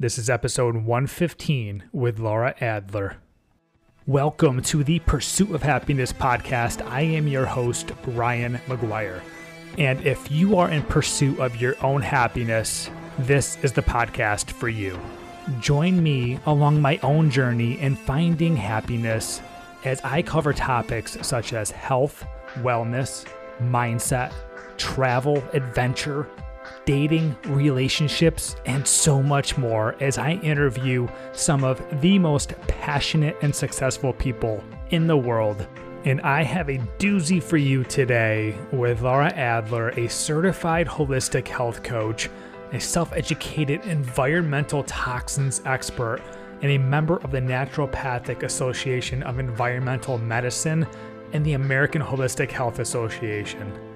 [0.00, 3.18] This is episode 115 with Lara Adler.
[4.06, 6.80] Welcome to the Pursuit of Happiness podcast.
[6.88, 9.20] I am your host, Ryan McGuire.
[9.76, 14.70] And if you are in pursuit of your own happiness, this is the podcast for
[14.70, 14.98] you.
[15.60, 19.42] Join me along my own journey in finding happiness
[19.84, 22.26] as I cover topics such as health,
[22.60, 23.26] wellness,
[23.60, 24.32] mindset,
[24.78, 26.26] travel, adventure,
[26.84, 33.54] dating, relationships, and so much more as I interview some of the most passionate and
[33.54, 35.66] successful people in the world.
[36.04, 41.82] And I have a doozy for you today with Lara Adler, a certified holistic health
[41.82, 42.30] coach,
[42.72, 46.22] a self educated environmental toxins expert,
[46.62, 50.86] and a member of the Naturopathic Association of Environmental Medicine
[51.32, 53.89] and the American Holistic Health Association.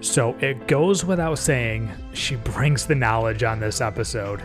[0.00, 4.42] So it goes without saying, she brings the knowledge on this episode.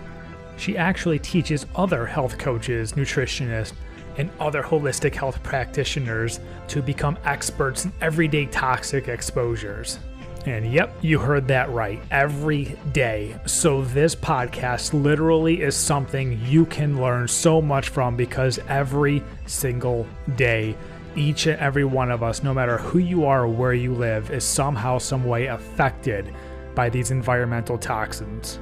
[0.57, 3.73] She actually teaches other health coaches, nutritionists,
[4.17, 9.99] and other holistic health practitioners to become experts in everyday toxic exposures.
[10.45, 11.99] And yep, you heard that right.
[12.11, 13.35] Every day.
[13.47, 20.05] So, this podcast literally is something you can learn so much from because every single
[20.35, 20.75] day
[21.15, 24.31] each and every one of us, no matter who you are or where you live,
[24.31, 26.33] is somehow, some way affected
[26.73, 28.59] by these environmental toxins.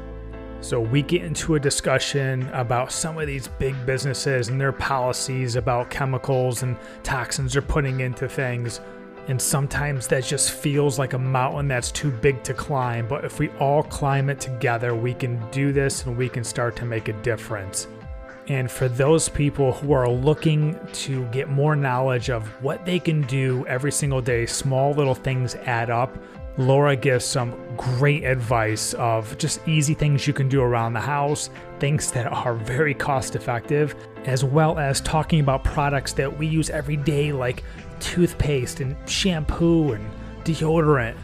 [0.62, 5.58] So, we get into a discussion about some of these big businesses and their policies
[5.58, 8.80] about chemicals and toxins they're putting into things.
[9.28, 13.08] And sometimes that just feels like a mountain that's too big to climb.
[13.08, 16.76] But if we all climb it together, we can do this and we can start
[16.78, 17.88] to make a difference.
[18.48, 23.22] And for those people who are looking to get more knowledge of what they can
[23.22, 26.18] do every single day, small little things add up.
[26.58, 31.50] Lara gives some great advice of just easy things you can do around the house,
[31.80, 36.70] things that are very cost effective, as well as talking about products that we use
[36.70, 37.64] every day, like
[38.00, 40.08] toothpaste and shampoo and
[40.44, 41.16] deodorant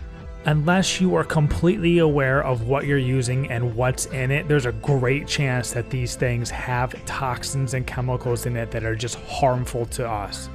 [0.46, 4.72] unless you are completely aware of what you're using and what's in it, there's a
[4.72, 9.86] great chance that these things have toxins and chemicals in it that are just harmful
[9.88, 10.50] to us.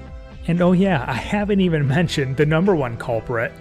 [0.47, 3.53] And oh, yeah, I haven't even mentioned the number one culprit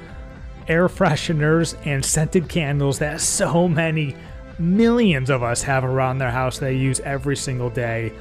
[0.67, 4.15] air fresheners and scented candles that so many
[4.57, 8.13] millions of us have around their house they use every single day.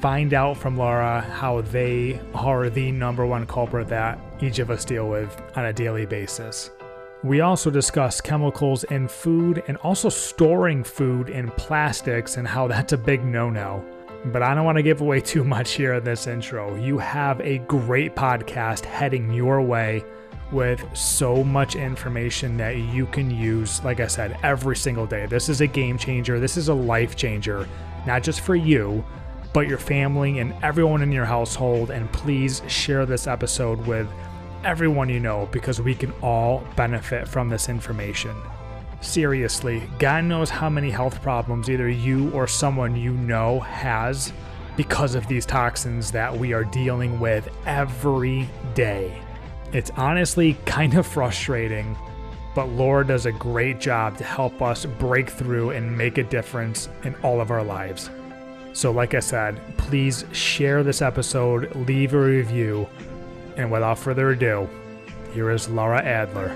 [0.00, 4.84] Find out from Lara how they are the number one culprit that each of us
[4.84, 6.70] deal with on a daily basis.
[7.24, 12.94] We also discuss chemicals in food and also storing food in plastics and how that's
[12.94, 13.84] a big no no.
[14.26, 16.74] But I don't want to give away too much here in this intro.
[16.74, 20.04] You have a great podcast heading your way
[20.50, 25.26] with so much information that you can use, like I said, every single day.
[25.26, 26.40] This is a game changer.
[26.40, 27.68] This is a life changer,
[28.04, 29.04] not just for you,
[29.52, 31.92] but your family and everyone in your household.
[31.92, 34.08] And please share this episode with
[34.64, 38.34] everyone you know because we can all benefit from this information.
[39.00, 44.32] Seriously, God knows how many health problems either you or someone you know has
[44.76, 49.20] because of these toxins that we are dealing with every day.
[49.72, 51.96] It's honestly kind of frustrating,
[52.54, 56.88] but Lara does a great job to help us break through and make a difference
[57.02, 58.10] in all of our lives.
[58.74, 62.88] So, like I said, please share this episode, leave a review
[63.56, 64.68] and without further ado,
[65.32, 66.50] here is Lara Adler.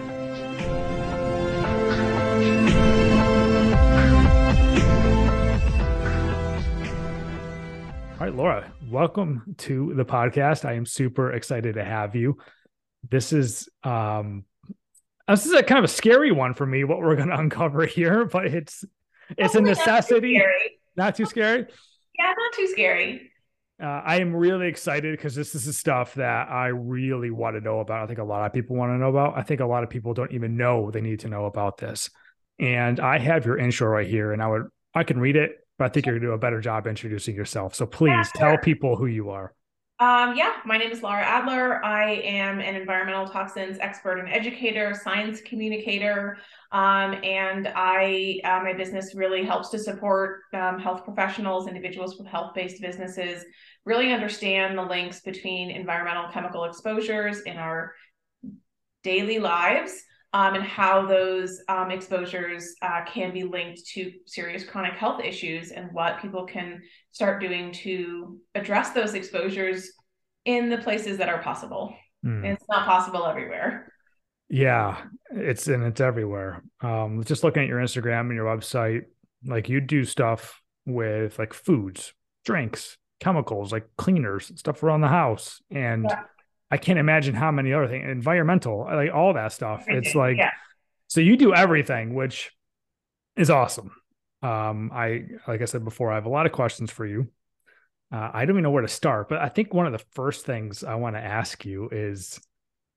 [8.12, 10.64] All right, Lara, welcome to the podcast.
[10.64, 12.38] I am super excited to have you.
[13.08, 14.44] This is um
[15.28, 17.84] this is a kind of a scary one for me what we're going to uncover
[17.84, 18.84] here, but it's
[19.36, 20.40] it's a necessity.
[20.96, 21.66] Not too scary.
[22.18, 23.30] Yeah, not too scary.
[23.82, 27.60] Uh, I am really excited because this is the stuff that I really want to
[27.60, 28.04] know about.
[28.04, 29.36] I think a lot of people want to know about.
[29.36, 32.08] I think a lot of people don't even know they need to know about this.
[32.58, 34.62] And I have your intro right here, and I would
[34.94, 37.74] I can read it, but I think you're gonna do a better job introducing yourself.
[37.74, 39.52] So please tell people who you are.
[39.98, 41.82] Um, yeah, my name is Lara Adler.
[41.82, 46.36] I am an environmental toxins expert and educator, science communicator,
[46.70, 52.26] um, and I uh, my business really helps to support um, health professionals, individuals with
[52.26, 53.42] health-based businesses,
[53.86, 57.94] really understand the links between environmental chemical exposures in our
[59.02, 60.02] daily lives
[60.36, 65.70] um, and how those um, exposures uh, can be linked to serious chronic health issues
[65.70, 69.92] and what people can start doing to address those exposures
[70.44, 71.96] in the places that are possible.
[72.22, 72.44] Mm.
[72.44, 73.90] It's not possible everywhere.
[74.50, 76.62] Yeah, it's and it's everywhere.
[76.82, 79.04] Um, just looking at your Instagram and your website,
[79.46, 82.12] like you do stuff with like foods,
[82.44, 85.62] drinks, chemicals, like cleaners, stuff around the house.
[85.70, 86.24] And yeah.
[86.70, 89.84] I can't imagine how many other things, environmental, like all that stuff.
[89.86, 90.50] It's like, yeah.
[91.06, 92.50] so you do everything, which
[93.36, 93.92] is awesome.
[94.42, 97.28] Um, I, like I said before, I have a lot of questions for you.
[98.12, 100.44] Uh, I don't even know where to start, but I think one of the first
[100.44, 102.40] things I want to ask you is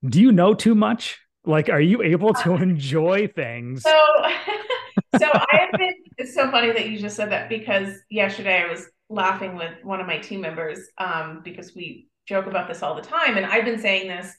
[0.08, 1.20] do you know too much?
[1.46, 3.84] Like, are you able to enjoy things?
[3.84, 3.90] So,
[5.20, 8.70] so I have been, it's so funny that you just said that because yesterday I
[8.70, 12.96] was laughing with one of my team members um, because we joke about this all
[12.96, 13.36] the time.
[13.36, 14.34] And I've been saying this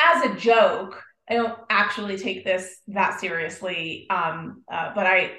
[0.00, 1.00] as a joke.
[1.28, 5.38] I don't actually take this that seriously, um, uh, but I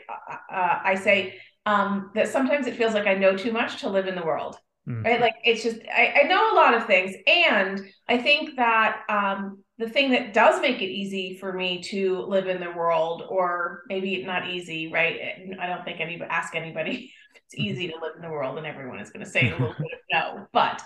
[0.51, 4.07] uh, I say um, that sometimes it feels like I know too much to live
[4.07, 4.57] in the world.
[4.87, 5.03] Mm-hmm.
[5.03, 5.19] Right.
[5.19, 7.13] Like it's just, I, I, know a lot of things.
[7.27, 12.21] And I think that um, the thing that does make it easy for me to
[12.21, 15.19] live in the world, or maybe not easy, right?
[15.59, 17.69] I don't think anybody ask anybody if it's mm-hmm.
[17.69, 19.91] easy to live in the world, and everyone is going to say a little bit
[19.91, 20.47] of no.
[20.53, 20.81] But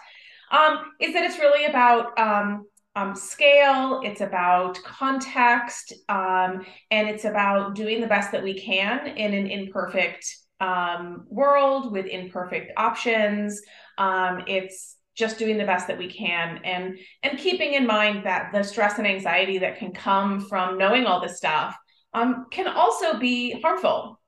[0.52, 2.66] um, is that it's really about um,
[2.96, 9.08] um, scale, it's about context, um, and it's about doing the best that we can
[9.08, 10.26] in an imperfect
[10.60, 13.62] um, world with imperfect options.
[13.98, 18.50] Um, it's just doing the best that we can and and keeping in mind that
[18.54, 21.76] the stress and anxiety that can come from knowing all this stuff
[22.14, 24.20] um, can also be harmful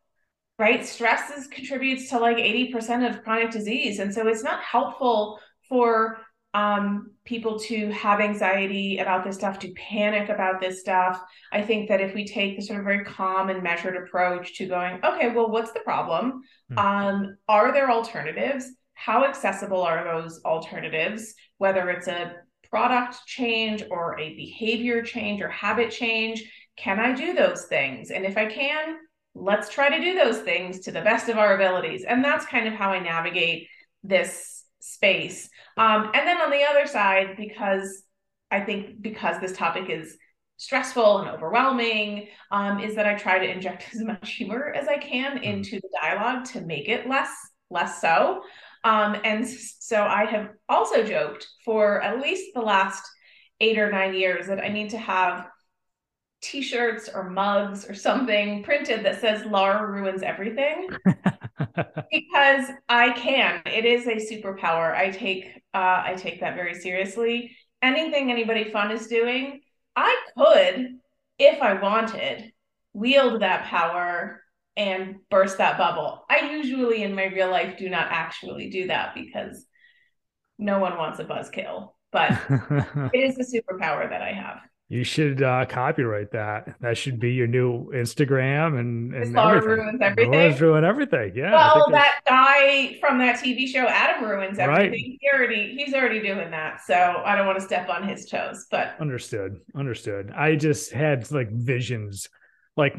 [0.59, 5.39] right stress is, contributes to like 80% of chronic disease and so it's not helpful
[5.69, 6.19] for
[6.53, 11.19] um, people to have anxiety about this stuff, to panic about this stuff.
[11.51, 14.67] I think that if we take the sort of very calm and measured approach to
[14.67, 16.43] going, okay, well, what's the problem?
[16.71, 16.77] Mm-hmm.
[16.77, 18.67] Um, are there alternatives?
[18.93, 21.33] How accessible are those alternatives?
[21.57, 22.35] Whether it's a
[22.69, 26.43] product change or a behavior change or habit change,
[26.77, 28.11] can I do those things?
[28.11, 28.97] And if I can,
[29.35, 32.03] let's try to do those things to the best of our abilities.
[32.03, 33.67] And that's kind of how I navigate
[34.03, 35.49] this space.
[35.77, 38.03] Um, and then on the other side, because
[38.51, 40.17] I think because this topic is
[40.57, 44.97] stressful and overwhelming, um, is that I try to inject as much humor as I
[44.97, 45.43] can mm-hmm.
[45.43, 47.31] into the dialogue to make it less
[47.69, 48.43] less so.
[48.83, 53.03] Um, and so I have also joked for at least the last
[53.61, 55.47] eight or nine years that I need to have
[56.41, 60.89] t-shirts or mugs or something printed that says Lara ruins everything
[62.11, 63.61] because I can.
[63.65, 64.95] It is a superpower.
[64.95, 67.55] I take uh, I take that very seriously.
[67.81, 69.61] Anything anybody fun is doing,
[69.95, 70.99] I could,
[71.39, 72.51] if I wanted,
[72.93, 74.41] wield that power
[74.77, 76.25] and burst that bubble.
[76.29, 79.65] I usually in my real life do not actually do that because
[80.57, 82.31] no one wants a buzzkill, but
[83.13, 84.59] it is a superpower that I have.
[84.89, 86.75] You should uh, copyright that.
[86.81, 89.69] That should be your new Instagram and, and everything.
[89.69, 90.57] ruins everything.
[90.59, 91.31] ruin everything.
[91.35, 91.53] Yeah.
[91.53, 94.91] Well, that guy from that TV show, Adam ruins everything.
[94.91, 94.93] Right.
[94.93, 96.81] He already he's already doing that.
[96.85, 98.67] So I don't want to step on his toes.
[98.69, 99.61] But understood.
[99.73, 100.31] Understood.
[100.35, 102.29] I just had like visions,
[102.77, 102.95] like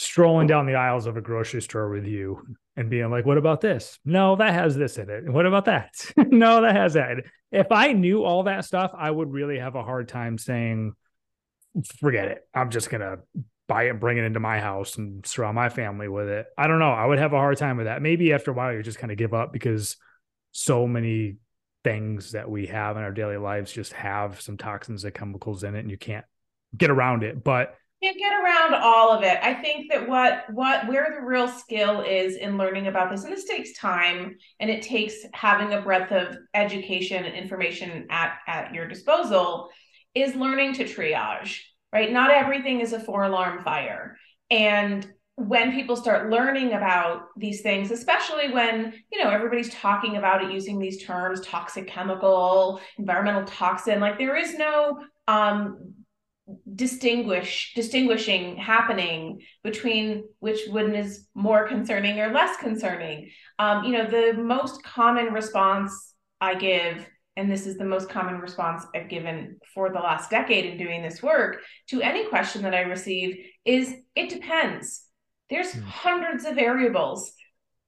[0.00, 2.42] strolling down the aisles of a grocery store with you
[2.76, 3.98] and being like, what about this?
[4.04, 5.30] No, that has this in it.
[5.30, 5.90] What about that?
[6.16, 7.18] no, that has that.
[7.52, 10.94] If I knew all that stuff, I would really have a hard time saying,
[11.98, 12.48] forget it.
[12.54, 13.18] I'm just going to
[13.68, 16.46] buy it, bring it into my house and surround my family with it.
[16.56, 16.90] I don't know.
[16.90, 18.00] I would have a hard time with that.
[18.00, 19.96] Maybe after a while, you just kind of give up because
[20.52, 21.36] so many
[21.84, 25.74] things that we have in our daily lives just have some toxins and chemicals in
[25.74, 26.24] it and you can't
[26.76, 27.44] get around it.
[27.44, 29.38] But can't get around all of it.
[29.42, 33.32] I think that what what where the real skill is in learning about this, and
[33.32, 38.74] this takes time, and it takes having a breadth of education and information at at
[38.74, 39.68] your disposal,
[40.14, 41.60] is learning to triage.
[41.92, 44.16] Right, not everything is a four alarm fire,
[44.50, 50.44] and when people start learning about these things especially when you know everybody's talking about
[50.44, 55.94] it using these terms toxic chemical environmental toxin like there is no um
[56.74, 64.06] distinguish distinguishing happening between which one is more concerning or less concerning um, you know
[64.06, 69.58] the most common response i give and this is the most common response i've given
[69.74, 73.94] for the last decade in doing this work to any question that i receive is
[74.14, 75.04] it depends
[75.50, 75.82] there's mm.
[75.82, 77.32] hundreds of variables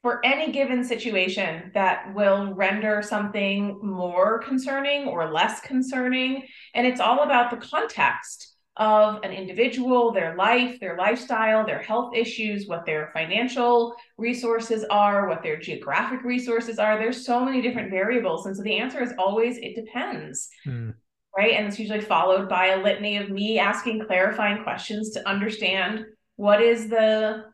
[0.03, 6.43] for any given situation that will render something more concerning or less concerning.
[6.75, 12.15] And it's all about the context of an individual, their life, their lifestyle, their health
[12.15, 16.99] issues, what their financial resources are, what their geographic resources are.
[16.99, 18.47] There's so many different variables.
[18.47, 20.49] And so the answer is always it depends.
[20.67, 20.95] Mm.
[21.37, 21.53] Right.
[21.55, 26.05] And it's usually followed by a litany of me asking clarifying questions to understand
[26.37, 27.45] what is the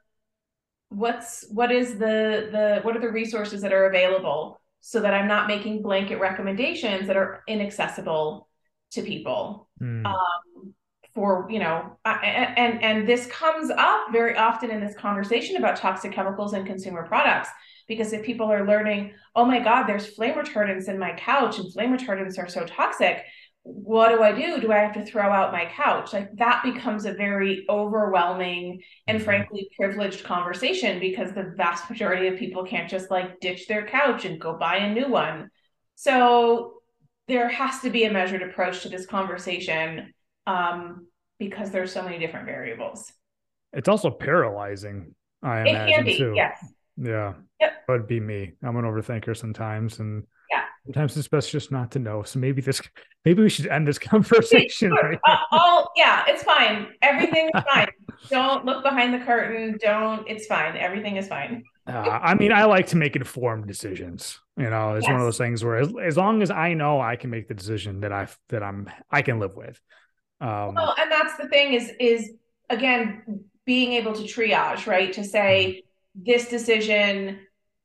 [0.89, 5.29] what's what is the the what are the resources that are available so that I'm
[5.29, 8.49] not making blanket recommendations that are inaccessible
[8.93, 9.69] to people.
[9.81, 10.07] Mm.
[10.07, 10.75] Um,
[11.19, 16.13] for you know, and and this comes up very often in this conversation about toxic
[16.13, 17.49] chemicals and consumer products
[17.89, 21.73] because if people are learning, oh my God, there's flame retardants in my couch and
[21.73, 23.25] flame retardants are so toxic,
[23.65, 24.61] what do I do?
[24.61, 26.13] Do I have to throw out my couch?
[26.13, 29.25] Like that becomes a very overwhelming and mm-hmm.
[29.25, 34.25] frankly privileged conversation because the vast majority of people can't just like ditch their couch
[34.25, 35.51] and go buy a new one.
[35.97, 36.75] So
[37.27, 40.15] there has to be a measured approach to this conversation
[40.49, 41.07] um,
[41.39, 43.13] because there's so many different variables.
[43.73, 46.33] It's also paralyzing, I it imagine be, too.
[46.35, 46.59] Yes.
[46.97, 47.35] Yeah.
[47.61, 47.73] Yep.
[47.89, 48.53] Would be me.
[48.63, 50.65] I'm an overthinker sometimes and yeah.
[50.87, 52.23] Sometimes it's best just not to know.
[52.23, 52.81] So maybe this
[53.25, 54.93] maybe we should end this conversation.
[54.93, 55.19] Right
[55.51, 56.89] all, yeah, it's fine.
[57.03, 57.89] Everything is fine.
[58.31, 59.77] Don't look behind the curtain.
[59.81, 60.77] Don't it's fine.
[60.77, 61.63] Everything is fine.
[61.87, 64.41] Uh, I mean, I like to make informed decisions.
[64.57, 65.13] You know, it's yes.
[65.13, 67.55] one of those things where as, as long as I know I can make the
[67.55, 69.81] decision that I that I'm I can live with.
[70.41, 72.33] Um, well, and that's the thing is is
[72.71, 75.13] again being able to triage, right?
[75.13, 75.83] To say
[76.17, 76.23] mm-hmm.
[76.25, 77.41] this decision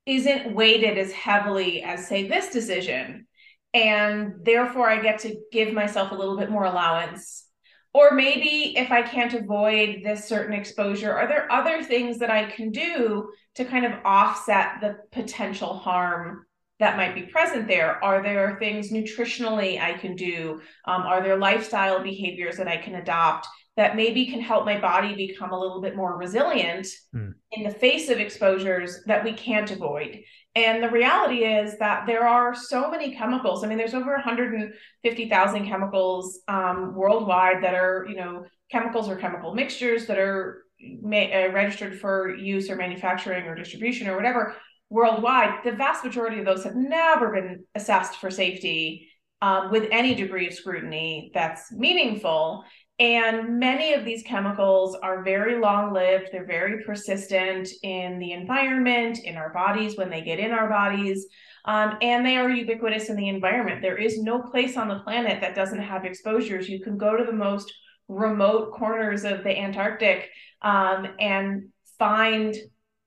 [0.05, 3.25] isn't weighted as heavily as say this decision
[3.73, 7.45] and therefore i get to give myself a little bit more allowance
[7.93, 12.43] or maybe if i can't avoid this certain exposure are there other things that i
[12.51, 16.45] can do to kind of offset the potential harm
[16.83, 21.37] that might be present there are there things nutritionally i can do um, are there
[21.37, 25.81] lifestyle behaviors that i can adopt that maybe can help my body become a little
[25.81, 27.33] bit more resilient mm.
[27.53, 30.19] in the face of exposures that we can't avoid.
[30.55, 33.63] And the reality is that there are so many chemicals.
[33.63, 39.55] I mean, there's over 150,000 chemicals um, worldwide that are, you know, chemicals or chemical
[39.55, 40.63] mixtures that are
[41.01, 44.55] ma- uh, registered for use or manufacturing or distribution or whatever
[44.89, 45.63] worldwide.
[45.63, 49.09] The vast majority of those have never been assessed for safety
[49.41, 52.63] um, with any degree of scrutiny that's meaningful.
[52.99, 59.19] And many of these chemicals are very long lived, they're very persistent in the environment,
[59.23, 61.25] in our bodies, when they get in our bodies,
[61.65, 63.81] um, and they are ubiquitous in the environment.
[63.81, 66.69] There is no place on the planet that doesn't have exposures.
[66.69, 67.73] You can go to the most
[68.07, 70.29] remote corners of the Antarctic
[70.61, 72.55] um, and find,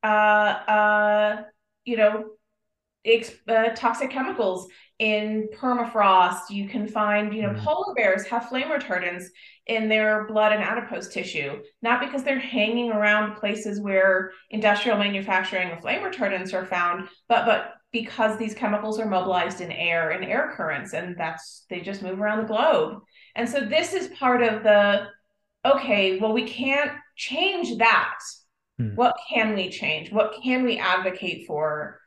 [0.03, 1.43] uh, uh,
[1.87, 2.25] you know,
[3.49, 6.51] uh, toxic chemicals in permafrost.
[6.51, 7.65] You can find, you know, mm.
[7.65, 9.27] polar bears have flame retardants
[9.67, 15.71] in their blood and adipose tissue, not because they're hanging around places where industrial manufacturing
[15.71, 20.25] of flame retardants are found, but but because these chemicals are mobilized in air and
[20.25, 23.01] air currents, and that's they just move around the globe.
[23.37, 25.07] And so this is part of the
[25.65, 28.19] okay, well, we can't change that.
[28.79, 28.95] Hmm.
[28.95, 30.13] What can we change?
[30.13, 32.01] What can we advocate for?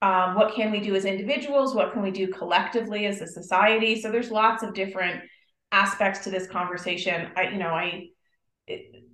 [0.00, 1.74] Um, what can we do as individuals?
[1.74, 4.00] What can we do collectively as a society?
[4.00, 5.22] So there's lots of different
[5.70, 7.30] aspects to this conversation.
[7.36, 8.08] I, you know, I,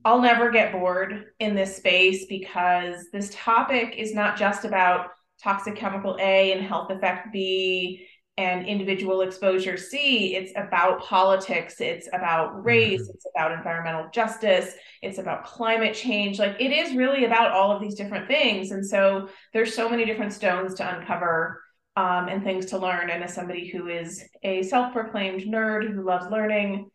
[0.05, 5.11] I'll never get bored in this space because this topic is not just about
[5.43, 8.07] toxic chemical A and health effect B
[8.39, 10.37] and individual exposure C.
[10.37, 11.81] It's about politics.
[11.81, 13.03] It's about race.
[13.03, 13.11] Mm-hmm.
[13.15, 14.73] It's about environmental justice.
[15.03, 16.39] It's about climate change.
[16.39, 18.71] Like it is really about all of these different things.
[18.71, 21.61] And so there's so many different stones to uncover
[21.97, 23.11] um, and things to learn.
[23.11, 26.91] And as somebody who is a self-proclaimed nerd who loves learning,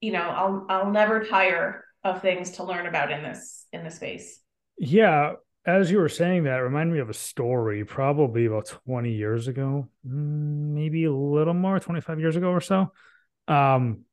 [0.00, 3.96] you know, I'll I'll never tire of things to learn about in this in this
[3.96, 4.40] space.
[4.78, 5.34] Yeah,
[5.68, 9.86] as you were saying that, reminded me of a story probably about 20 years ago,
[10.06, 12.90] mm, maybe a little more, 25 years ago or so.
[13.48, 14.04] Um,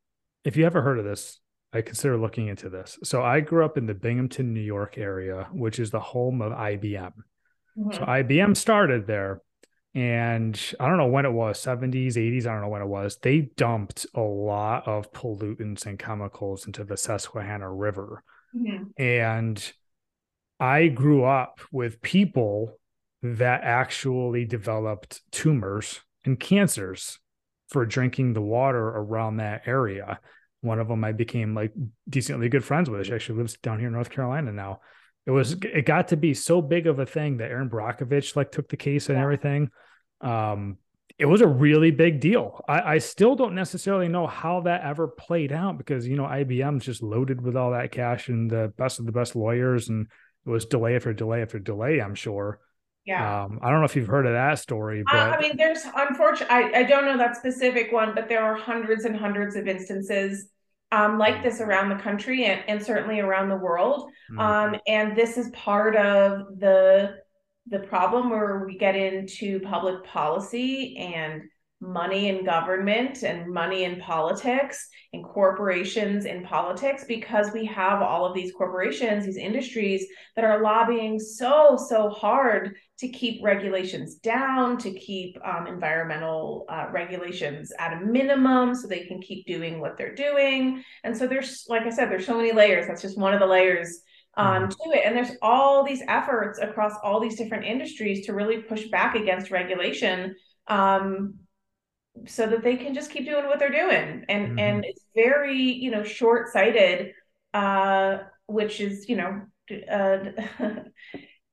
[0.44, 1.40] if you ever heard of this,
[1.72, 3.00] I consider looking into this.
[3.04, 6.52] So I grew up in the Binghamton, New York area, which is the home of
[6.52, 7.14] IBM.
[7.78, 7.92] Mm-hmm.
[7.94, 9.42] So IBM started there
[9.94, 13.18] and I don't know when it was 70s, 80s, I don't know when it was.
[13.22, 18.22] They dumped a lot of pollutants and chemicals into the Susquehanna River.
[18.54, 19.02] Mm-hmm.
[19.02, 19.74] And
[20.60, 22.80] I grew up with people
[23.22, 27.20] that actually developed tumors and cancers
[27.70, 30.20] for drinking the water around that area.
[30.62, 31.74] One of them I became like
[32.10, 33.06] decently good friends with.
[33.06, 34.80] She actually lives down here in North Carolina now.
[35.26, 38.52] It was it got to be so big of a thing that Erin Brockovich like
[38.52, 39.24] took the case and yeah.
[39.24, 39.72] everything
[40.22, 40.78] um,
[41.18, 42.64] it was a really big deal.
[42.68, 46.84] I, I, still don't necessarily know how that ever played out because you know IBM's
[46.84, 50.08] just loaded with all that cash and the best of the best lawyers, and
[50.46, 52.02] it was delay after delay after delay.
[52.02, 52.60] I'm sure.
[53.06, 53.44] Yeah.
[53.44, 55.86] Um, I don't know if you've heard of that story, but uh, I mean, there's
[55.96, 59.68] unfortunately, I, I don't know that specific one, but there are hundreds and hundreds of
[59.68, 60.48] instances
[60.92, 64.10] um, like this around the country and, and certainly around the world.
[64.32, 64.40] Mm-hmm.
[64.40, 67.18] Um, and this is part of the
[67.68, 71.42] the problem where we get into public policy and
[71.82, 78.26] money in government and money in politics and corporations in politics because we have all
[78.26, 84.78] of these corporations these industries that are lobbying so so hard to keep regulations down
[84.78, 89.98] to keep um, environmental uh, regulations at a minimum so they can keep doing what
[89.98, 93.34] they're doing and so there's like i said there's so many layers that's just one
[93.34, 94.02] of the layers
[94.38, 94.92] um, mm-hmm.
[94.92, 95.04] to it.
[95.06, 99.50] And there's all these efforts across all these different industries to really push back against
[99.52, 100.36] regulation
[100.68, 101.36] um,
[102.28, 104.26] so that they can just keep doing what they're doing.
[104.30, 104.60] And mm-hmm.
[104.60, 107.14] and it's very you know short-sighted
[107.54, 108.18] uh
[108.48, 109.42] which is you know
[109.92, 110.18] uh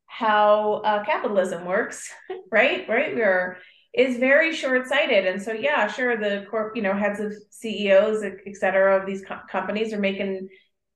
[0.07, 2.13] how uh, capitalism works
[2.53, 2.89] right?
[2.89, 3.15] Right?
[3.15, 3.59] We are
[3.95, 5.27] is very short-sighted.
[5.27, 9.23] And so yeah sure the corp you know heads of ceos et cetera of these
[9.25, 10.49] co- companies are making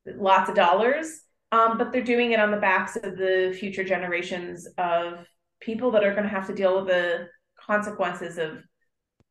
[0.06, 4.66] lots of dollars um, but they're doing it on the backs of the future generations
[4.78, 5.26] of
[5.60, 8.58] people that are going to have to deal with the consequences of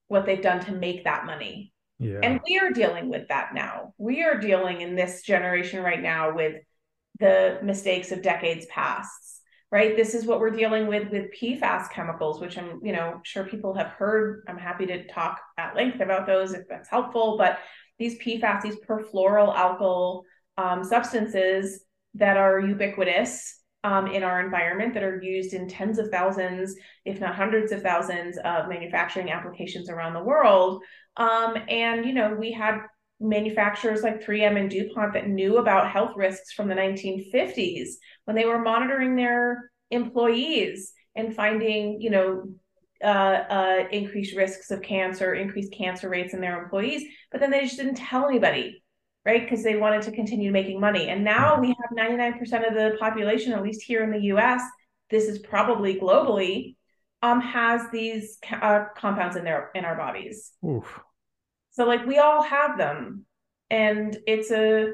[0.08, 1.74] what they've done to make that money.
[2.00, 2.20] Yeah.
[2.24, 3.94] And we are dealing with that now.
[3.98, 6.62] We are dealing in this generation right now with
[7.20, 9.10] the mistakes of decades past.
[9.72, 9.96] Right.
[9.96, 13.74] This is what we're dealing with with PFAS chemicals, which I'm, you know, sure people
[13.74, 14.44] have heard.
[14.48, 17.38] I'm happy to talk at length about those if that's helpful.
[17.38, 17.60] But
[17.98, 20.22] these PFAS, these perfluoroalkyl
[20.58, 21.84] um, substances
[22.14, 26.76] that are ubiquitous um, in our environment that are used in tens of thousands,
[27.06, 30.82] if not hundreds of thousands of manufacturing applications around the world.
[31.18, 32.80] Um, and, you know, we had
[33.20, 37.90] manufacturers like 3M and DuPont that knew about health risks from the 1950s
[38.26, 42.44] when they were monitoring their employees and finding, you know,
[43.04, 47.62] uh, uh, increased risks of cancer, increased cancer rates in their employees, but then they
[47.62, 48.82] just didn't tell anybody
[49.26, 49.42] right?
[49.42, 51.10] Because they wanted to continue making money.
[51.10, 54.62] And now we have 99% of the population, at least here in the US,
[55.10, 56.76] this is probably globally,
[57.22, 60.52] um, has these uh, compounds in their in our bodies.
[60.66, 61.00] Oof.
[61.72, 63.26] So like we all have them,
[63.70, 64.94] and it's a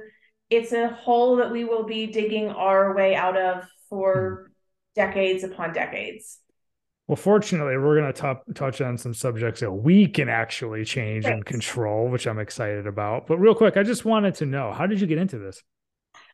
[0.50, 4.52] it's a hole that we will be digging our way out of for mm.
[4.96, 6.40] decades upon decades.
[7.08, 11.46] Well, fortunately, we're going to touch on some subjects that we can actually change and
[11.46, 13.28] control, which I'm excited about.
[13.28, 15.62] But real quick, I just wanted to know how did you get into this?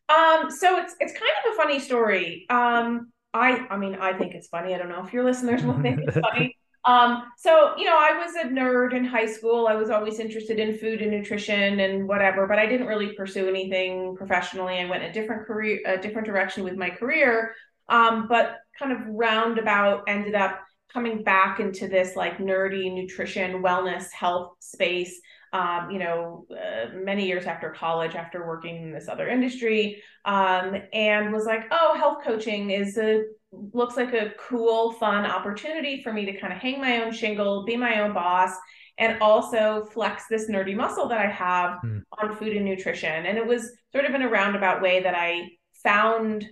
[0.10, 2.46] Um, so it's it's kind of a funny story.
[2.50, 4.74] Um, I I mean, I think it's funny.
[4.74, 6.56] I don't know if your listeners will think it's funny.
[6.86, 9.68] Um, so you know, I was a nerd in high school.
[9.68, 13.50] I was always interested in food and nutrition and whatever, but I didn't really pursue
[13.50, 14.80] anything professionally.
[14.80, 17.54] I went a different career, a different direction with my career.
[17.90, 20.60] Um, but kind of roundabout ended up
[20.92, 25.20] coming back into this like nerdy nutrition, wellness, health space.
[25.54, 30.76] Um, you know, uh, many years after college, after working in this other industry, um,
[30.92, 33.24] and was like, oh, health coaching is a
[33.74, 37.64] looks like a cool, fun opportunity for me to kind of hang my own shingle,
[37.64, 38.52] be my own boss,
[38.98, 42.02] and also flex this nerdy muscle that I have mm.
[42.18, 43.26] on food and nutrition.
[43.26, 45.50] And it was sort of in a roundabout way that I
[45.84, 46.46] found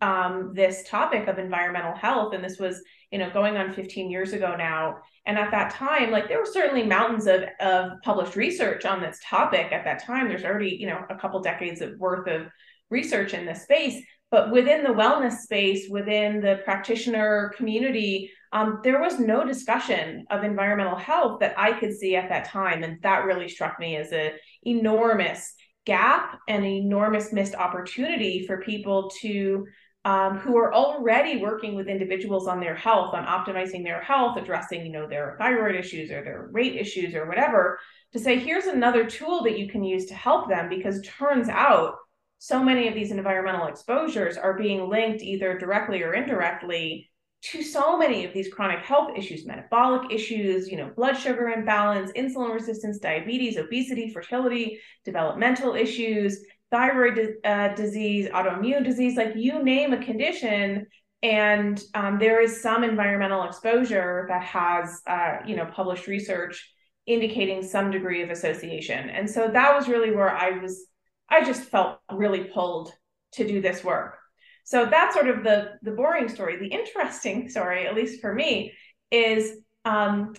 [0.00, 2.34] um, this topic of environmental health.
[2.34, 4.96] And this was you know going on 15 years ago now.
[5.26, 9.18] And at that time like there were certainly mountains of of published research on this
[9.24, 10.28] topic at that time.
[10.28, 12.46] There's already you know a couple decades of worth of
[12.90, 14.02] research in this space.
[14.30, 20.44] But within the wellness space within the practitioner community um, there was no discussion of
[20.44, 22.82] environmental health that i could see at that time.
[22.82, 29.10] And that really struck me as an enormous gap and enormous missed opportunity for people
[29.20, 29.66] to
[30.04, 34.84] um, who are already working with individuals on their health, on optimizing their health, addressing,
[34.84, 37.78] you know, their thyroid issues or their weight issues or whatever,
[38.12, 41.94] to say, here's another tool that you can use to help them because turns out
[42.38, 47.10] so many of these environmental exposures are being linked either directly or indirectly
[47.50, 52.10] to so many of these chronic health issues metabolic issues you know blood sugar imbalance
[52.12, 59.92] insulin resistance diabetes obesity fertility developmental issues thyroid uh, disease, autoimmune disease, like you name
[59.92, 60.84] a condition,
[61.22, 66.68] and um, there is some environmental exposure that has, uh, you know, published research
[67.06, 69.08] indicating some degree of association.
[69.08, 70.86] And so that was really where I was.
[71.28, 72.92] I just felt really pulled
[73.34, 74.18] to do this work.
[74.64, 76.58] So that's sort of the the boring story.
[76.58, 78.72] The interesting story, at least for me,
[79.10, 80.34] is um,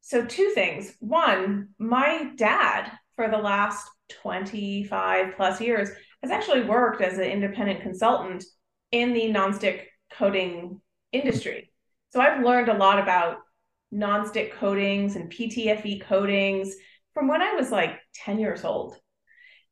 [0.00, 0.94] so two things.
[1.00, 3.86] One, my dad for the last
[4.22, 5.90] 25 plus years
[6.22, 8.44] has actually worked as an independent consultant
[8.90, 10.80] in the nonstick coating
[11.12, 11.70] industry.
[12.10, 13.38] So I've learned a lot about
[13.92, 16.74] nonstick coatings and PTFE coatings
[17.14, 18.96] from when I was like 10 years old.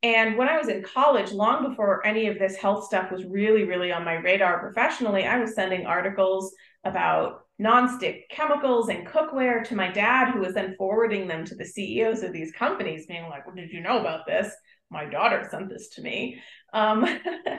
[0.02, 3.64] And when I was in college, long before any of this health stuff was really,
[3.64, 6.54] really on my radar professionally, I was sending articles
[6.84, 11.64] about nonstick chemicals and cookware to my dad, who was then forwarding them to the
[11.64, 14.52] CEOs of these companies, being like, Well, did you know about this?
[14.90, 16.40] My daughter sent this to me.
[16.72, 17.04] Um,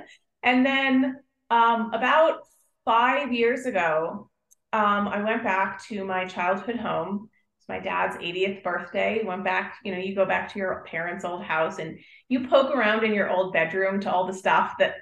[0.44, 1.16] and then
[1.50, 2.42] um, about
[2.86, 4.30] five years ago,
[4.74, 7.30] um, I went back to my childhood home.
[7.68, 9.22] My dad's 80th birthday.
[9.24, 12.00] Went back, you know, you go back to your parents' old house and
[12.30, 14.96] you poke around in your old bedroom to all the stuff that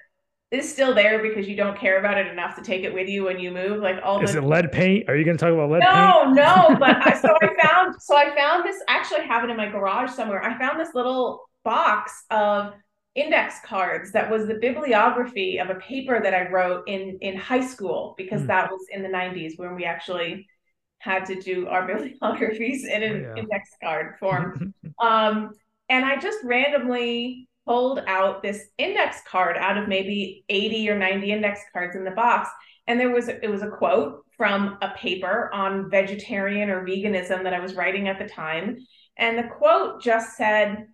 [0.52, 3.24] is still there because you don't care about it enough to take it with you
[3.24, 3.82] when you move.
[3.82, 5.10] Like all is the, it lead paint?
[5.10, 6.36] Are you going to talk about lead no, paint?
[6.36, 8.78] No, no, But I, so I found so I found this.
[8.88, 10.44] Actually, I have it in my garage somewhere.
[10.44, 12.74] I found this little box of
[13.16, 17.66] index cards that was the bibliography of a paper that I wrote in in high
[17.66, 18.48] school because mm.
[18.48, 20.48] that was in the 90s when we actually
[21.00, 23.36] had to do our bibliographies in an yeah.
[23.36, 24.74] index card form.
[25.00, 25.52] um,
[25.90, 31.32] and I just randomly pulled out this index card out of maybe 80 or 90
[31.32, 32.50] index cards in the box
[32.88, 37.54] and there was it was a quote from a paper on vegetarian or veganism that
[37.54, 38.78] I was writing at the time
[39.18, 40.88] and the quote just said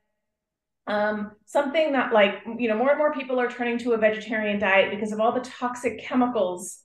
[0.87, 4.59] um, something that like you know more and more people are turning to a vegetarian
[4.59, 6.79] diet because of all the toxic chemicals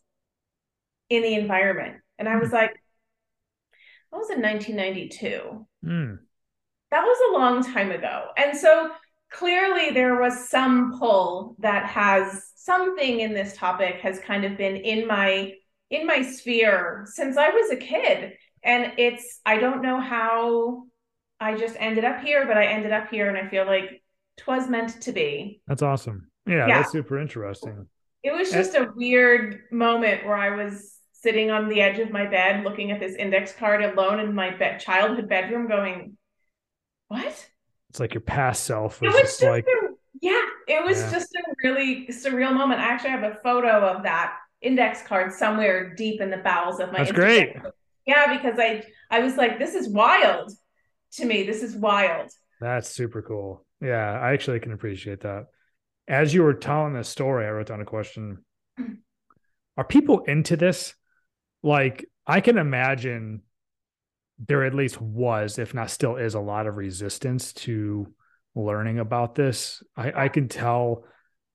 [1.08, 2.76] in the environment and i was like
[4.16, 6.18] that was in 1992 mm.
[6.90, 8.90] that was a long time ago and so
[9.30, 14.76] clearly there was some pull that has something in this topic has kind of been
[14.76, 15.52] in my
[15.90, 20.86] in my sphere since i was a kid and it's i don't know how
[21.40, 24.02] I just ended up here, but I ended up here and I feel like
[24.36, 25.60] twas meant to be.
[25.66, 26.30] That's awesome.
[26.46, 26.78] Yeah, yeah.
[26.78, 27.86] that's super interesting.
[28.22, 30.95] It was just and- a weird moment where I was
[31.26, 34.50] sitting on the edge of my bed looking at this index card alone in my
[34.50, 36.16] be- childhood bedroom going,
[37.08, 37.48] What?
[37.90, 39.88] It's like your past self was, was just, just, like a,
[40.20, 41.10] Yeah, it was yeah.
[41.10, 42.80] just a really surreal moment.
[42.80, 46.92] I actually have a photo of that index card somewhere deep in the bowels of
[46.92, 47.56] my That's great.
[48.06, 50.52] Yeah, because I I was like, this is wild
[51.14, 51.42] to me.
[51.42, 52.30] This is wild.
[52.60, 53.66] That's super cool.
[53.80, 55.46] Yeah, I actually can appreciate that.
[56.06, 58.44] As you were telling this story, I wrote down a question.
[58.78, 58.98] Mm.
[59.76, 60.94] Are people into this?
[61.66, 63.42] Like, I can imagine
[64.38, 68.06] there at least was, if not still is, a lot of resistance to
[68.54, 69.82] learning about this.
[69.96, 71.04] I, I can tell.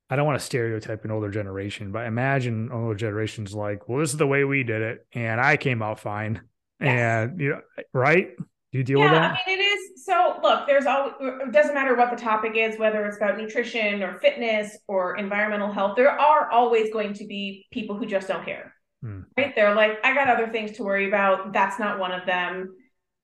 [0.10, 4.12] I don't want to stereotype an older generation, but imagine older generations like, well, this
[4.12, 6.42] is the way we did it, and I came out fine.
[6.82, 7.30] Yes.
[7.30, 7.62] And you know,
[7.94, 8.36] right?
[8.36, 9.32] Do you deal yeah, with that?
[9.32, 10.06] Yeah, I mean, it is.
[10.06, 11.14] So, look, there's all.
[11.22, 15.72] It doesn't matter what the topic is, whether it's about nutrition or fitness or environmental
[15.72, 15.96] health.
[15.96, 18.74] There are always going to be people who just don't care.
[19.02, 19.22] Hmm.
[19.38, 19.54] Right?
[19.56, 21.54] They're like, I got other things to worry about.
[21.54, 22.76] That's not one of them.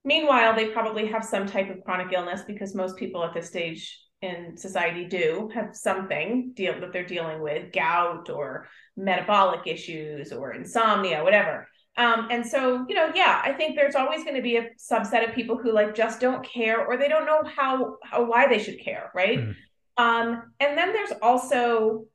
[0.04, 4.00] Meanwhile, they probably have some type of chronic illness because most people at this stage
[4.22, 10.54] in society do have something deal that they're dealing with, gout or metabolic issues or
[10.54, 11.68] insomnia, whatever.
[11.98, 15.28] Um, and so, you know, yeah, I think there's always going to be a subset
[15.28, 18.60] of people who like just don't care or they don't know how, how why they
[18.60, 19.40] should care, right?
[19.40, 19.56] Mm.
[19.98, 22.06] Um, and then there's also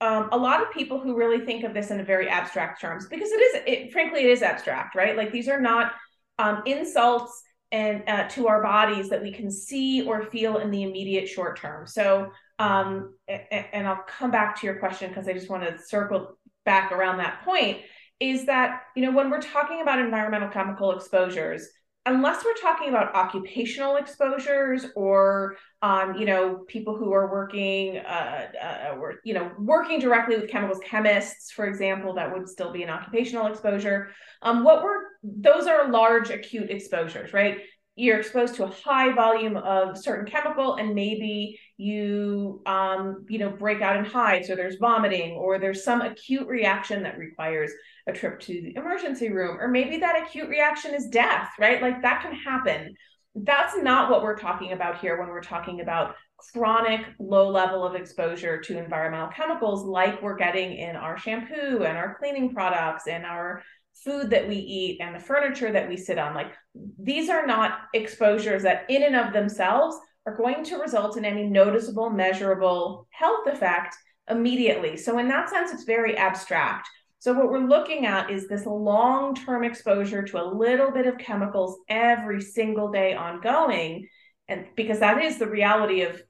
[0.00, 3.30] um, a lot of people who really think of this in very abstract terms because
[3.30, 5.16] it is, it, frankly, it is abstract, right?
[5.16, 5.92] Like these are not
[6.38, 10.82] um, insults and uh, to our bodies that we can see or feel in the
[10.82, 11.86] immediate short term.
[11.86, 16.38] So, um, and I'll come back to your question because I just want to circle
[16.64, 17.78] back around that point
[18.18, 21.66] is that, you know, when we're talking about environmental chemical exposures,
[22.10, 28.48] unless we're talking about occupational exposures or um, you know people who are working uh,
[28.62, 32.82] uh, or you know working directly with chemicals chemists for example that would still be
[32.82, 34.10] an occupational exposure
[34.42, 37.58] um, what were those are large acute exposures right
[38.00, 43.50] you're exposed to a high volume of certain chemical and maybe you um, you know
[43.50, 47.70] break out in hives or there's vomiting or there's some acute reaction that requires
[48.06, 51.82] a trip to the emergency room or maybe that acute reaction is death right?
[51.82, 52.94] Like that can happen.
[53.34, 56.16] That's not what we're talking about here when we're talking about
[56.52, 61.98] chronic low level of exposure to environmental chemicals like we're getting in our shampoo and
[61.98, 63.62] our cleaning products and our
[63.94, 66.52] food that we eat and the furniture that we sit on like
[66.98, 71.44] these are not exposures that in and of themselves are going to result in any
[71.44, 73.94] noticeable measurable health effect
[74.28, 74.96] immediately.
[74.96, 76.88] So in that sense it's very abstract.
[77.18, 81.78] So what we're looking at is this long-term exposure to a little bit of chemicals
[81.88, 84.08] every single day ongoing
[84.48, 86.20] and because that is the reality of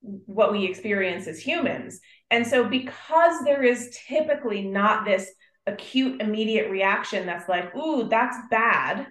[0.00, 2.00] what we experience as humans.
[2.30, 5.30] And so because there is typically not this
[5.66, 9.08] acute immediate reaction that's like, ooh, that's bad.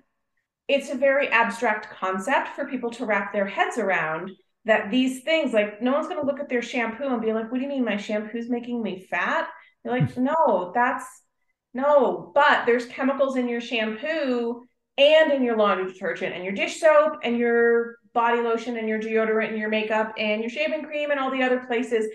[0.67, 4.31] It's a very abstract concept for people to wrap their heads around.
[4.65, 7.51] that these things, like no one's going to look at their shampoo and be like,
[7.51, 9.47] what do you mean my shampoo's making me fat?
[9.83, 10.25] You're like, hmm.
[10.25, 11.05] no, that's
[11.73, 14.63] no, but there's chemicals in your shampoo
[14.97, 18.99] and in your laundry detergent and your dish soap and your body lotion and your
[18.99, 22.05] deodorant and your makeup and your shaving cream and all the other places.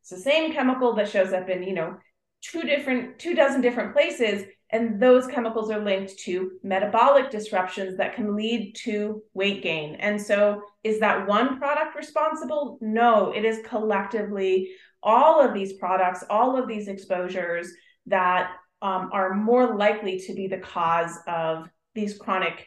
[0.00, 1.98] It's the same chemical that shows up in, you know,
[2.42, 4.44] two different, two dozen different places.
[4.70, 9.94] And those chemicals are linked to metabolic disruptions that can lead to weight gain.
[9.94, 12.78] And so, is that one product responsible?
[12.82, 14.70] No, it is collectively
[15.02, 17.72] all of these products, all of these exposures
[18.06, 22.66] that um, are more likely to be the cause of these chronic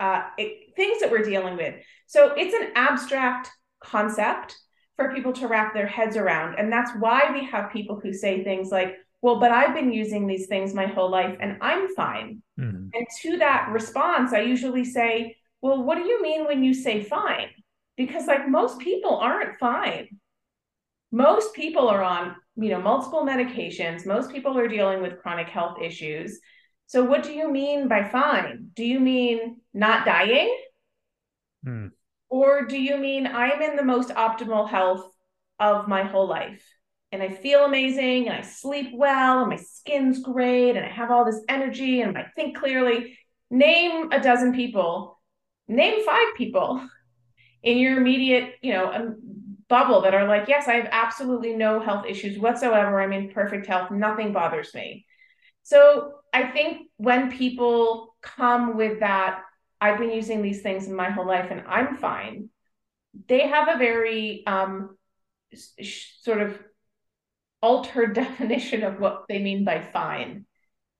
[0.00, 1.74] uh, it, things that we're dealing with.
[2.06, 3.50] So it's an abstract
[3.82, 4.56] concept
[5.02, 6.58] for people to wrap their heads around.
[6.58, 10.26] And that's why we have people who say things like, well, but I've been using
[10.26, 12.42] these things my whole life and I'm fine.
[12.58, 12.88] Mm-hmm.
[12.92, 17.02] And to that response, I usually say, well, what do you mean when you say
[17.02, 17.48] fine?
[17.96, 20.08] Because like most people aren't fine.
[21.12, 24.06] Most people are on, you know, multiple medications.
[24.06, 26.40] Most people are dealing with chronic health issues.
[26.86, 28.70] So, what do you mean by fine?
[28.74, 30.56] Do you mean not dying?
[31.64, 31.88] Hmm.
[32.32, 35.04] Or do you mean I'm in the most optimal health
[35.60, 36.64] of my whole life?
[37.12, 41.10] And I feel amazing and I sleep well and my skin's great and I have
[41.10, 43.18] all this energy and I think clearly.
[43.50, 45.20] Name a dozen people,
[45.68, 46.88] name five people
[47.62, 49.18] in your immediate, you know, um,
[49.68, 52.98] bubble that are like, yes, I have absolutely no health issues whatsoever.
[52.98, 53.90] I'm in perfect health.
[53.90, 55.04] Nothing bothers me.
[55.64, 59.42] So I think when people come with that,
[59.82, 62.50] I've been using these things in my whole life and I'm fine,
[63.28, 64.96] they have a very um,
[66.22, 66.58] sort of
[67.60, 70.46] altered definition of what they mean by fine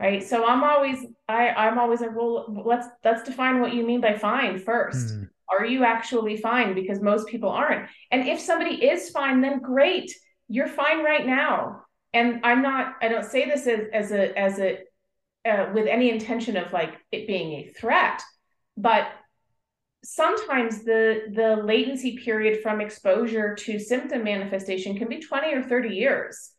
[0.03, 0.23] right?
[0.23, 4.18] So i'm always i i'm always like well let's let's define what you mean by
[4.18, 5.14] fine first.
[5.14, 5.29] Mm.
[5.49, 6.75] are you actually fine?
[6.75, 7.88] Because most people aren't.
[8.11, 10.12] And if somebody is fine then great.
[10.49, 11.83] You're fine right now.
[12.12, 14.79] And i'm not i don't say this as, as a as a
[15.49, 18.23] uh, with any intention of like it being a threat
[18.77, 19.09] but
[20.05, 25.91] sometimes the the latency period from exposure to symptom manifestation can be 20 or 30
[25.91, 26.51] years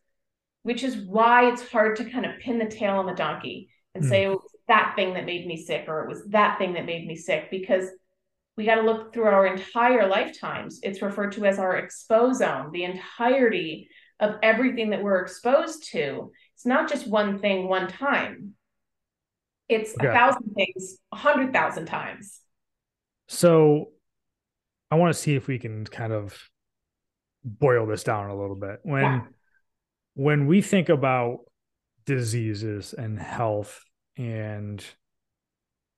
[0.62, 4.02] which is why it's hard to kind of pin the tail on the donkey and
[4.02, 4.08] mm.
[4.08, 7.06] say oh, that thing that made me sick or it was that thing that made
[7.06, 7.90] me sick because
[8.56, 10.78] we got to look through our entire lifetimes.
[10.82, 13.88] It's referred to as our exposome the entirety
[14.20, 16.30] of everything that we're exposed to.
[16.54, 18.54] It's not just one thing one time
[19.68, 20.08] it's okay.
[20.08, 22.40] a thousand things, a hundred thousand times.
[23.28, 23.90] So
[24.90, 26.38] I want to see if we can kind of
[27.44, 28.80] boil this down a little bit.
[28.82, 29.20] When yeah.
[30.14, 31.40] when we think about
[32.06, 33.82] diseases and health
[34.16, 34.84] and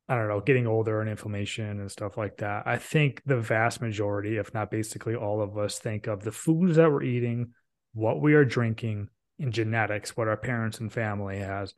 [0.09, 2.63] I don't know, getting older and inflammation and stuff like that.
[2.65, 6.77] I think the vast majority, if not basically all of us, think of the foods
[6.77, 7.53] that we're eating,
[7.93, 9.09] what we are drinking,
[9.41, 11.75] and genetics, what our parents and family has.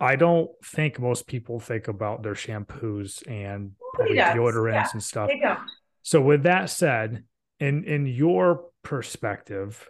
[0.00, 5.30] I don't think most people think about their shampoos and deodorants yeah, and stuff.
[6.02, 7.24] So with that said,
[7.60, 9.88] in in your perspective,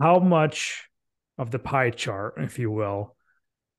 [0.00, 0.88] how much
[1.36, 3.16] of the pie chart, if you will,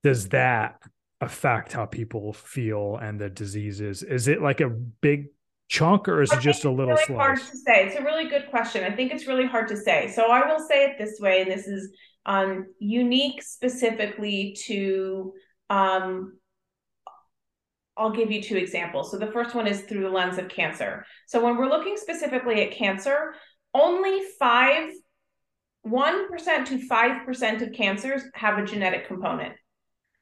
[0.04, 0.82] does that
[1.22, 4.04] affect how people feel and the diseases?
[4.04, 5.28] Is it like a big
[5.70, 8.50] chunk or is it just a little really hard to say it's a really good
[8.50, 11.42] question i think it's really hard to say so i will say it this way
[11.42, 11.92] and this is
[12.26, 15.34] um, unique specifically to
[15.70, 16.34] um,
[18.00, 19.12] I'll give you two examples.
[19.12, 21.06] So the first one is through the lens of cancer.
[21.28, 23.34] So when we're looking specifically at cancer,
[23.74, 24.92] only five,
[25.86, 29.54] 1% to 5% of cancers have a genetic component.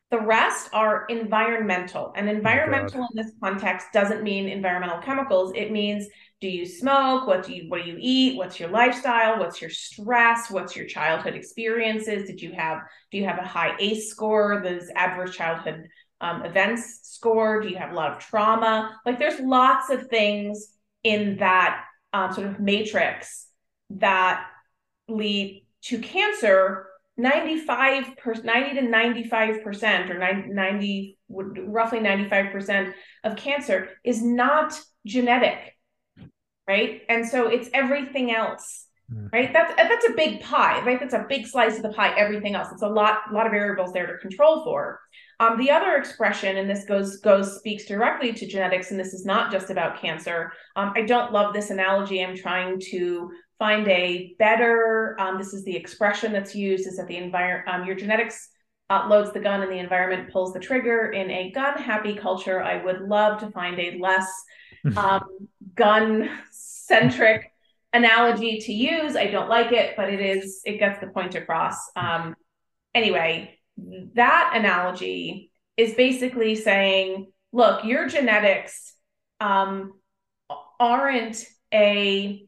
[0.09, 2.13] The rest are environmental.
[2.15, 5.51] And oh environmental oh in this context doesn't mean environmental chemicals.
[5.55, 6.07] It means
[6.39, 7.27] do you smoke?
[7.27, 8.37] What do you what do you eat?
[8.37, 9.39] What's your lifestyle?
[9.39, 10.51] What's your stress?
[10.51, 12.27] What's your childhood experiences?
[12.27, 15.87] Did you have do you have a high ACE score, those adverse childhood
[16.21, 17.61] um, events score?
[17.61, 18.97] Do you have a lot of trauma?
[19.05, 23.47] Like there's lots of things in that um, sort of matrix
[23.89, 24.45] that
[25.07, 32.95] lead to cancer 95 per, 90 to 95 percent or 90, 90 roughly 95 percent
[33.23, 35.73] of cancer is not genetic
[36.67, 37.01] right?
[37.07, 39.31] And so it's everything else mm.
[39.31, 39.51] right?
[39.53, 40.99] That's that's a big pie right?
[40.99, 42.67] That's a big slice of the pie everything else.
[42.71, 44.99] It's a lot a lot of variables there to control for.
[45.39, 49.25] Um, the other expression and this goes goes speaks directly to genetics and this is
[49.25, 50.51] not just about cancer.
[50.75, 52.23] Um, i don't love this analogy.
[52.23, 57.07] I'm trying to find a better um, this is the expression that's used is that
[57.07, 58.49] the environment um, your genetics
[58.89, 62.61] uh, loads the gun and the environment pulls the trigger in a gun happy culture
[62.61, 64.31] i would love to find a less
[64.97, 67.51] um, gun centric
[67.93, 69.15] analogy to use.
[69.15, 71.75] I don't like it, but it is it gets the point across.
[71.95, 72.35] Um,
[72.93, 73.59] anyway,
[74.13, 78.93] that analogy is basically saying, look, your genetics
[79.39, 79.93] um,
[80.79, 81.43] aren't
[81.73, 82.46] a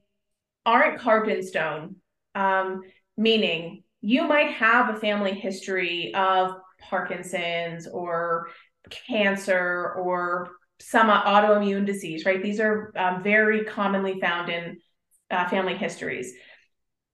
[0.65, 1.95] aren't carved in stone.
[2.35, 2.81] Um,
[3.17, 8.47] meaning, you might have a family history of Parkinson's or
[8.89, 12.41] cancer or some autoimmune disease, right?
[12.41, 14.77] These are um, very commonly found in
[15.29, 16.33] uh, family histories.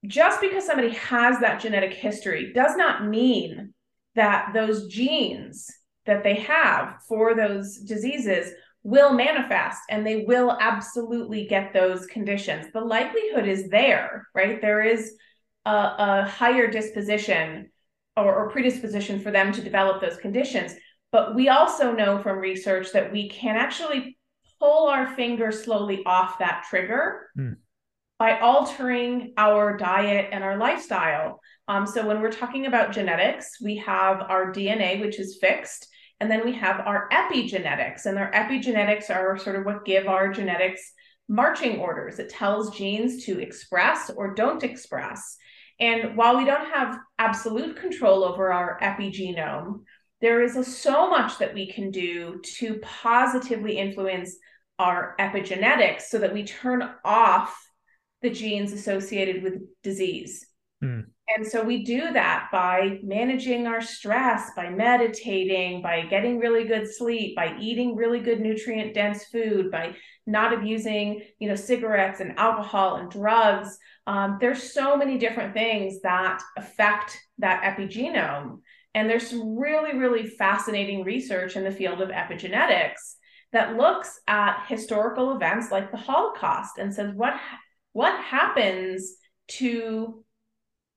[0.05, 3.73] Just because somebody has that genetic history does not mean
[4.13, 5.69] that those genes
[6.05, 8.51] that they have for those diseases
[8.85, 12.67] will manifest and they will absolutely get those conditions.
[12.71, 14.61] The likelihood is there, right?
[14.61, 15.15] There is
[15.65, 17.71] a, a higher disposition
[18.15, 20.75] or, or predisposition for them to develop those conditions.
[21.11, 24.19] But we also know from research that we can actually
[24.59, 27.55] pull our finger slowly off that trigger mm.
[28.19, 31.41] by altering our diet and our lifestyle.
[31.67, 35.87] Um, so when we're talking about genetics, we have our DNA, which is fixed,
[36.19, 40.32] and then we have our epigenetics, and our epigenetics are sort of what give our
[40.32, 40.93] genetics
[41.28, 42.19] marching orders.
[42.19, 45.38] It tells genes to express or don't express.
[45.80, 49.82] And while we don't have absolute control over our epigenome,
[50.21, 54.38] there is a, so much that we can do to positively influence
[54.80, 57.56] our epigenetics so that we turn off
[58.21, 60.45] the genes associated with disease.
[60.84, 61.06] Mm.
[61.27, 66.88] And so we do that by managing our stress, by meditating, by getting really good
[66.88, 69.95] sleep, by eating really good nutrient dense food, by
[70.27, 73.75] not abusing, you know, cigarettes and alcohol and drugs.
[74.05, 78.59] Um, there's so many different things that affect that epigenome.
[78.93, 83.15] And there's some really, really fascinating research in the field of epigenetics
[83.51, 87.35] that looks at historical events like the Holocaust and says what
[87.93, 89.15] what happens
[89.47, 90.24] to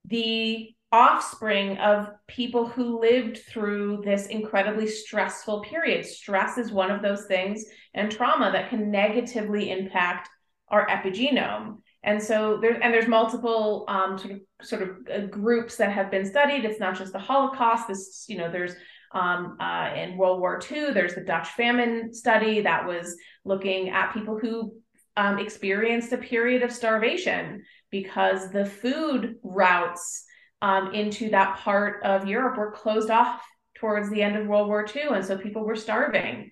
[0.09, 6.05] the offspring of people who lived through this incredibly stressful period.
[6.05, 10.31] Stress is one of those things and trauma that can negatively impact
[10.69, 11.79] our epigenome.
[12.03, 16.11] And so there and there's multiple um, sort of sort of uh, groups that have
[16.11, 16.65] been studied.
[16.65, 17.89] It's not just the Holocaust.
[17.89, 18.75] This you know there's
[19.13, 24.15] um, uh, in World War II there's the Dutch famine study that was looking at
[24.15, 24.73] people who
[25.17, 30.25] um, experienced a period of starvation because the food routes
[30.63, 33.43] um, into that part of Europe were closed off
[33.77, 35.15] towards the end of World War II.
[35.15, 36.51] And so people were starving.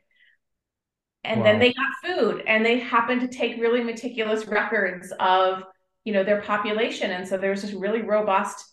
[1.25, 1.47] And wow.
[1.47, 5.65] then they got food and they happened to take really meticulous records of,
[6.05, 7.11] you know, their population.
[7.11, 8.65] And so there was this really robust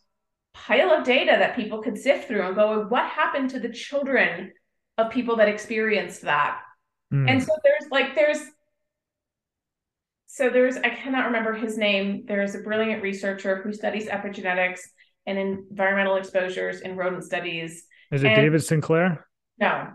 [0.54, 4.54] pile of data that people could sift through and go, what happened to the children
[4.99, 6.60] of people that experienced that?
[7.12, 7.30] Mm.
[7.30, 8.39] And so there's like, there's
[10.34, 12.24] so there's I cannot remember his name.
[12.28, 14.80] There's a brilliant researcher who studies epigenetics
[15.28, 17.86] and environmental exposures in rodent studies.
[18.12, 19.28] Is it and, David Sinclair?
[19.60, 19.89] No.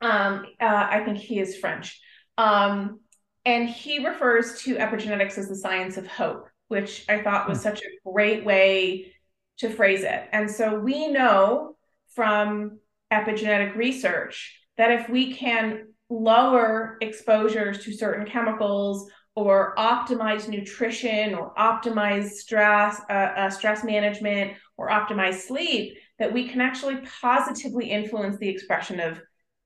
[0.00, 2.00] Um, uh, I think he is French.
[2.36, 2.98] Um,
[3.44, 7.62] and he refers to epigenetics as the science of hope, which I thought was hmm.
[7.62, 9.14] such a great way
[9.58, 10.24] to phrase it.
[10.32, 11.76] And so we know
[12.16, 12.80] from
[13.12, 21.54] epigenetic research that if we can lower exposures to certain chemicals or optimize nutrition or
[21.54, 28.36] optimize stress uh, uh, stress management or optimize sleep that we can actually positively influence
[28.38, 29.20] the expression of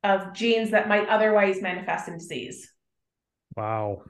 [0.04, 2.72] of genes that might otherwise manifest in disease.
[3.56, 4.02] Wow.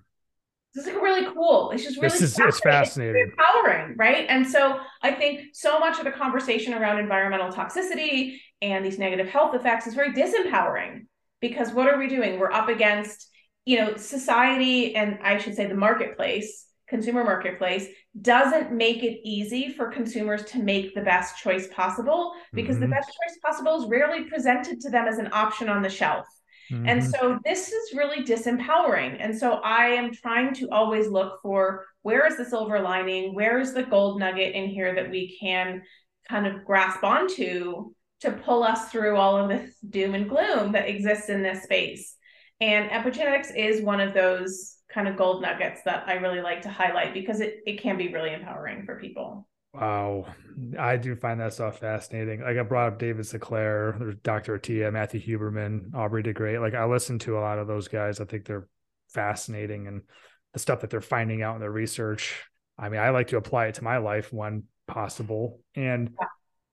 [0.74, 1.70] This is really cool.
[1.70, 2.48] It's just really this is fascinating.
[2.48, 3.22] it's fascinating.
[3.22, 4.26] it's empowering right?
[4.28, 9.28] And so i think so much of the conversation around environmental toxicity and these negative
[9.28, 11.06] health effects is very disempowering
[11.40, 12.38] because what are we doing?
[12.38, 13.28] We're up against
[13.66, 17.88] you know, society and I should say the marketplace, consumer marketplace,
[18.22, 22.84] doesn't make it easy for consumers to make the best choice possible because mm-hmm.
[22.84, 26.26] the best choice possible is rarely presented to them as an option on the shelf.
[26.70, 26.88] Mm-hmm.
[26.88, 29.16] And so this is really disempowering.
[29.20, 33.34] And so I am trying to always look for where is the silver lining?
[33.34, 35.82] Where is the gold nugget in here that we can
[36.28, 40.88] kind of grasp onto to pull us through all of this doom and gloom that
[40.88, 42.15] exists in this space?
[42.60, 46.70] And epigenetics is one of those kind of gold nuggets that I really like to
[46.70, 49.46] highlight because it, it can be really empowering for people.
[49.74, 50.26] Wow.
[50.78, 52.40] I do find that stuff fascinating.
[52.40, 54.58] Like I brought up David Sinclair, there's Dr.
[54.58, 56.58] Attia, Matthew Huberman, Aubrey de Grey.
[56.58, 58.20] Like I listen to a lot of those guys.
[58.20, 58.68] I think they're
[59.10, 60.02] fascinating and
[60.54, 62.42] the stuff that they're finding out in their research.
[62.78, 65.60] I mean, I like to apply it to my life when possible.
[65.74, 66.28] And yeah.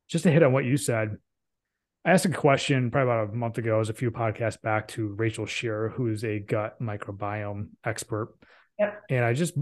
[0.07, 1.17] just to hit on what you said,
[2.05, 4.89] I asked a question probably about a month ago, it was a few podcasts back
[4.89, 8.35] to Rachel Scheer, who's a gut microbiome expert.
[8.77, 9.03] Yep.
[9.09, 9.55] And I just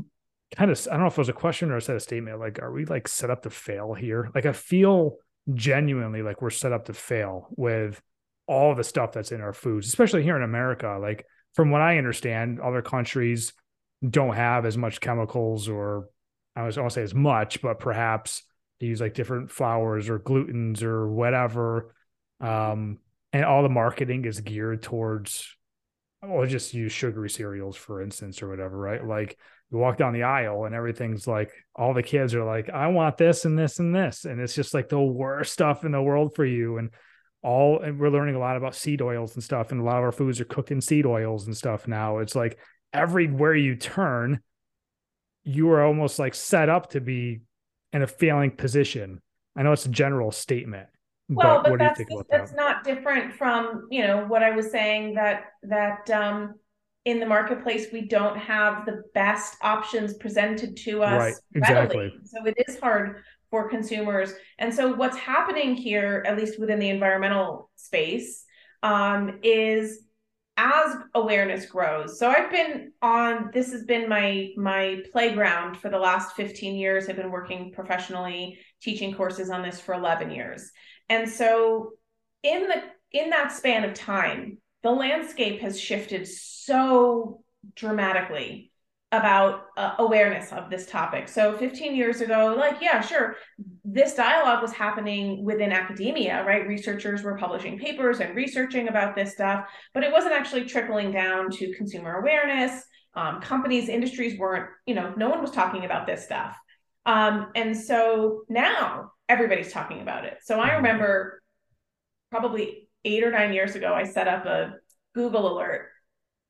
[0.55, 2.39] kind of I don't know if it was a question or a set of statement.
[2.39, 4.31] Like, are we like set up to fail here?
[4.33, 5.17] Like, I feel
[5.53, 8.01] genuinely like we're set up to fail with
[8.47, 10.97] all the stuff that's in our foods, especially here in America.
[10.99, 13.53] Like, from what I understand, other countries
[14.07, 16.09] don't have as much chemicals, or
[16.55, 18.43] I was want to say as much, but perhaps
[18.79, 21.93] they use like different flours or glutens or whatever.
[22.41, 22.99] Um,
[23.33, 25.55] and all the marketing is geared towards
[26.23, 29.03] well, just use sugary cereals, for instance, or whatever, right?
[29.05, 29.37] Like
[29.71, 33.17] you walk down the aisle and everything's like all the kids are like, I want
[33.17, 34.25] this and this and this.
[34.25, 36.77] And it's just like the worst stuff in the world for you.
[36.77, 36.91] And
[37.41, 39.71] all and we're learning a lot about seed oils and stuff.
[39.71, 42.19] And a lot of our foods are cooked in seed oils and stuff now.
[42.19, 42.59] It's like
[42.93, 44.41] everywhere you turn,
[45.43, 47.41] you are almost like set up to be
[47.93, 49.21] in a failing position.
[49.55, 50.87] I know it's a general statement,
[51.36, 52.57] well, but, but that's, that's that?
[52.57, 56.55] not different from you know what I was saying that that um,
[57.05, 61.19] in the marketplace we don't have the best options presented to us.
[61.19, 61.97] Right, exactly.
[61.97, 62.19] Readily.
[62.25, 64.34] So it is hard for consumers.
[64.59, 68.45] And so what's happening here, at least within the environmental space,
[68.84, 70.05] um, is
[70.57, 75.97] as awareness grows so i've been on this has been my my playground for the
[75.97, 80.69] last 15 years i've been working professionally teaching courses on this for 11 years
[81.12, 81.91] and so
[82.41, 82.82] in the
[83.12, 87.43] in that span of time, the landscape has shifted so
[87.76, 88.72] dramatically
[89.12, 91.28] about uh, awareness of this topic.
[91.28, 93.36] So 15 years ago, like, yeah, sure,
[93.84, 96.66] this dialogue was happening within academia, right?
[96.66, 101.49] Researchers were publishing papers and researching about this stuff, but it wasn't actually trickling down
[101.51, 102.86] to consumer awareness.
[103.14, 106.55] Um, companies, industries weren't, you know, no one was talking about this stuff.
[107.06, 110.39] Um, and so now everybody's talking about it.
[110.43, 110.78] So I mm-hmm.
[110.78, 111.41] remember
[112.30, 114.74] probably eight or nine years ago, I set up a
[115.16, 115.89] Google alert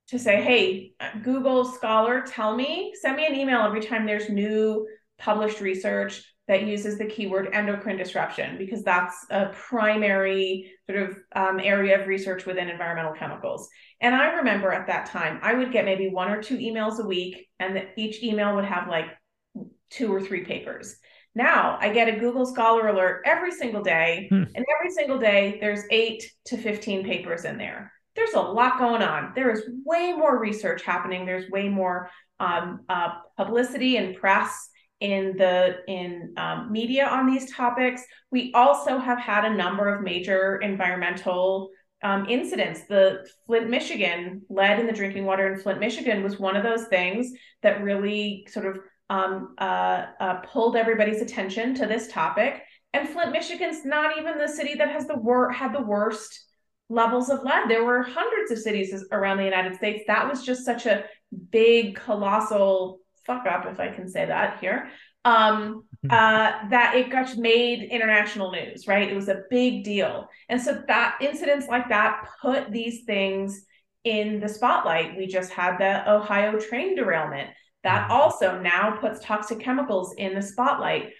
[0.09, 0.93] to say, hey,
[1.23, 4.85] Google Scholar, tell me, send me an email every time there's new
[5.17, 11.59] published research that uses the keyword endocrine disruption, because that's a primary sort of um,
[11.61, 13.69] area of research within environmental chemicals.
[14.01, 17.07] And I remember at that time, I would get maybe one or two emails a
[17.07, 19.05] week, and each email would have like
[19.91, 20.95] two or three papers.
[21.35, 24.43] Now I get a Google Scholar alert every single day, hmm.
[24.55, 27.91] and every single day there's eight to 15 papers in there.
[28.15, 29.31] There's a lot going on.
[29.35, 31.25] There is way more research happening.
[31.25, 32.09] There's way more
[32.41, 34.69] um, uh, publicity and press
[34.99, 38.03] in the in um, media on these topics.
[38.29, 41.69] We also have had a number of major environmental
[42.03, 42.81] um, incidents.
[42.87, 46.87] The Flint, Michigan, lead in the drinking water in Flint, Michigan, was one of those
[46.87, 47.31] things
[47.61, 48.79] that really sort of
[49.11, 52.63] um, uh, uh, pulled everybody's attention to this topic.
[52.93, 56.45] And Flint, Michigan's not even the city that has the wor- had the worst
[56.89, 57.69] levels of lead.
[57.69, 60.05] There were hundreds of cities around the United States.
[60.07, 61.03] That was just such a
[61.51, 64.89] big, colossal fuck up, if I can say that here.
[65.25, 66.09] Um, mm-hmm.
[66.09, 69.09] uh, that it got made international news, right?
[69.09, 70.29] It was a big deal.
[70.47, 73.65] And so that incidents like that put these things
[74.05, 75.17] in the spotlight.
[75.17, 77.49] We just had the Ohio train derailment
[77.83, 78.11] that mm-hmm.
[78.11, 81.11] also now puts toxic chemicals in the spotlight.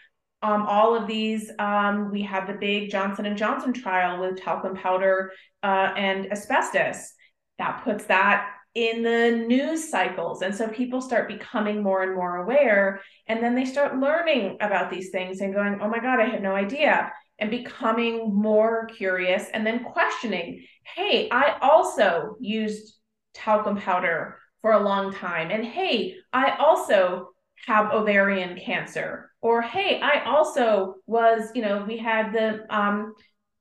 [0.43, 4.76] Um, all of these, um, we have the big Johnson and Johnson trial with talcum
[4.76, 5.32] powder
[5.62, 7.14] uh, and asbestos.
[7.59, 12.38] That puts that in the news cycles, and so people start becoming more and more
[12.38, 16.26] aware, and then they start learning about these things and going, "Oh my God, I
[16.26, 20.64] had no idea." And becoming more curious and then questioning,
[20.95, 22.95] hey, I also used
[23.34, 25.51] talcum powder for a long time.
[25.51, 27.30] And hey, I also
[27.68, 29.32] have ovarian cancer.
[29.41, 33.14] Or hey, I also was, you know, we had the um,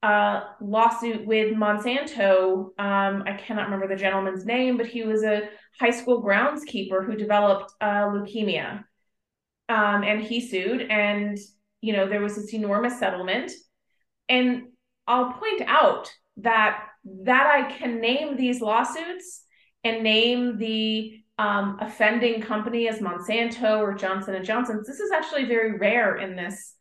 [0.02, 2.70] uh, lawsuit with Monsanto.
[2.78, 5.48] Um, I cannot remember the gentleman's name, but he was a
[5.78, 8.84] high school groundskeeper who developed uh, leukemia.
[9.68, 11.38] Um, and he sued, and
[11.80, 13.52] you know there was this enormous settlement.
[14.28, 14.64] And
[15.06, 19.44] I'll point out that that I can name these lawsuits
[19.84, 24.82] and name the um, offending company as Monsanto or Johnson and Johnson.
[24.86, 26.74] This is actually very rare in this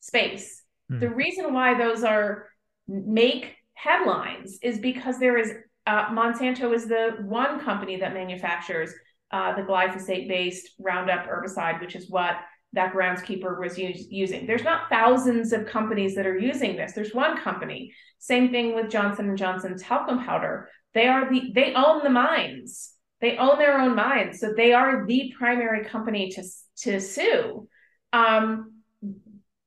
[0.00, 0.62] space.
[0.88, 1.00] Hmm.
[1.00, 2.48] The reason why those are
[2.86, 5.52] make headlines is because there is
[5.86, 8.92] uh, Monsanto is the one company that manufactures
[9.32, 12.36] uh, the glyphosate-based Roundup herbicide, which is what
[12.72, 14.46] that groundskeeper was use, using.
[14.46, 16.92] There's not thousands of companies that are using this.
[16.92, 17.92] There's one company.
[18.18, 20.68] Same thing with Johnson and Johnson talcum powder.
[20.96, 22.94] They are the they own the mines.
[23.20, 26.42] They own their own mines, so they are the primary company to
[26.84, 27.68] to sue.
[28.14, 28.80] Um,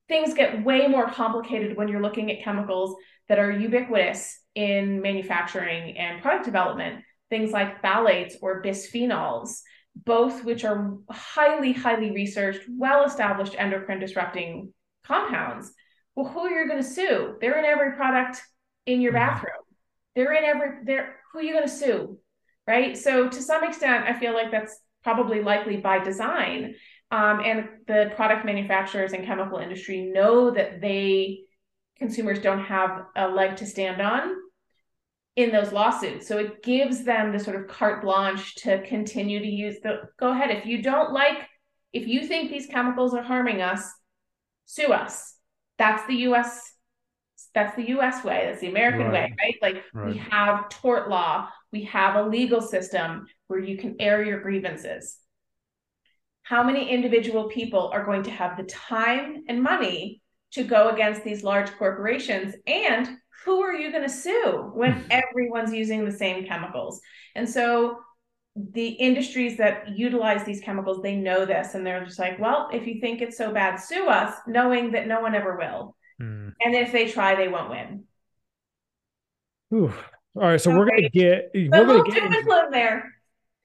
[0.07, 2.95] things get way more complicated when you're looking at chemicals
[3.27, 7.03] that are ubiquitous in manufacturing and product development.
[7.29, 9.61] Things like phthalates or bisphenols
[10.05, 14.73] both which are highly, highly researched, well established endocrine disrupting
[15.03, 15.71] compounds.
[16.15, 17.35] Well, who are you going to sue?
[17.39, 18.41] They're in every product
[18.87, 19.27] in your mm-hmm.
[19.27, 19.68] bathroom.
[20.15, 22.17] They're in every, they're, who are you going to sue?
[22.67, 22.97] Right.
[22.97, 26.75] So, to some extent, I feel like that's probably likely by design.
[27.09, 31.39] Um, and the product manufacturers and chemical industry know that they
[31.97, 34.35] consumers don't have a leg to stand on
[35.35, 36.27] in those lawsuits.
[36.27, 40.31] So it gives them the sort of carte blanche to continue to use the go
[40.31, 40.51] ahead.
[40.51, 41.37] If you don't like,
[41.93, 43.89] if you think these chemicals are harming us,
[44.65, 45.35] sue us.
[45.77, 46.71] That's the US,
[47.53, 49.31] that's the US way, that's the American right.
[49.31, 49.55] way, right?
[49.61, 50.13] Like right.
[50.13, 55.17] we have tort law, we have a legal system where you can air your grievances.
[56.43, 60.21] How many individual people are going to have the time and money
[60.51, 63.07] to go against these large corporations and
[63.45, 67.01] who are you going to sue when everyone's using the same chemicals?
[67.35, 67.99] And so
[68.55, 72.85] the industries that utilize these chemicals, they know this and they're just like, well, if
[72.87, 75.95] you think it's so bad, sue us, knowing that no one ever will.
[76.21, 76.53] Mm.
[76.61, 78.03] And if they try, they won't win.
[79.73, 79.93] Ooh.
[80.35, 80.77] All right, so okay.
[80.77, 83.13] we're gonna get we're gonna get into, there.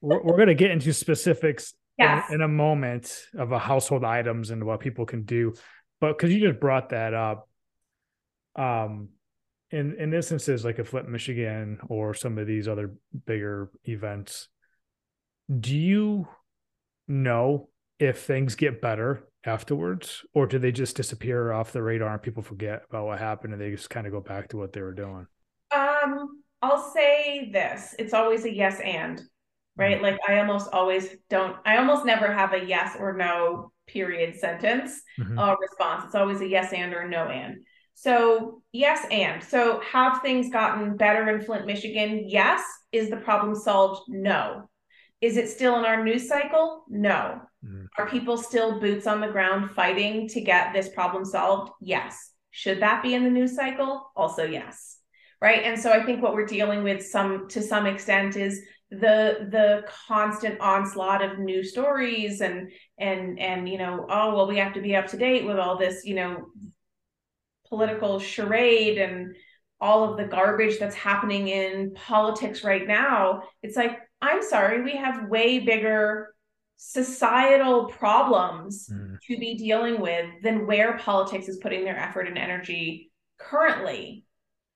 [0.00, 2.28] we're, we're gonna get into specifics yes.
[2.30, 5.54] in, in a moment of a household items and what people can do.
[6.00, 7.48] But because you just brought that up,
[8.56, 9.10] um,
[9.70, 12.94] in in instances like a Flint Michigan, or some of these other
[13.26, 14.48] bigger events,
[15.60, 16.28] do you
[17.06, 17.68] know
[17.98, 22.42] if things get better afterwards, or do they just disappear off the radar and people
[22.42, 24.94] forget about what happened and they just kind of go back to what they were
[24.94, 25.26] doing?
[25.70, 29.20] Um, I'll say this: it's always a yes and,
[29.76, 29.96] right?
[29.96, 30.04] Mm-hmm.
[30.04, 31.56] Like I almost always don't.
[31.64, 35.38] I almost never have a yes or no period sentence mm-hmm.
[35.38, 36.04] uh, response.
[36.06, 37.58] It's always a yes and or no and.
[37.94, 42.24] So, yes, and so have things gotten better in Flint, Michigan?
[42.26, 42.62] Yes.
[42.90, 44.02] Is the problem solved?
[44.08, 44.68] No.
[45.20, 46.84] Is it still in our news cycle?
[46.88, 47.40] No.
[47.64, 47.84] Mm-hmm.
[47.98, 51.72] Are people still boots on the ground fighting to get this problem solved?
[51.80, 52.32] Yes.
[52.50, 54.10] Should that be in the news cycle?
[54.16, 54.98] Also, yes.
[55.40, 55.62] Right.
[55.64, 58.60] And so I think what we're dealing with some to some extent is
[58.90, 64.58] the the constant onslaught of new stories and and and you know oh well we
[64.58, 66.46] have to be up to date with all this you know
[67.68, 69.34] political charade and
[69.80, 74.96] all of the garbage that's happening in politics right now it's like i'm sorry we
[74.96, 76.33] have way bigger
[76.76, 79.16] societal problems mm.
[79.26, 84.24] to be dealing with than where politics is putting their effort and energy currently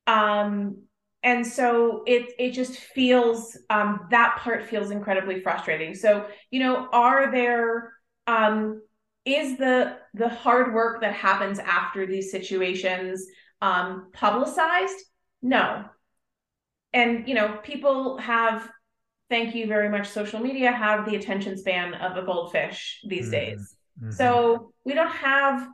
[0.06, 0.82] um
[1.22, 6.88] and so it it just feels um that part feels incredibly frustrating so you know
[6.92, 7.92] are there
[8.26, 8.80] um
[9.24, 13.26] is the the hard work that happens after these situations
[13.60, 14.96] um, publicized?
[15.42, 15.84] No.
[16.92, 18.68] And you know, people have
[19.30, 23.30] thank you very much social media have the attention span of a goldfish these mm-hmm.
[23.32, 23.76] days.
[24.00, 24.12] Mm-hmm.
[24.12, 25.68] So we don't have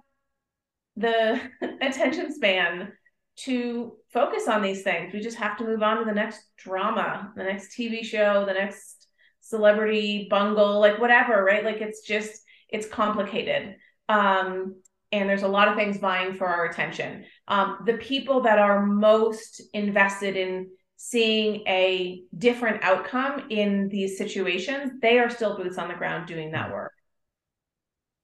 [0.97, 1.41] the
[1.81, 2.93] attention span
[3.37, 5.13] to focus on these things.
[5.13, 8.53] We just have to move on to the next drama, the next TV show, the
[8.53, 9.09] next
[9.41, 11.65] celebrity bungle, like whatever, right?
[11.65, 13.77] Like it's just it's complicated.
[14.09, 14.77] Um,
[15.13, 17.25] and there's a lot of things vying for our attention.
[17.47, 24.93] Um, the people that are most invested in seeing a different outcome in these situations,
[25.03, 26.75] they are still boots on the ground doing that hmm.
[26.75, 26.93] work.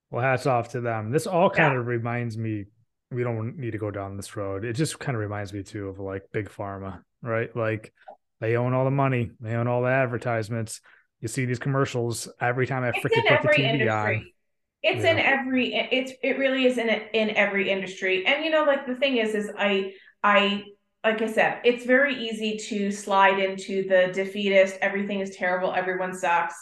[0.09, 1.11] Well, hats off to them.
[1.11, 1.79] This all kind yeah.
[1.79, 2.65] of reminds me,
[3.11, 4.65] we don't need to go down this road.
[4.65, 7.53] It just kind of reminds me too of like big pharma, right?
[7.55, 7.93] Like
[8.41, 10.81] they own all the money, they own all the advertisements.
[11.21, 14.17] You see these commercials every time I freaking put the TV industry.
[14.17, 14.27] on.
[14.83, 15.11] It's yeah.
[15.11, 18.25] in every it's it really is in in every industry.
[18.25, 19.93] And you know, like the thing is, is I
[20.23, 20.63] I
[21.03, 26.13] like I said, it's very easy to slide into the defeatist, everything is terrible, everyone
[26.13, 26.55] sucks,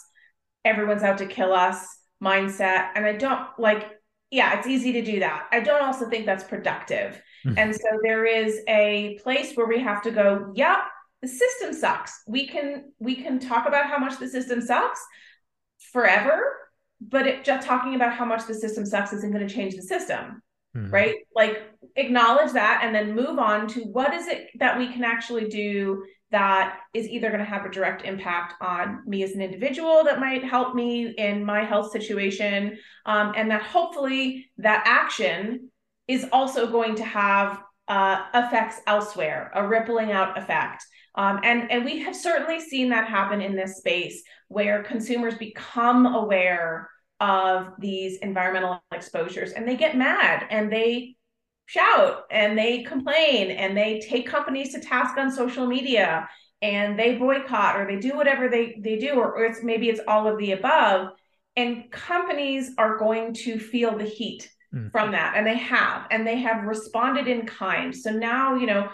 [0.63, 1.85] everyone's out to kill us
[2.23, 2.89] mindset.
[2.95, 3.89] And I don't like,
[4.31, 5.47] yeah, it's easy to do that.
[5.51, 7.21] I don't also think that's productive.
[7.45, 7.57] Mm-hmm.
[7.57, 10.79] And so there is a place where we have to go, yep,
[11.21, 12.21] the system sucks.
[12.27, 15.01] We can we can talk about how much the system sucks
[15.91, 16.59] forever
[17.01, 19.81] but it, just talking about how much the system sucks isn't going to change the
[19.81, 20.41] system
[20.75, 20.91] mm-hmm.
[20.91, 21.63] right like
[21.95, 26.03] acknowledge that and then move on to what is it that we can actually do
[26.31, 30.19] that is either going to have a direct impact on me as an individual that
[30.19, 35.69] might help me in my health situation um, and that hopefully that action
[36.07, 40.83] is also going to have uh, effects elsewhere a rippling out effect
[41.15, 46.05] um, and and we have certainly seen that happen in this space where consumers become
[46.05, 46.89] aware
[47.19, 51.15] of these environmental exposures and they get mad and they
[51.65, 56.27] shout and they complain and they take companies to task on social media
[56.61, 60.01] and they boycott or they do whatever they they do or, or it's maybe it's
[60.07, 61.09] all of the above
[61.55, 64.91] and companies are going to feel the heat mm.
[64.91, 68.89] from that and they have and they have responded in kind so now you know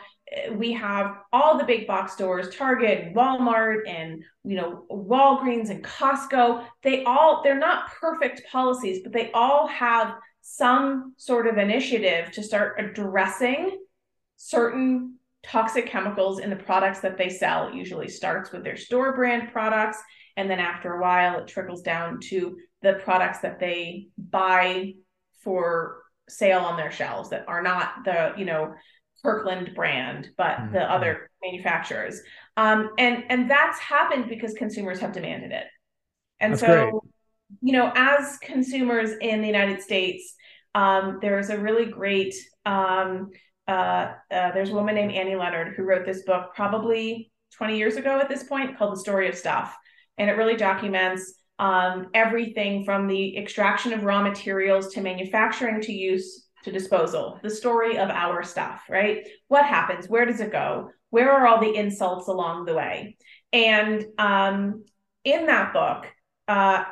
[0.54, 6.66] we have all the big box stores target walmart and you know walgreens and costco
[6.82, 12.44] they all they're not perfect policies but they all have some sort of initiative to
[12.44, 13.80] start addressing
[14.36, 15.16] certain
[15.46, 17.68] toxic chemicals in the products that they sell.
[17.68, 19.98] It usually starts with their store brand products.
[20.38, 24.94] And then after a while, it trickles down to the products that they buy
[25.44, 28.74] for sale on their shelves that are not the, you know,
[29.26, 30.74] Kirkland brand, but mm-hmm.
[30.74, 32.22] the other manufacturers.
[32.56, 35.66] Um, and and that's happened because consumers have demanded it.
[36.40, 36.94] And that's so, great.
[37.62, 40.36] you know, as consumers in the United States,
[40.76, 43.32] um, there's a really great um,
[43.68, 47.96] uh, uh, there's a woman named Annie Leonard who wrote this book probably 20 years
[47.96, 49.76] ago at this point called The Story of Stuff.
[50.18, 55.92] And it really documents um, everything from the extraction of raw materials to manufacturing to
[55.92, 59.28] use to disposal, the story of our stuff, right?
[59.48, 60.10] What happens?
[60.10, 60.90] Where does it go?
[61.12, 63.18] Where are all the insults along the way?
[63.54, 64.84] And um,
[65.24, 66.08] in that book,
[66.48, 66.84] uh,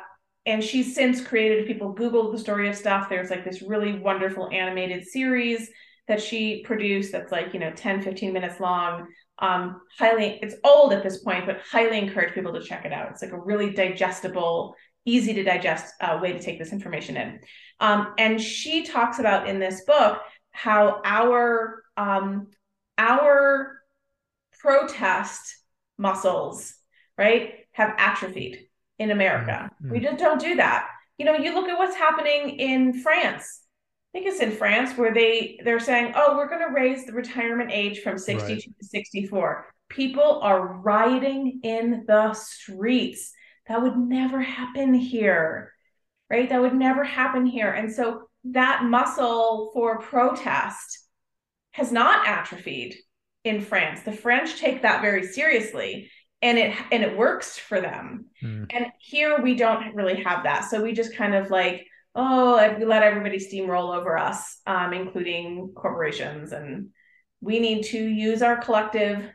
[0.46, 4.48] and she's since created, people Google the story of stuff, there's like this really wonderful
[4.50, 5.68] animated series
[6.06, 9.06] that she produced that's like you know 10 15 minutes long
[9.38, 13.10] um highly it's old at this point but highly encourage people to check it out
[13.10, 14.74] it's like a really digestible
[15.04, 17.40] easy to digest uh, way to take this information in
[17.80, 22.48] um, and she talks about in this book how our um,
[22.98, 23.78] our
[24.60, 25.56] protest
[25.98, 26.74] muscles
[27.18, 28.66] right have atrophied
[28.98, 29.92] in america mm-hmm.
[29.92, 30.88] we just don't do that
[31.18, 33.60] you know you look at what's happening in france
[34.14, 37.12] I think it's in France where they they're saying, "Oh, we're going to raise the
[37.12, 38.62] retirement age from 62 right.
[38.62, 43.32] to 64." People are rioting in the streets.
[43.66, 45.72] That would never happen here.
[46.30, 46.48] Right?
[46.48, 47.70] That would never happen here.
[47.70, 50.98] And so that muscle for protest
[51.72, 52.96] has not atrophied
[53.44, 54.02] in France.
[54.02, 56.10] The French take that very seriously
[56.40, 58.26] and it and it works for them.
[58.42, 58.66] Mm.
[58.70, 60.64] And here we don't really have that.
[60.64, 65.72] So we just kind of like oh, we let everybody steamroll over us, um, including
[65.74, 66.52] corporations.
[66.52, 66.90] And
[67.40, 69.28] we need to use our collective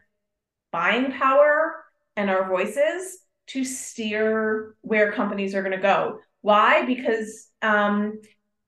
[0.72, 1.84] buying power
[2.16, 3.20] and our voices
[3.50, 6.20] to steer where companies are going to go.
[6.42, 6.86] Why?
[6.86, 8.20] Because um,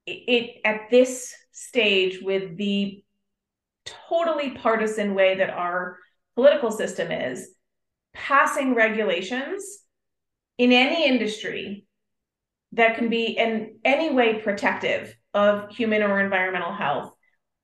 [0.05, 3.03] it, it at this stage with the
[3.85, 5.97] totally partisan way that our
[6.35, 7.49] political system is,
[8.13, 9.79] passing regulations
[10.57, 11.85] in any industry
[12.73, 17.13] that can be in any way protective of human or environmental health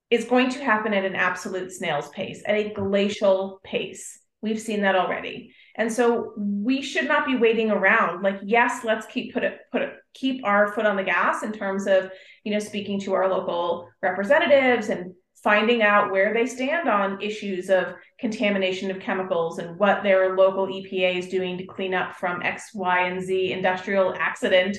[0.10, 4.20] is going to happen at an absolute snail's pace, at a glacial pace.
[4.42, 5.54] We've seen that already.
[5.78, 8.24] And so we should not be waiting around.
[8.24, 11.52] Like, yes, let's keep put it put it, keep our foot on the gas in
[11.52, 12.10] terms of,
[12.44, 15.14] you know, speaking to our local representatives and
[15.44, 20.66] finding out where they stand on issues of contamination of chemicals and what their local
[20.66, 24.78] EPA is doing to clean up from X, Y, and Z industrial accident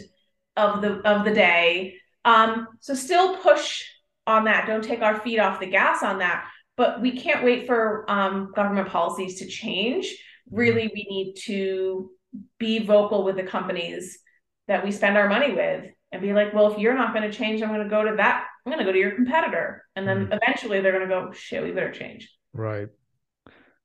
[0.56, 1.94] of the of the day.
[2.24, 3.84] Um, so still push
[4.26, 4.66] on that.
[4.66, 6.46] Don't take our feet off the gas on that.
[6.76, 10.14] But we can't wait for um, government policies to change.
[10.50, 12.10] Really, we need to
[12.58, 14.18] be vocal with the companies
[14.66, 17.36] that we spend our money with and be like, well, if you're not going to
[17.36, 18.46] change, I'm going to go to that.
[18.64, 19.84] I'm going to go to your competitor.
[19.96, 22.30] And then mm eventually they're going to go, shit, we better change.
[22.52, 22.88] Right.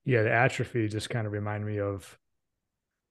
[0.05, 0.23] Yeah.
[0.23, 2.17] The atrophy just kind of remind me of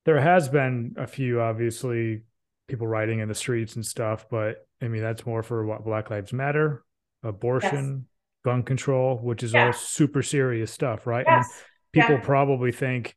[0.04, 2.22] there has been a few, obviously,
[2.68, 4.26] people riding in the streets and stuff.
[4.30, 6.84] But I mean, that's more for what Black Lives Matter,
[7.22, 8.44] abortion, yes.
[8.44, 9.66] gun control, which is yeah.
[9.66, 11.24] all super serious stuff, right?
[11.26, 11.48] Yes.
[11.48, 12.24] And people yeah.
[12.24, 13.14] probably think,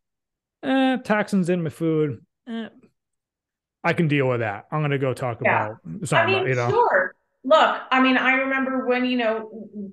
[0.65, 2.23] eh, toxins in my food.
[2.47, 2.69] Eh,
[3.83, 4.65] I can deal with that.
[4.71, 5.67] I'm going to go talk yeah.
[5.67, 6.69] about something, I mean, you know.
[6.69, 7.15] Sure.
[7.43, 9.49] Look, I mean, I remember when, you know,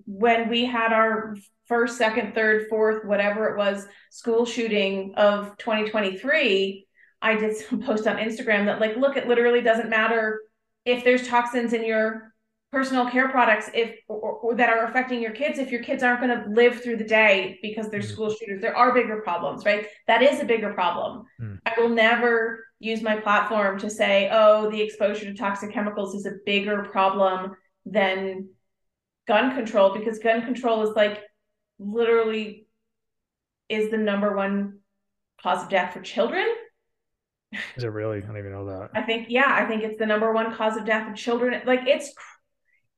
[0.06, 6.86] when we had our first, second, third, fourth, whatever it was, school shooting of 2023
[7.22, 10.42] I did some post on Instagram that like, look, it literally doesn't matter
[10.84, 12.31] if there's toxins in your
[12.72, 16.20] personal care products if or, or that are affecting your kids if your kids aren't
[16.20, 18.10] going to live through the day because they're mm.
[18.10, 21.58] school shooters there are bigger problems right that is a bigger problem mm.
[21.66, 26.24] i will never use my platform to say oh the exposure to toxic chemicals is
[26.24, 27.52] a bigger problem
[27.84, 28.48] than
[29.28, 31.20] gun control because gun control is like
[31.78, 32.66] literally
[33.68, 34.78] is the number one
[35.42, 36.46] cause of death for children
[37.76, 38.16] is it really?
[38.16, 38.90] I don't even know that.
[38.94, 41.60] I think yeah, I think it's the number one cause of death of children.
[41.66, 42.14] Like it's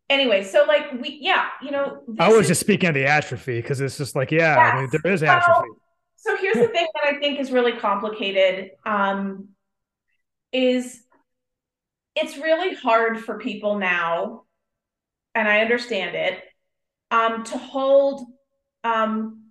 [0.09, 0.45] anyway.
[0.45, 2.03] So like we yeah, you know.
[2.19, 4.81] I was is, just speaking of the atrophy because it's just like yeah, yeah I
[4.81, 5.69] mean, there is atrophy.
[6.17, 9.49] So here's the thing that I think is really complicated um,
[10.53, 11.03] is
[12.17, 14.45] it's really hard for people now,
[15.35, 16.43] and I understand it,
[17.11, 18.27] um, to hold
[18.85, 19.51] um,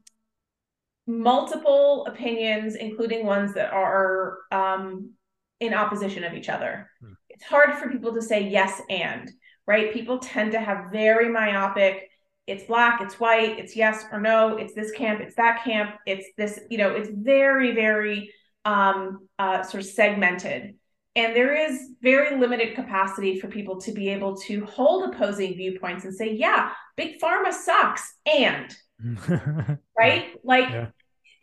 [1.05, 5.11] multiple opinions, including ones that are um,
[5.59, 6.89] in opposition of each other.
[7.01, 7.13] Hmm.
[7.29, 9.29] It's hard for people to say yes and,
[9.67, 9.93] right?
[9.93, 12.09] People tend to have very myopic
[12.45, 16.27] it's black, it's white, it's yes or no, it's this camp, it's that camp, it's
[16.37, 18.33] this, you know, it's very, very
[18.65, 20.75] um, uh, sort of segmented.
[21.15, 26.05] And there is very limited capacity for people to be able to hold opposing viewpoints
[26.05, 28.15] and say, yeah, big pharma sucks.
[28.25, 28.75] And,
[29.97, 30.33] right?
[30.43, 30.87] Like, yeah.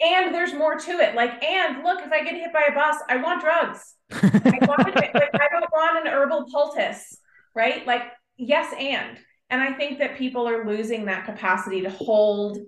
[0.00, 1.14] and there's more to it.
[1.14, 3.94] Like, and look, if I get hit by a bus, I want drugs.
[4.12, 7.16] I, want like, I don't want an herbal poultice,
[7.54, 7.86] right?
[7.86, 8.02] Like,
[8.36, 9.18] yes, and.
[9.48, 12.58] And I think that people are losing that capacity to hold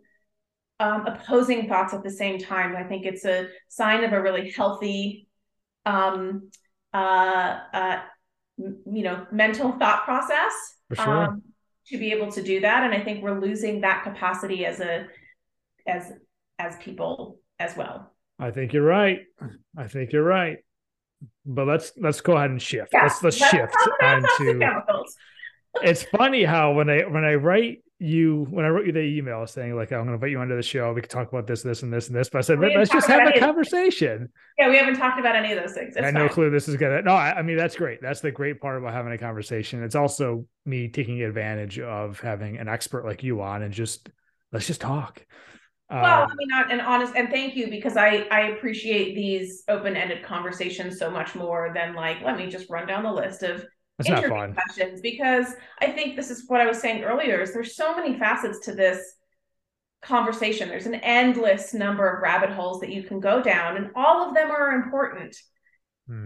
[0.80, 2.74] um, opposing thoughts at the same time.
[2.74, 5.28] I think it's a sign of a really healthy,
[5.87, 6.51] um,
[6.93, 8.01] uh, uh,
[8.57, 10.53] you know, mental thought process.
[10.93, 11.26] Sure.
[11.26, 11.43] Um,
[11.87, 15.07] to be able to do that, and I think we're losing that capacity as a
[15.87, 16.12] as
[16.59, 18.14] as people as well.
[18.39, 19.20] I think you're right.
[19.76, 20.59] I think you're right.
[21.45, 22.90] But let's let's go ahead and shift.
[22.93, 24.61] Yeah, let's let's, let's shift onto
[25.80, 29.47] it's funny how when I when I write you when I wrote you the email
[29.47, 31.62] saying like I'm going to invite you onto the show, we could talk about this,
[31.62, 32.28] this, and this, and this.
[32.28, 34.28] But I said let's just have a conversation.
[34.59, 35.97] Yeah, we haven't talked about any of those things.
[35.97, 37.03] It's I had no clue this is gonna.
[37.03, 38.03] No, I, I, mean that's great.
[38.03, 39.82] That's the great part about having a conversation.
[39.82, 44.11] It's also me taking advantage of having an expert like you on and just
[44.53, 45.24] let's just talk.
[45.93, 49.95] Well, um, I mean, and honest, and thank you because I I appreciate these open
[49.95, 53.64] ended conversations so much more than like let me just run down the list of
[54.09, 54.55] not fun.
[54.55, 58.18] questions because I think this is what I was saying earlier is there's so many
[58.18, 59.01] facets to this
[60.03, 60.68] conversation.
[60.68, 64.34] There's an endless number of rabbit holes that you can go down, and all of
[64.34, 65.36] them are important.
[66.07, 66.24] Hmm.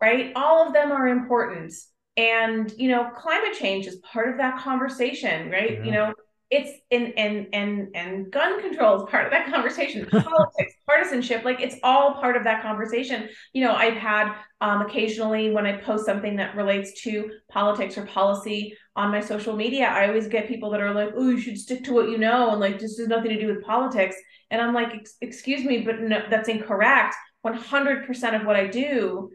[0.00, 0.32] Right?
[0.34, 1.74] All of them are important.
[2.16, 5.72] And you know, climate change is part of that conversation, right?
[5.72, 5.84] Yeah.
[5.84, 6.14] You know,
[6.50, 10.04] it's in and and and gun control is part of that conversation.
[10.10, 13.28] Politics partisanship like it's all part of that conversation.
[13.52, 18.04] You know i've had um, occasionally when i post something that relates to politics or
[18.06, 21.58] policy on my social media i always get people that are like oh you should
[21.58, 24.16] stick to what you know and like this has nothing to do with politics.
[24.50, 27.14] And i'm like excuse me but no, that's incorrect.
[27.46, 29.30] 100% of what i do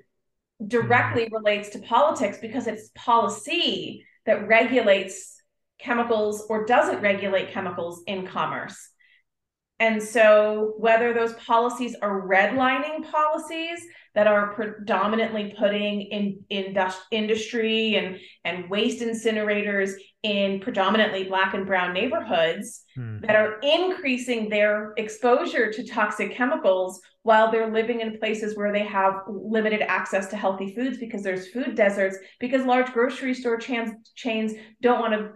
[0.67, 1.35] directly mm-hmm.
[1.35, 5.34] relates to politics because it's policy that regulates
[5.79, 8.89] chemicals or doesn't regulate chemicals in commerce.
[9.79, 16.77] And so, whether those policies are redlining policies that are predominantly putting in, in
[17.11, 19.91] industry and, and waste incinerators
[20.23, 23.19] in predominantly Black and Brown neighborhoods hmm.
[23.19, 28.85] that are increasing their exposure to toxic chemicals while they're living in places where they
[28.85, 33.91] have limited access to healthy foods because there's food deserts, because large grocery store chains,
[34.15, 35.31] chains don't want to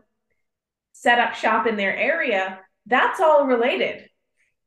[1.02, 4.10] set up shop in their area, that's all related.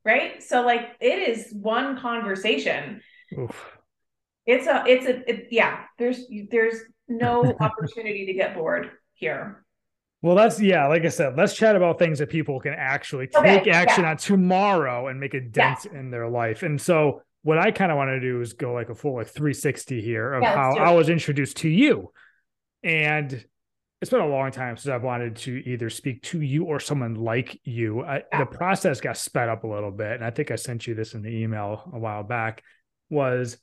[0.04, 0.42] Right.
[0.42, 3.02] So like it is one conversation.
[3.38, 3.78] Oof.
[4.46, 6.76] It's a, it's a, it, yeah, there's, there's
[7.06, 9.64] no opportunity to get bored here.
[10.22, 10.86] Well, that's yeah.
[10.86, 14.10] Like I said, let's chat about things that people can actually take action yeah.
[14.10, 15.98] on tomorrow and make a dent yeah.
[15.98, 16.62] in their life.
[16.62, 19.26] And so, what I kind of want to do is go like a full like
[19.26, 22.12] 360 here of yeah, how I was introduced to you.
[22.84, 23.44] And
[24.02, 27.14] it's been a long time since I've wanted to either speak to you or someone
[27.14, 28.02] like you.
[28.02, 30.96] I, the process got sped up a little bit, and I think I sent you
[30.96, 32.64] this in the email a while back.
[33.10, 33.58] Was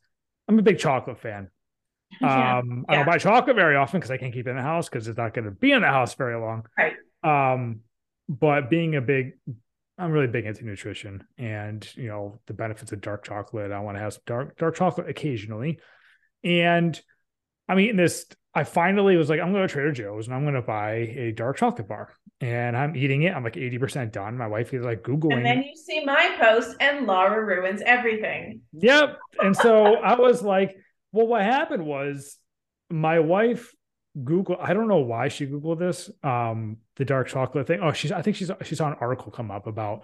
[0.47, 1.49] I'm a big chocolate fan.
[2.21, 2.57] Yeah.
[2.57, 4.89] Um, I don't buy chocolate very often because I can't keep it in the house
[4.89, 6.63] because it's not going to be in the house very long.
[6.75, 6.95] Right.
[7.23, 7.81] Um,
[8.27, 9.33] but being a big,
[9.95, 13.71] I'm really big into nutrition and you know the benefits of dark chocolate.
[13.71, 15.77] I want to have some dark dark chocolate occasionally,
[16.43, 16.99] and
[17.67, 20.56] I'm eating this I finally was like, I'm going to Trader Joe's and I'm going
[20.56, 22.14] to buy a dark chocolate bar.
[22.41, 23.36] And I'm eating it.
[23.36, 24.38] I'm like 80% done.
[24.38, 25.38] My wife is like Googling.
[25.38, 28.62] And then you see my post and Lara ruins everything.
[28.74, 29.20] Yep.
[29.39, 30.76] And so I was like,
[31.12, 32.38] well, what happened was
[32.89, 33.74] my wife
[34.24, 37.80] Google, I don't know why she Googled this, um, the dark chocolate thing.
[37.82, 40.04] Oh, she's, I think she's, she saw an article come up about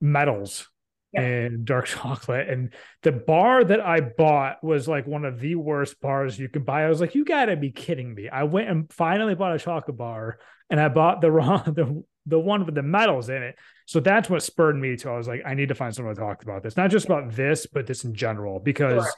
[0.00, 0.68] metals
[1.14, 2.48] and dark chocolate.
[2.48, 6.64] And the bar that I bought was like one of the worst bars you can
[6.64, 6.84] buy.
[6.84, 8.28] I was like, you gotta be kidding me.
[8.28, 10.38] I went and finally bought a chocolate bar
[10.70, 13.56] and I bought the wrong the the one with the metals in it.
[13.86, 16.20] So that's what spurred me to I was like, I need to find someone to
[16.20, 16.76] talk about this.
[16.76, 19.12] Not just about this, but this in general, because sure.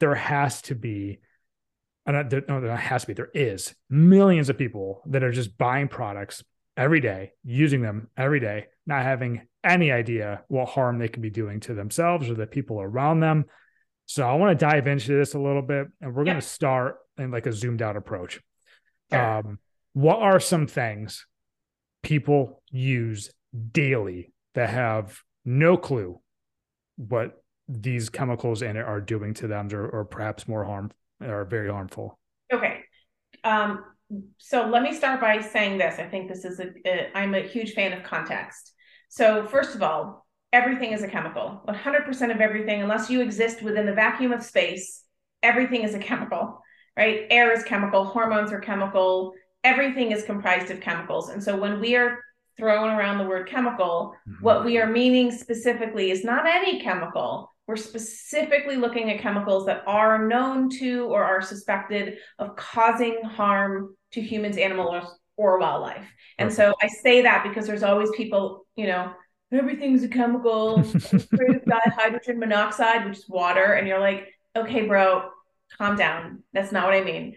[0.00, 1.20] there has to be
[2.06, 5.56] and there, no, there has to be, there is millions of people that are just
[5.56, 6.44] buying products
[6.76, 11.30] every day, using them every day, not having any idea what harm they could be
[11.30, 13.46] doing to themselves or the people around them.
[14.06, 16.98] So I want to dive into this a little bit, and we're going to start
[17.16, 18.40] in like a zoomed out approach.
[19.10, 19.38] Sure.
[19.38, 19.58] Um,
[19.94, 21.26] what are some things
[22.02, 23.32] people use
[23.72, 26.20] daily that have no clue
[26.96, 30.90] what these chemicals in it are doing to them, or, or perhaps more harm
[31.22, 32.18] or very harmful?
[32.52, 32.80] Okay.
[33.42, 33.84] Um,
[34.38, 35.98] so let me start by saying this.
[35.98, 38.73] I think this is a, a I'm a huge fan of context.
[39.14, 41.62] So first of all, everything is a chemical.
[41.68, 45.04] 100% of everything, unless you exist within the vacuum of space,
[45.40, 46.60] everything is a chemical,
[46.96, 47.24] right?
[47.30, 51.28] Air is chemical, hormones are chemical, everything is comprised of chemicals.
[51.28, 52.18] And so when we are
[52.56, 54.44] throwing around the word chemical, mm-hmm.
[54.44, 57.52] what we are meaning specifically is not any chemical.
[57.68, 63.94] We're specifically looking at chemicals that are known to or are suspected of causing harm
[64.10, 65.04] to humans, animals,
[65.36, 66.06] or wildlife.
[66.38, 69.12] And so I say that because there's always people, you know,
[69.52, 70.82] everything's a chemical,
[71.96, 73.74] hydrogen monoxide, which is water.
[73.74, 75.28] And you're like, okay, bro,
[75.76, 76.42] calm down.
[76.52, 77.36] That's not what I mean.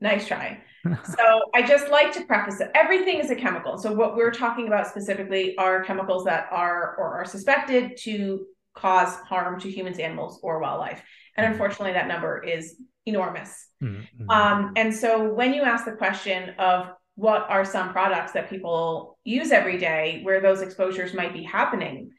[0.00, 0.62] Nice try.
[1.04, 3.78] so I just like to preface that everything is a chemical.
[3.78, 9.16] So what we're talking about specifically are chemicals that are or are suspected to cause
[9.16, 11.02] harm to humans, animals, or wildlife.
[11.36, 12.76] And unfortunately, that number is
[13.06, 13.68] enormous.
[13.82, 14.30] Mm-hmm.
[14.30, 19.18] Um, and so when you ask the question of what are some products that people
[19.24, 22.10] use every day where those exposures might be happening?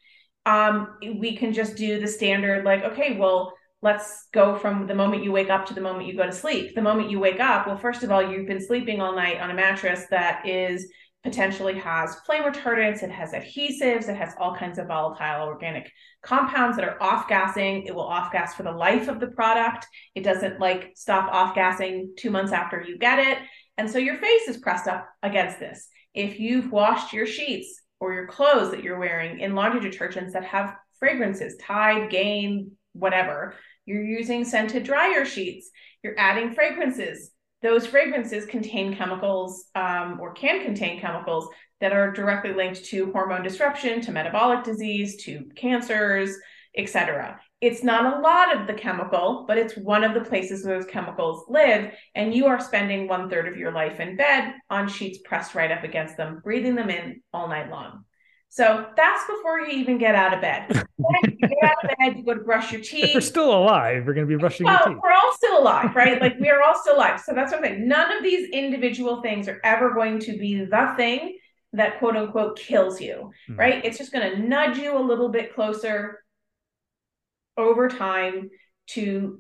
[0.46, 5.24] Um, we can just do the standard like okay well let's go from the moment
[5.24, 6.74] you wake up to the moment you go to sleep.
[6.74, 9.52] The moment you wake up well first of all you've been sleeping all night on
[9.52, 10.90] a mattress that is
[11.24, 15.92] potentially has flame retardants it has adhesives it has all kinds of volatile organic
[16.22, 19.86] compounds that are off gassing it will off gas for the life of the product.
[20.16, 23.38] It doesn't like stop off gassing two months after you get it
[23.78, 25.88] and so your face is pressed up against this.
[26.14, 30.46] If you've washed your sheets or your clothes that you're wearing in laundry detergents that
[30.46, 33.56] have fragrances, Tide, Gain, whatever,
[33.86, 35.70] you're using scented dryer sheets,
[36.04, 37.32] you're adding fragrances.
[37.62, 41.48] Those fragrances contain chemicals um, or can contain chemicals
[41.80, 46.36] that are directly linked to hormone disruption, to metabolic disease, to cancers,
[46.76, 50.86] etc it's not a lot of the chemical, but it's one of the places those
[50.86, 51.92] chemicals live.
[52.14, 55.72] And you are spending one third of your life in bed on sheets pressed right
[55.72, 58.04] up against them, breathing them in all night long.
[58.50, 60.66] So that's before you even get out of bed.
[60.98, 63.06] you get out of bed, you go to brush your teeth.
[63.06, 65.04] If we're still alive, we're going to be brushing well, your teeth.
[65.04, 66.22] We're all still alive, right?
[66.22, 67.20] like we are all still alive.
[67.20, 67.88] So that's what I'm saying.
[67.88, 71.38] None of these individual things are ever going to be the thing
[71.74, 73.58] that quote unquote kills you, mm.
[73.58, 73.84] right?
[73.84, 76.20] It's just going to nudge you a little bit closer
[77.58, 78.50] over time
[78.88, 79.40] to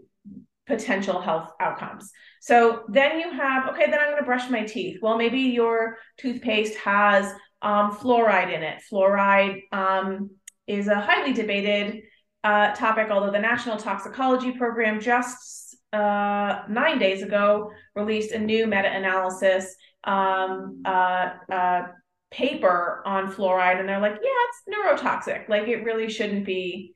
[0.67, 2.11] potential health outcomes.
[2.41, 4.99] So then you have, okay, then I'm going to brush my teeth.
[5.01, 8.81] Well, maybe your toothpaste has um, fluoride in it.
[8.91, 10.31] Fluoride um,
[10.67, 12.01] is a highly debated
[12.43, 18.67] uh, topic, although the National Toxicology Program just uh, nine days ago released a new
[18.67, 21.81] meta analysis um, uh, uh,
[22.29, 23.79] paper on fluoride.
[23.79, 25.47] And they're like, yeah, it's neurotoxic.
[25.47, 26.93] Like it really shouldn't be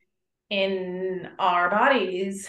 [0.51, 2.47] in our bodies,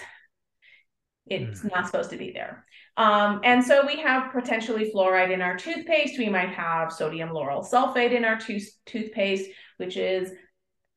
[1.26, 1.70] it's mm.
[1.72, 2.66] not supposed to be there.
[2.96, 6.18] Um, and so we have potentially fluoride in our toothpaste.
[6.18, 9.48] We might have sodium lauryl sulfate in our tooth- toothpaste,
[9.78, 10.30] which is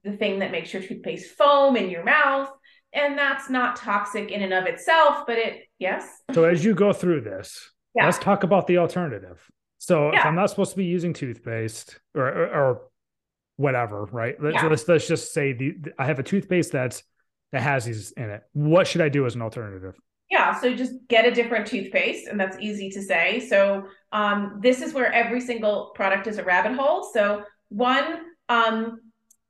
[0.04, 2.50] the thing that makes your toothpaste foam in your mouth.
[2.92, 6.10] And that's not toxic in and of itself, but it, yes.
[6.34, 8.06] So as you go through this, yeah.
[8.06, 9.40] let's talk about the alternative.
[9.78, 10.20] So yeah.
[10.20, 12.82] if I'm not supposed to be using toothpaste or, or, or
[13.58, 14.36] whatever, right?
[14.42, 14.68] Let's, yeah.
[14.68, 17.04] let's, let's just say the I have a toothpaste that's
[17.52, 18.44] that has these in it.
[18.54, 19.96] What should I do as an alternative?
[20.30, 23.40] Yeah, so just get a different toothpaste, and that's easy to say.
[23.48, 27.10] So um, this is where every single product is a rabbit hole.
[27.14, 29.00] So one um,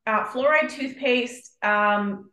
[0.05, 2.29] uh, fluoride toothpaste, um,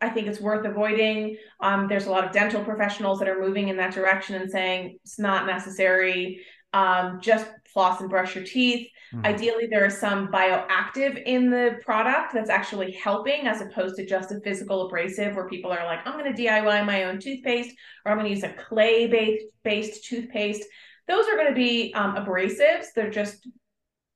[0.00, 1.36] I think it's worth avoiding.
[1.60, 4.98] Um, there's a lot of dental professionals that are moving in that direction and saying
[5.04, 6.40] it's not necessary.
[6.72, 8.88] Um, just floss and brush your teeth.
[9.14, 9.26] Mm-hmm.
[9.26, 14.32] Ideally, there is some bioactive in the product that's actually helping as opposed to just
[14.32, 18.12] a physical abrasive where people are like, I'm going to DIY my own toothpaste or
[18.12, 20.64] I'm going to use a clay based toothpaste.
[21.08, 22.86] Those are going to be um, abrasives.
[22.94, 23.48] They're just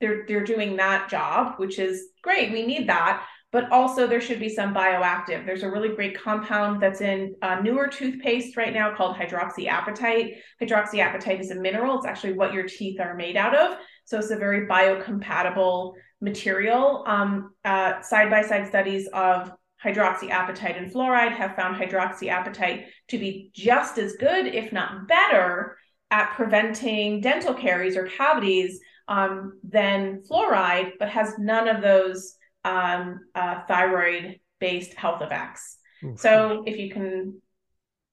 [0.00, 2.52] they're they're doing that job, which is great.
[2.52, 5.44] We need that but also there should be some bioactive.
[5.44, 10.36] There's a really great compound that's in a newer toothpaste right now called hydroxyapatite.
[10.62, 11.96] Hydroxyapatite is a mineral.
[11.96, 13.76] It's actually what your teeth are made out of.
[14.04, 17.04] So it's a very biocompatible material.
[17.06, 19.52] Um, uh, side-by-side studies of
[19.84, 25.76] hydroxyapatite and fluoride have found hydroxyapatite to be just as good, if not better,
[26.10, 32.34] at preventing dental caries or cavities um, than fluoride, but has none of those
[32.64, 35.76] um, uh, thyroid based health effects.
[36.16, 37.42] So if you can,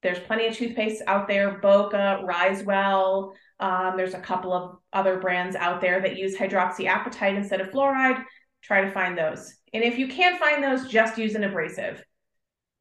[0.04, 3.32] there's plenty of toothpaste out there, Boka, Risewell.
[3.62, 8.24] Um, there's a couple of other brands out there that use hydroxyapatite instead of fluoride.
[8.62, 9.54] Try to find those.
[9.74, 12.04] And if you can't find those, just use an abrasive.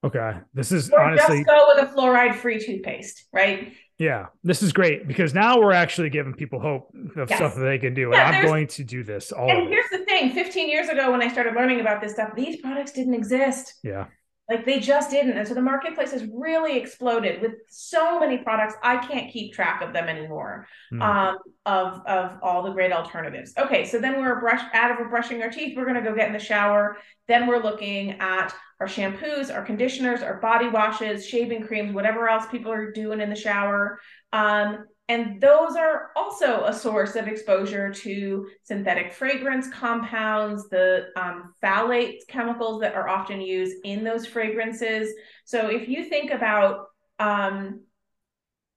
[0.03, 0.33] Okay.
[0.55, 3.73] This is Or honestly just go with a fluoride free toothpaste, right?
[3.99, 7.38] Yeah, this is great because now we're actually giving people hope of Yes.
[7.38, 8.11] stuff that they can do.
[8.12, 9.32] Yeah, and I'm going to do this.
[9.32, 9.68] All And it.
[9.70, 12.92] here's the thing 15 years ago, when I started learning about this stuff, these products
[12.92, 13.74] didn't exist.
[13.82, 14.07] Yeah.
[14.49, 15.36] Like they just didn't.
[15.36, 18.74] And so the marketplace has really exploded with so many products.
[18.82, 20.68] I can't keep track of them anymore.
[20.90, 21.03] Hmm.
[21.03, 23.53] Um, of of all the great alternatives.
[23.59, 26.32] Okay, so then we're brush out of brushing our teeth, we're gonna go get in
[26.32, 26.97] the shower.
[27.26, 32.47] Then we're looking at our shampoos, our conditioners, our body washes, shaving creams, whatever else
[32.47, 34.01] people are doing in the shower.
[34.32, 41.55] Um, and those are also a source of exposure to synthetic fragrance compounds, the um,
[41.63, 45.13] phthalate chemicals that are often used in those fragrances.
[45.45, 46.87] So if you think about
[47.21, 47.83] um,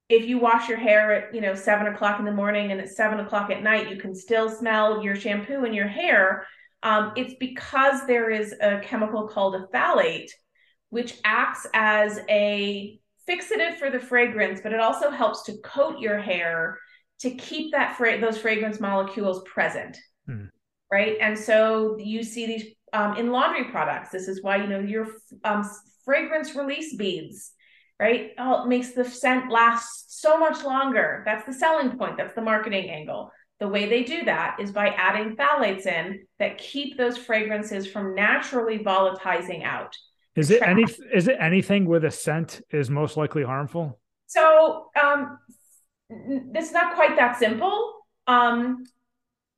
[0.07, 2.89] if you wash your hair at you know seven o'clock in the morning and at
[2.89, 6.45] seven o'clock at night, you can still smell your shampoo in your hair.
[6.83, 10.29] Um, it's because there is a chemical called a phthalate,
[10.89, 12.98] which acts as a
[13.29, 16.79] fixative for the fragrance, but it also helps to coat your hair
[17.19, 19.97] to keep that fra- those fragrance molecules present.
[20.25, 20.45] Hmm.
[20.91, 21.17] Right.
[21.21, 24.09] And so you see these um, in laundry products.
[24.09, 25.07] This is why, you know, your
[25.43, 25.69] um,
[26.03, 27.51] fragrance release beads,
[27.99, 28.31] right?
[28.39, 31.21] Oh, it makes the scent last so much longer.
[31.25, 32.17] That's the selling point.
[32.17, 33.31] That's the marketing angle.
[33.59, 38.15] The way they do that is by adding phthalates in that keep those fragrances from
[38.15, 39.95] naturally volatilizing out.
[40.39, 40.85] Is it any?
[41.13, 43.99] Is it anything with a scent is most likely harmful?
[44.27, 45.37] So um,
[46.09, 47.93] it's not quite that simple.
[48.25, 48.85] Um,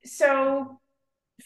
[0.04, 0.80] so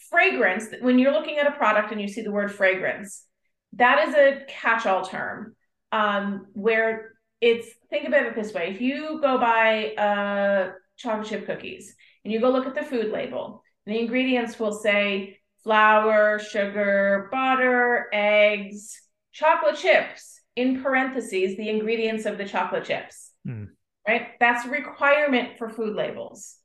[0.09, 3.25] fragrance, when you're looking at a product and you see the word fragrance,
[3.73, 5.55] that is a catch-all term
[5.91, 7.11] um, where
[7.41, 12.31] it's think about it this way: if you go buy uh, chocolate chip cookies and
[12.31, 19.01] you go look at the food label, the ingredients will say flour, sugar, butter, eggs,
[19.35, 20.39] chocolate chips.
[20.55, 23.33] In parentheses, the ingredients of the chocolate chips.
[23.45, 23.65] Hmm.
[24.07, 24.27] Right?
[24.39, 26.55] That's a requirement for food labels.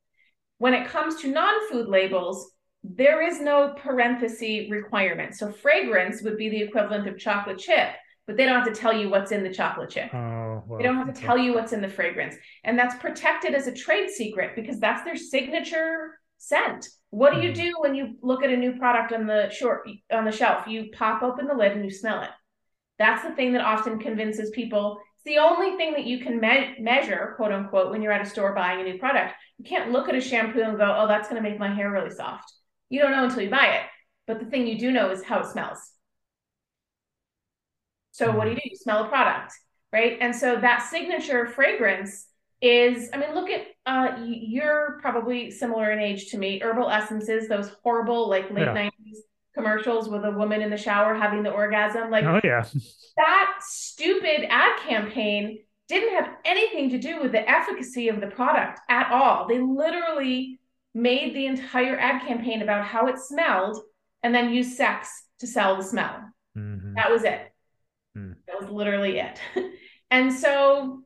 [0.58, 2.52] When it comes to non-food labels,
[2.84, 5.34] there is no parenthesis requirement.
[5.34, 7.88] So fragrance would be the equivalent of chocolate chip,
[8.28, 10.14] but they don't have to tell you what's in the chocolate chip.
[10.14, 12.36] Oh, well, They don't have to tell you what's in the fragrance.
[12.62, 16.88] And that's protected as a trade secret because that's their signature scent.
[17.10, 17.54] What do you Mhm.
[17.54, 20.68] do when you look at a new product on the short on the shelf?
[20.68, 22.30] You pop open the lid and you smell it.
[23.00, 25.00] That's the thing that often convinces people.
[25.16, 28.30] It's the only thing that you can me- measure, quote unquote, when you're at a
[28.30, 29.34] store buying a new product.
[29.58, 31.90] You can't look at a shampoo and go, "Oh, that's going to make my hair
[31.90, 32.52] really soft."
[32.90, 33.86] You don't know until you buy it.
[34.28, 35.80] But the thing you do know is how it smells.
[38.12, 38.62] So what do you do?
[38.64, 39.54] You smell a product,
[39.92, 40.18] right?
[40.20, 42.26] And so that signature fragrance
[42.60, 46.60] is, I mean, look at uh, you're probably similar in age to me.
[46.60, 48.74] Herbal essences, those horrible like late Yeah.
[48.74, 49.18] 90s
[49.54, 52.10] commercials with a woman in the shower having the orgasm.
[52.10, 52.64] Like Oh yeah.
[53.16, 58.80] that stupid ad campaign didn't have anything to do with the efficacy of the product
[58.88, 59.48] at all.
[59.48, 60.60] They literally
[60.94, 63.82] made the entire ad campaign about how it smelled
[64.22, 65.08] and then used sex
[65.40, 66.20] to sell the smell.
[66.56, 66.94] Mhm.
[66.94, 67.40] That was it.
[68.14, 68.32] Hmm.
[68.46, 69.40] That was literally it.
[70.10, 71.02] and so,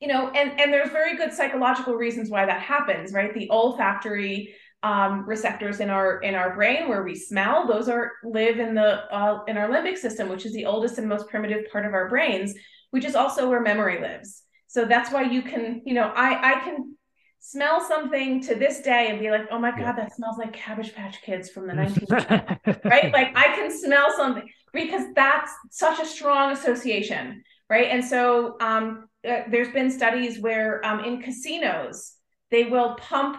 [0.00, 3.32] you know, and and there's very good psychological reasons why that happens, right?
[3.32, 8.58] The olfactory um, receptors in our in our brain where we smell, those are live
[8.58, 11.86] in the uh, in our limbic system, which is the oldest and most primitive part
[11.86, 12.54] of our brains,
[12.90, 14.42] which is also where memory lives.
[14.66, 16.96] So that's why you can, you know, I I can
[17.40, 19.92] smell something to this day and be like, oh my god, Yeah.
[19.92, 23.12] that smells like Cabbage Patch Kids from the 1980s right?
[23.12, 27.88] Like I can smell something because that's such a strong association, right?
[27.90, 32.14] And so um, uh, there's been studies where um, in casinos
[32.50, 33.36] they will pump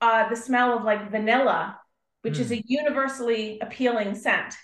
[0.00, 1.78] uh, the smell of like vanilla,
[2.22, 4.54] which is a universally appealing scent,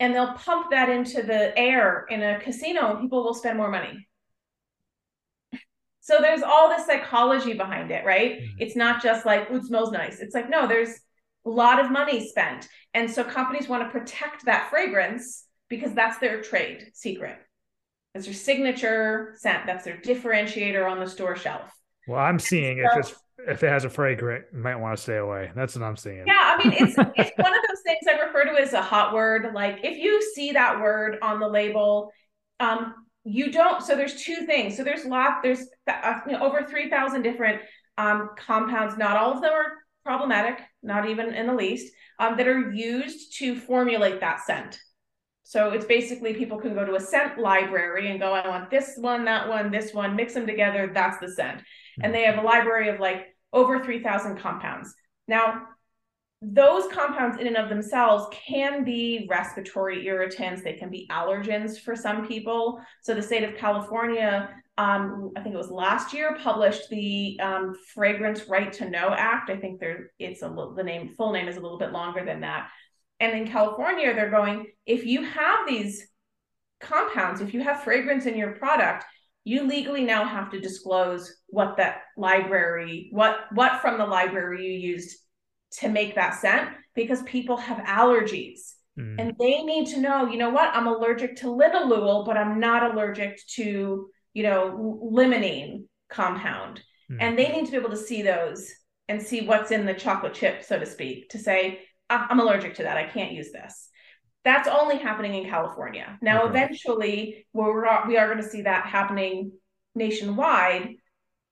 [0.00, 3.70] and they'll pump that into the air in a casino, and people will spend more
[3.70, 4.06] money.
[6.00, 8.40] So there's all this psychology behind it, right?
[8.42, 8.54] Mhm.
[8.58, 10.20] It's not just like, ooh, it smells nice.
[10.20, 10.90] It's like, no, there's
[11.46, 12.68] a lot of money spent.
[12.92, 17.38] And so companies want to protect that fragrance because that's their trade secret.
[18.12, 19.64] That's their signature scent.
[19.66, 21.72] That's their differentiator on the store shelf.
[22.06, 23.14] well, I'm seeing So- it's
[23.46, 25.50] if it has a fragrant, you might want to stay away.
[25.54, 26.24] That's what I'm seeing.
[26.26, 29.14] Yeah, I mean, it's it's one of those things I refer to as a hot
[29.14, 29.52] word.
[29.54, 32.10] Like if you see that word on the label,
[32.60, 33.82] um, you don't.
[33.82, 34.76] So there's two things.
[34.76, 35.42] So there's lot.
[35.42, 37.62] There's uh, you know, over three thousand different
[37.98, 38.96] um, compounds.
[38.96, 39.72] Not all of them are
[40.04, 44.78] problematic, not even in the least, um, that are used to formulate that scent.
[45.44, 48.94] So it's basically people can go to a scent library and go, I want this
[48.96, 50.90] one, that one, this one, mix them together.
[50.92, 51.58] That's the scent.
[51.58, 52.04] Mm-hmm.
[52.04, 54.92] And they have a library of like over 3,000 compounds.
[55.26, 55.62] Now,
[56.42, 60.62] those compounds in and of themselves can be respiratory irritants.
[60.62, 62.80] They can be allergens for some people.
[63.02, 67.74] So the state of california um, i think it was last year published the um,
[67.94, 69.48] fragrance right to know act.
[69.48, 72.24] I think there it's a little the name full name is a little bit longer
[72.24, 72.68] than that.
[73.20, 76.06] And in california they're going if you have these
[76.80, 79.04] compounds if you have fragrance in your product
[79.44, 84.92] you legally now have to disclose what that library what what from the library you
[84.92, 85.18] used
[85.78, 89.16] to make that scent because people have allergies mm.
[89.18, 92.92] and they need to know, you know what, I'm allergic to linalool, but I'm not
[92.92, 96.80] allergic to, you know, limonene compound.
[97.10, 97.16] Mm.
[97.20, 98.70] And they need to be able to see those
[99.08, 102.84] and see what's in the chocolate chip, so to speak, to say, I'm allergic to
[102.84, 102.96] that.
[102.96, 103.88] I can't use this.
[104.44, 106.18] That's only happening in California.
[106.20, 106.50] Now, okay.
[106.50, 109.52] eventually, we're, we are going to see that happening
[109.94, 110.96] nationwide,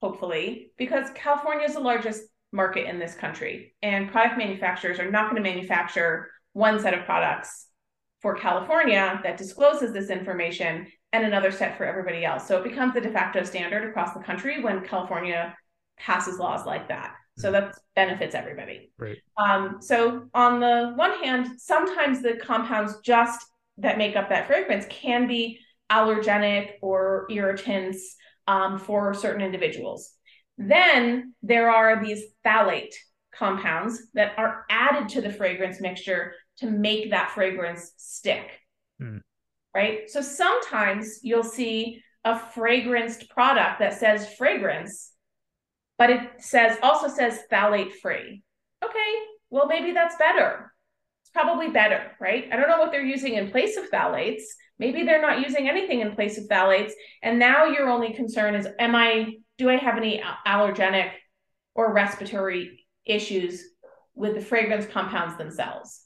[0.01, 3.73] hopefully, because California is the largest market in this country.
[3.81, 7.67] And product manufacturers are not going to manufacture one set of products
[8.21, 12.47] for California that discloses this information and another set for everybody else.
[12.47, 15.55] So it becomes the de facto standard across the country when California
[15.97, 17.15] passes laws like that.
[17.37, 17.65] So mm-hmm.
[17.65, 18.91] that benefits everybody.
[18.97, 19.17] Right.
[19.37, 23.45] Um, so on the one hand, sometimes the compounds just
[23.77, 25.59] that make up that fragrance can be
[25.91, 28.15] allergenic or irritants
[28.47, 30.11] um, for certain individuals.
[30.57, 32.93] Then there are these phthalate
[33.33, 38.51] compounds that are added to the fragrance mixture to make that fragrance stick.
[39.01, 39.21] Mm.
[39.75, 40.09] Right.
[40.09, 45.12] So sometimes you'll see a fragranced product that says fragrance,
[46.03, 48.43] but it says also says phthalate free.
[48.83, 49.13] Okay,
[49.49, 50.73] well, maybe that's better.
[51.21, 52.49] It's probably better, right?
[52.51, 54.41] I don't know what they're using in place of phthalates.
[54.77, 56.91] Maybe they're not using anything in place of phthalates.
[57.21, 61.11] And now your only concern is, am I do I have any allergenic
[61.73, 63.63] or respiratory issues
[64.13, 66.01] with the fragrance compounds themselves?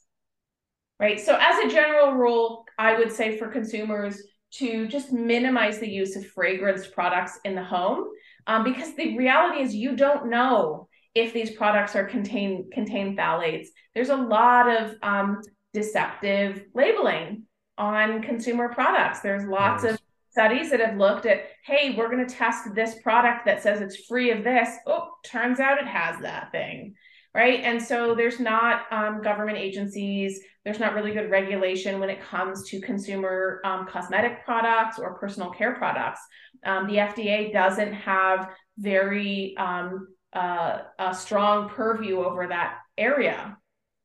[1.00, 1.18] Right.
[1.18, 6.14] So, as a general rule, I would say for consumers to just minimize the use
[6.14, 8.04] of fragrance products in the home
[8.48, 13.68] um, because the reality is you don't know if these products are contain contain phthalates.
[13.94, 15.42] There's a lot of um,
[15.72, 17.44] deceptive labeling
[17.76, 19.20] on consumer products.
[19.20, 19.98] There's lots of
[20.30, 24.06] studies that have looked at, hey, we're going to test this product that says it's
[24.06, 24.68] free of this.
[24.86, 26.94] Oh, turns out it has that thing.
[27.34, 27.60] Right.
[27.60, 32.68] And so there's not um, government agencies, there's not really good regulation when it comes
[32.68, 36.20] to consumer um, cosmetic products or personal care products.
[36.64, 43.56] Um, the FDA doesn't have very um, uh, a strong purview over that area.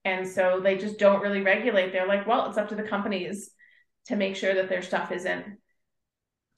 [0.05, 1.91] And so they just don't really regulate.
[1.91, 3.51] They're like, well, it's up to the companies
[4.07, 5.45] to make sure that their stuff isn't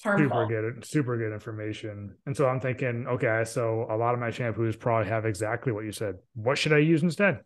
[0.04, 0.30] harmful.
[0.30, 2.16] Super good, super good information.
[2.26, 5.86] And so I'm thinking, okay, so a lot of my shampoos probably have exactly what
[5.86, 6.16] you said.
[6.34, 7.42] What should I use instead?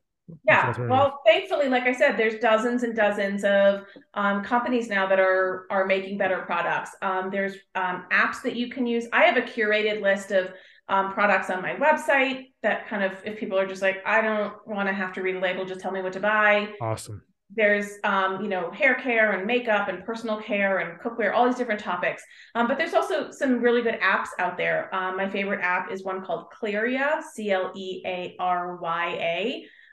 [0.47, 0.73] Yeah.
[0.79, 5.65] Well, thankfully, like I said, there's dozens and dozens of um, companies now that are
[5.69, 6.91] are making better products.
[7.01, 9.07] Um, there's um, apps that you can use.
[9.13, 10.51] I have a curated list of
[10.87, 14.53] um, products on my website that kind of, if people are just like, I don't
[14.67, 16.69] want to have to read a label, just tell me what to buy.
[16.81, 17.21] Awesome
[17.55, 21.55] there's um, you know hair care and makeup and personal care and cookware all these
[21.55, 22.23] different topics
[22.55, 26.03] um, but there's also some really good apps out there um, my favorite app is
[26.03, 28.35] one called clearya c-l-e-a-r-y-a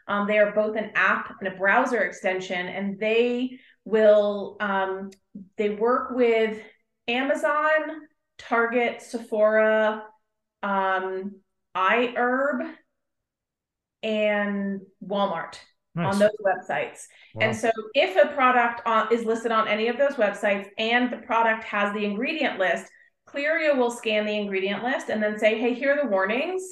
[0.09, 5.11] um, they are both an app and a browser extension and they will um,
[5.57, 6.61] they work with
[7.09, 7.71] amazon
[8.39, 10.03] target sephora
[10.63, 11.37] um,
[11.77, 12.75] iherb
[14.03, 15.59] and walmart
[15.97, 16.15] nice.
[16.15, 17.07] on those websites.
[17.35, 17.47] Wow.
[17.47, 21.17] And so if a product on, is listed on any of those websites and the
[21.19, 22.87] product has the ingredient list,
[23.29, 26.63] Clearya will scan the ingredient list and then say, hey, here are the warnings.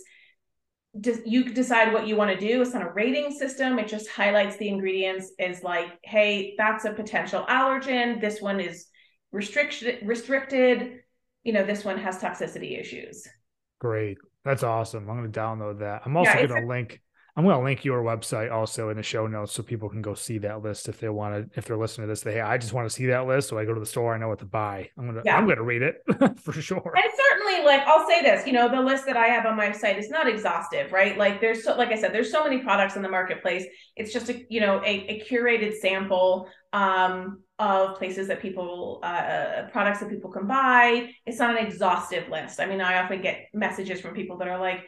[1.25, 2.63] You decide what you want to do.
[2.63, 3.79] It's not a rating system.
[3.79, 8.21] It just highlights the ingredients is like, hey, that's a potential allergen.
[8.21, 8.87] This one is
[9.33, 11.01] restricted restricted.
[11.43, 13.27] You know, this one has toxicity issues.
[13.81, 14.19] Great.
[14.45, 15.11] That's awesome.
[15.11, 16.03] I'm going to download that.
[16.05, 17.01] I'm also yeah, going to link
[17.37, 20.15] I'm going to link your website also in the show notes so people can go
[20.15, 21.59] see that list if they want to.
[21.59, 23.59] If they're listening to this, they hey, I just want to see that list, so
[23.59, 24.15] I go to the store.
[24.15, 24.89] I know what to buy.
[24.97, 25.37] I'm gonna yeah.
[25.37, 25.97] I'm gonna read it
[26.41, 26.95] for sure.
[26.95, 29.73] And certainly, like I'll say this, you know, the list that I have on my
[29.73, 31.19] site is not exhaustive, right?
[31.19, 33.65] Like there's so, like I said, there's so many products in the marketplace.
[33.97, 39.07] It's just a you know a, a curated sample um, of places that people uh,
[39.07, 41.11] uh, products that people can buy.
[41.27, 42.61] It's not an exhaustive list.
[42.61, 44.87] I mean, I often get messages from people that are like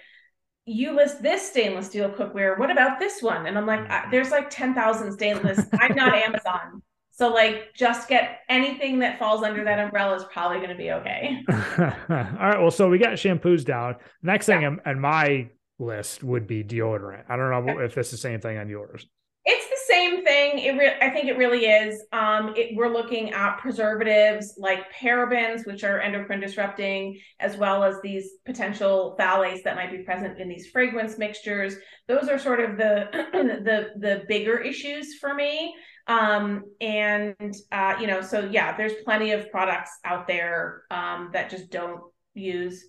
[0.66, 2.58] you list this stainless steel cookware.
[2.58, 3.46] What about this one?
[3.46, 4.10] And I'm like, mm-hmm.
[4.10, 5.60] there's like 10,000 stainless.
[5.80, 6.82] I'm not Amazon.
[7.12, 10.90] So like just get anything that falls under that umbrella is probably going to be
[10.90, 11.42] okay.
[11.48, 12.60] All right.
[12.60, 13.96] Well, so we got shampoos down.
[14.22, 14.76] Next thing yeah.
[14.84, 15.48] on, my
[15.78, 17.24] list would be deodorant.
[17.28, 17.84] I don't know okay.
[17.84, 19.06] if it's the same thing on yours.
[19.88, 20.58] Same thing.
[20.58, 22.04] It re- I think it really is.
[22.12, 27.96] Um, it, we're looking at preservatives like parabens, which are endocrine disrupting, as well as
[28.02, 31.76] these potential phthalates that might be present in these fragrance mixtures.
[32.08, 35.74] Those are sort of the the the bigger issues for me.
[36.08, 41.50] Um, and uh, you know, so yeah, there's plenty of products out there um, that
[41.50, 42.00] just don't
[42.34, 42.84] use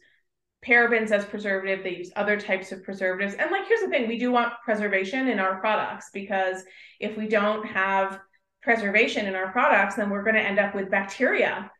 [0.67, 3.35] parabens as preservative they use other types of preservatives.
[3.35, 6.63] And like here's the thing we do want preservation in our products because
[6.99, 8.19] if we don't have
[8.61, 11.71] preservation in our products then we're going to end up with bacteria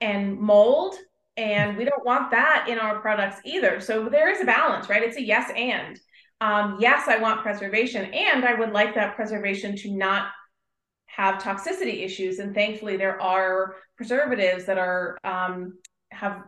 [0.00, 0.94] and mold
[1.36, 3.80] and we don't want that in our products either.
[3.80, 5.02] So there is a balance right?
[5.02, 5.98] It's a yes and.
[6.40, 10.28] Um, yes i want preservation and i would like that preservation to not
[11.06, 15.76] have toxicity issues and thankfully there are preservatives that are um,
[16.18, 16.42] have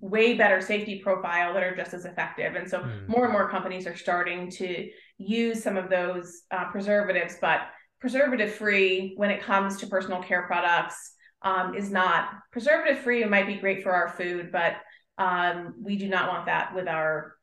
[0.00, 2.54] way better safety profile that are just as effective.
[2.54, 3.08] And so mm.
[3.08, 4.88] more and more companies are starting to
[5.18, 7.62] use some of those uh, preservatives, but
[8.00, 13.22] preservative free when it comes to personal care products um, is not preservative free.
[13.22, 14.74] It might be great for our food, but
[15.18, 17.34] um, we do not want that with our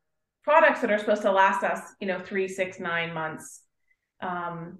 [0.42, 3.60] products that are supposed to last us, you know, three, six, nine months.
[4.20, 4.78] Um,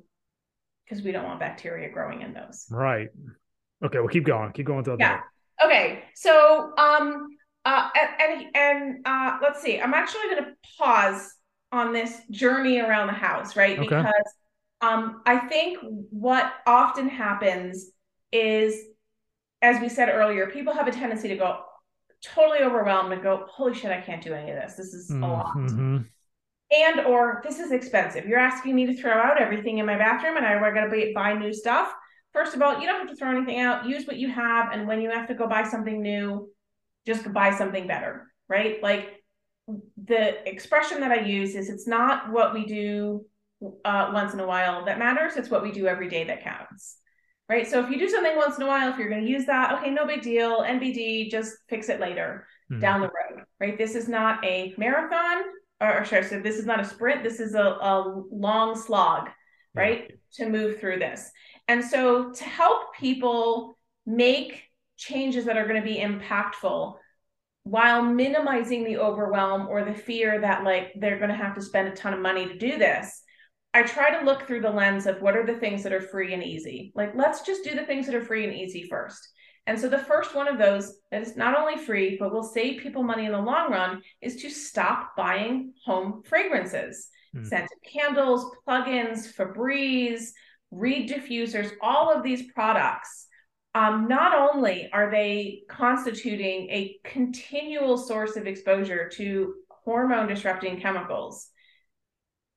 [0.85, 2.66] because we don't want bacteria growing in those.
[2.70, 3.09] Right.
[3.82, 4.52] Okay, well keep going.
[4.52, 5.20] Keep going through yeah.
[5.62, 7.28] Okay, so um,
[7.64, 7.89] uh,
[8.20, 9.81] and and uh, let's see.
[9.81, 11.35] I'm actually going to pause
[11.72, 13.78] on this journey around the house, right?
[13.78, 13.89] Okay.
[13.89, 14.12] Because
[14.81, 15.78] um, I think
[16.10, 17.90] what often happens
[18.32, 18.76] is,
[19.62, 21.60] as we said earlier, people have a tendency to go
[22.22, 24.74] totally overwhelmed and go, "Holy shit, I can't do any of this.
[24.74, 25.98] This is a lot." Mm-hmm.
[26.70, 28.26] And or this is expensive.
[28.26, 31.35] You're asking me to throw out everything in my bathroom, and I got to buy
[31.35, 31.94] new stuff
[32.35, 33.86] first of all, you don't have to throw anything out.
[33.86, 34.73] Use what you have.
[34.73, 36.51] And when you have to go buy something new,
[37.06, 38.82] just buy something better, right?
[38.82, 39.23] Like
[40.02, 43.24] the expression that I use is it's not what we do
[43.85, 45.36] uh, once in a while that matters.
[45.36, 46.98] It's what we do every day that counts,
[47.48, 47.66] right?
[47.66, 49.73] So if you do something once in a while, if you're going to use that,
[49.78, 50.62] okay, no big deal.
[50.62, 52.81] NBD, just fix it later mm-hmm.
[52.81, 53.78] down the road, right?
[53.78, 55.44] This is not a marathon,
[55.81, 57.23] or, or sorry, so this is not a sprint.
[57.23, 59.31] This is a, a long slog,
[59.74, 60.11] right?
[60.11, 60.44] Yeah.
[60.44, 61.31] To move through this.
[61.68, 64.64] And so to help people make
[64.96, 66.96] changes that are going to be impactful
[67.64, 71.88] while minimizing the overwhelm or the fear that like they're going to have to spend
[71.88, 73.22] a ton of money to do this
[73.74, 76.32] i try to look through the lens of what are the things that are free
[76.32, 76.92] and easy.
[76.94, 79.28] Like let's just do the things that are free and easy first.
[79.66, 82.82] And so the first one of those that is not only free but will save
[82.82, 87.08] people money in the long run is to stop buying home fragrances.
[87.34, 87.44] Mm.
[87.44, 90.28] scented candles plugins febreze
[90.74, 93.26] reed diffusers, all of these products,
[93.74, 101.48] um, not only are they constituting a continual source of exposure to hormone disrupting chemicals,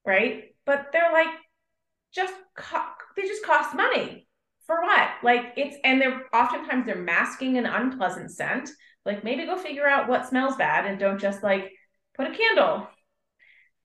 [0.05, 0.45] right?
[0.65, 1.33] But they're like
[2.13, 4.27] just co- they just cost money
[4.65, 5.09] for what?
[5.23, 8.69] Like it's and they're oftentimes they're masking an unpleasant scent.
[9.05, 11.71] Like maybe go figure out what smells bad and don't just like
[12.15, 12.87] put a candle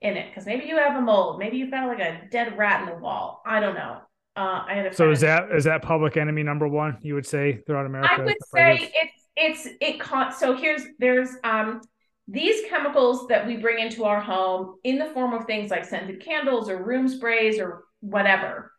[0.01, 2.83] in it because maybe you have a mold, maybe you've got like a dead rat
[2.83, 3.41] in the wall.
[3.47, 4.01] I don't know.
[4.35, 6.97] Uh, I had a so is that is that public enemy number one?
[7.03, 8.15] You would say throughout America?
[8.19, 10.35] I would say it's it's it caught.
[10.35, 11.83] So here's there's um
[12.29, 16.21] these chemicals that we bring into our home in the form of things like scented
[16.21, 18.73] candles or room sprays or whatever.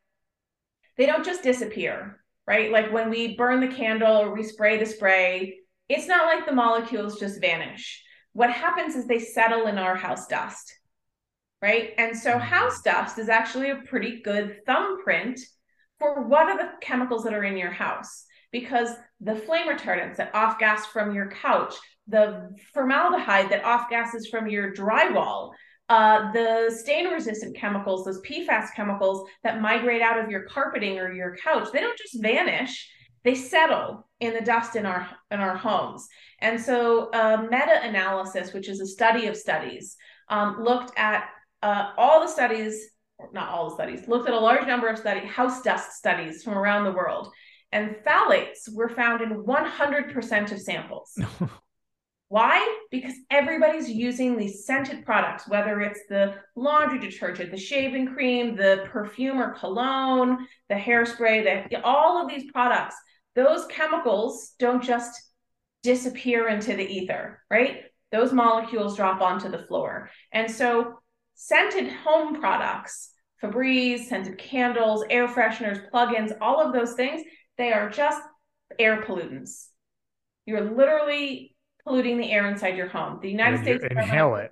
[0.97, 2.71] They don't just disappear, right?
[2.71, 5.57] Like when we burn the candle or we spray the spray,
[5.88, 8.03] it's not like the molecules just vanish.
[8.31, 10.73] What happens is they settle in our house dust
[11.64, 11.91] right?
[11.98, 12.41] And so mm-hmm.
[12.41, 15.40] house dust is actually a pretty good thumbprint
[15.98, 18.90] for what are the chemicals that are in your house because
[19.22, 21.73] the flame retardants that off gas from your couch,
[22.07, 25.52] the formaldehyde that off gases from your drywall,
[25.88, 31.14] uh, the stain resistant chemicals, those PFAS chemicals that migrate out of your carpeting or
[31.14, 32.90] your couch, they don't just vanish.
[33.23, 36.06] They settle in the dust in our in our homes,
[36.40, 39.95] and so a meta-analysis, which is a study of studies,
[40.27, 41.30] um, looked at
[41.64, 42.90] uh, all the studies,
[43.31, 46.57] not all the studies, looked at a large number of study house dust studies from
[46.57, 47.31] around the world,
[47.72, 51.18] and phthalates were found in 100% of samples.
[52.27, 52.77] Why?
[52.90, 58.88] Because everybody's using these scented products, whether it's the laundry detergent, the shaving cream, the
[58.91, 62.95] perfume or cologne, the hairspray, the, all of these products,
[63.35, 65.11] those chemicals don't just
[65.84, 67.84] disappear into the ether, right?
[68.11, 70.10] Those molecules drop onto the floor.
[70.31, 71.02] And so
[71.35, 73.11] scented home products,
[73.41, 77.22] Febreze, scented candles, air fresheners, plugins, all of those things,
[77.57, 78.22] they are just
[78.80, 79.68] air pollutants.
[80.45, 83.19] You're literally polluting the air inside your home.
[83.22, 84.51] The United States inhale it.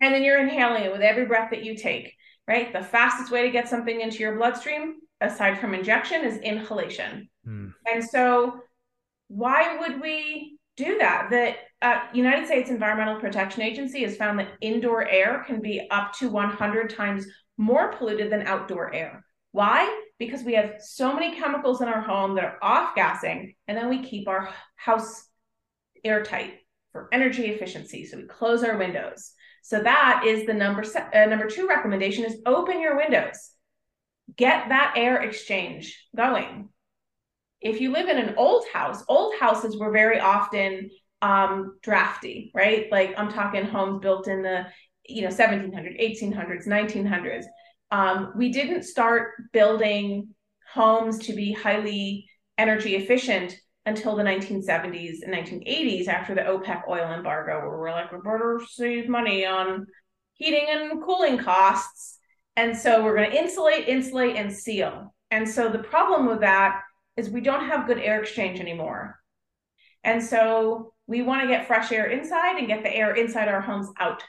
[0.00, 2.14] And then you're inhaling it with every breath that you take,
[2.48, 2.72] right?
[2.72, 7.28] The fastest way to get something into your bloodstream, aside from injection, is inhalation.
[7.44, 7.68] Hmm.
[7.86, 8.60] And so,
[9.28, 11.28] why would we do that?
[11.30, 16.12] The uh, United States Environmental Protection Agency has found that indoor air can be up
[16.14, 17.26] to 100 times
[17.56, 19.24] more polluted than outdoor air.
[19.52, 20.02] Why?
[20.18, 23.88] Because we have so many chemicals in our home that are off gassing, and then
[23.88, 25.26] we keep our house
[26.04, 26.54] airtight
[26.92, 28.04] for energy efficiency.
[28.04, 29.32] So we close our windows.
[29.62, 33.50] So that is the number se- uh, number two recommendation is open your windows.
[34.36, 36.68] Get that air exchange going.
[37.60, 40.90] If you live in an old house, old houses were very often
[41.22, 42.90] um, drafty, right?
[42.90, 44.66] Like I'm talking homes built in the
[45.06, 47.44] you know 1700s, 1800s, 1900s.
[47.90, 50.34] Um, we didn't start building
[50.72, 53.56] homes to be highly energy efficient
[53.86, 58.60] until the 1970s and 1980s after the OPEC oil embargo, where we're like, we better
[58.68, 59.86] save money on
[60.34, 62.18] heating and cooling costs.
[62.56, 65.14] And so we're going to insulate, insulate, and seal.
[65.30, 66.82] And so the problem with that
[67.16, 69.18] is we don't have good air exchange anymore.
[70.04, 73.60] And so we want to get fresh air inside and get the air inside our
[73.60, 74.22] homes out.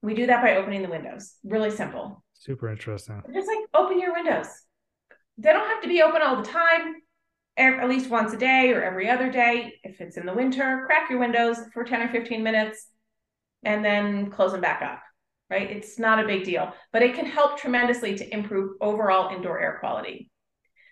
[0.00, 1.34] We do that by opening the windows.
[1.42, 2.22] Really simple.
[2.34, 3.20] Super interesting.
[3.34, 4.46] Just like open your windows.
[5.38, 6.94] They don't have to be open all the time
[7.56, 9.74] at least once a day or every other day.
[9.82, 12.86] If it's in the winter, crack your windows for 10 or 15 minutes
[13.64, 15.00] and then close them back up,
[15.50, 15.68] right?
[15.68, 19.78] It's not a big deal, but it can help tremendously to improve overall indoor air
[19.80, 20.30] quality.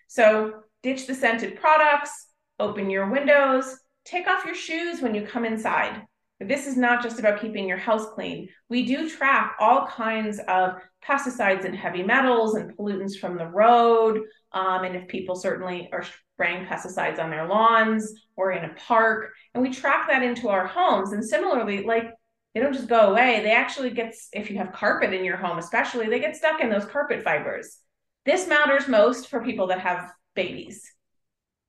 [0.09, 2.27] So ditch the scented products,
[2.59, 6.03] open your windows, take off your shoes when you come inside.
[6.39, 8.49] This is not just about keeping your house clean.
[8.67, 10.75] We do track all kinds of
[11.07, 14.21] pesticides and heavy metals and pollutants from the road.
[14.51, 16.03] Um, and if people certainly are
[16.33, 20.67] spraying pesticides on their lawns or in a park, and we track that into our
[20.67, 21.13] homes.
[21.13, 22.11] And similarly, like
[22.53, 25.59] they don't just go away, they actually get, if you have carpet in your home,
[25.59, 27.77] especially, they get stuck in those carpet fibers.
[28.25, 30.91] This matters most for people that have babies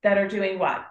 [0.02, 0.84] that are doing what?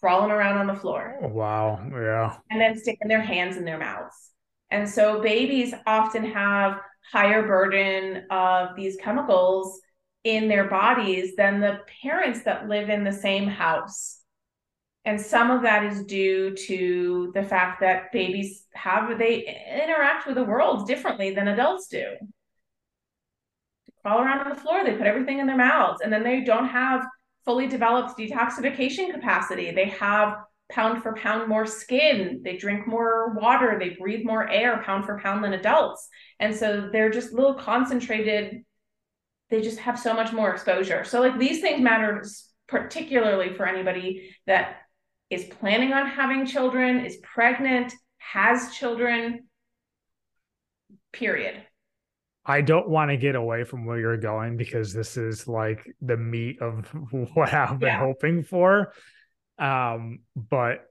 [0.00, 1.18] Crawling around on the floor.
[1.22, 1.80] Oh, wow.
[1.92, 2.36] Yeah.
[2.50, 4.30] And then sticking their hands in their mouths.
[4.70, 6.80] And so babies often have
[7.10, 9.80] higher burden of these chemicals
[10.24, 14.20] in their bodies than the parents that live in the same house.
[15.04, 19.46] And some of that is due to the fact that babies have, they
[19.82, 22.04] interact with the world differently than adults do.
[22.20, 26.42] They crawl around on the floor, they put everything in their mouths, and then they
[26.42, 27.06] don't have
[27.44, 29.70] fully developed detoxification capacity.
[29.70, 30.36] They have
[30.70, 35.18] pound for pound more skin, they drink more water, they breathe more air pound for
[35.18, 36.08] pound than adults.
[36.40, 38.64] And so they're just little concentrated
[39.50, 41.04] they just have so much more exposure.
[41.04, 42.22] So like these things matter
[42.66, 44.76] particularly for anybody that
[45.30, 49.48] is planning on having children, is pregnant, has children.
[51.12, 51.62] Period.
[52.48, 56.16] I don't want to get away from where you're going because this is like the
[56.16, 56.86] meat of
[57.34, 57.98] what I've been yeah.
[57.98, 58.94] hoping for.
[59.58, 60.86] Um, but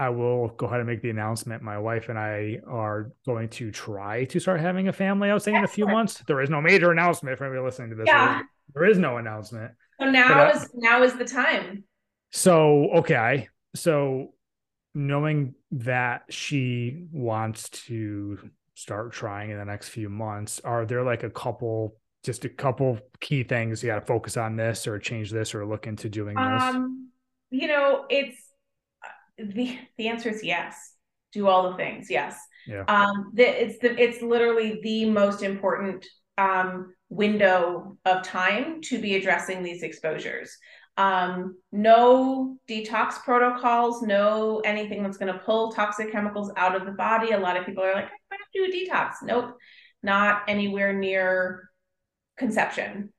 [0.00, 1.62] I will go ahead and make the announcement.
[1.62, 5.30] My wife and I are going to try to start having a family.
[5.30, 6.22] I was saying in a few months.
[6.26, 8.06] There is no major announcement for anybody listening to this.
[8.06, 8.42] Yeah.
[8.74, 9.72] There, is, no announcement.
[10.00, 11.84] So now but, uh, is now is the time.
[12.32, 13.48] So okay.
[13.74, 14.34] So
[14.94, 21.24] knowing that she wants to start trying in the next few months, are there like
[21.24, 25.30] a couple just a couple key things you got to focus on this or change
[25.30, 26.62] this or look into doing this?
[26.62, 27.10] Um,
[27.50, 28.40] you know, it's
[29.36, 30.94] the the answer is yes.
[31.32, 32.38] Do all the things, yes.
[32.66, 32.84] Yeah.
[32.88, 36.06] Um, the, it's the it's literally the most important
[36.38, 40.56] um, window of time to be addressing these exposures.
[40.98, 46.92] Um, no detox protocols, no anything that's going to pull toxic chemicals out of the
[46.92, 47.30] body.
[47.30, 49.14] A lot of people are like, I have to do a detox.
[49.22, 49.56] Nope,
[50.02, 51.70] not anywhere near
[52.36, 53.12] conception.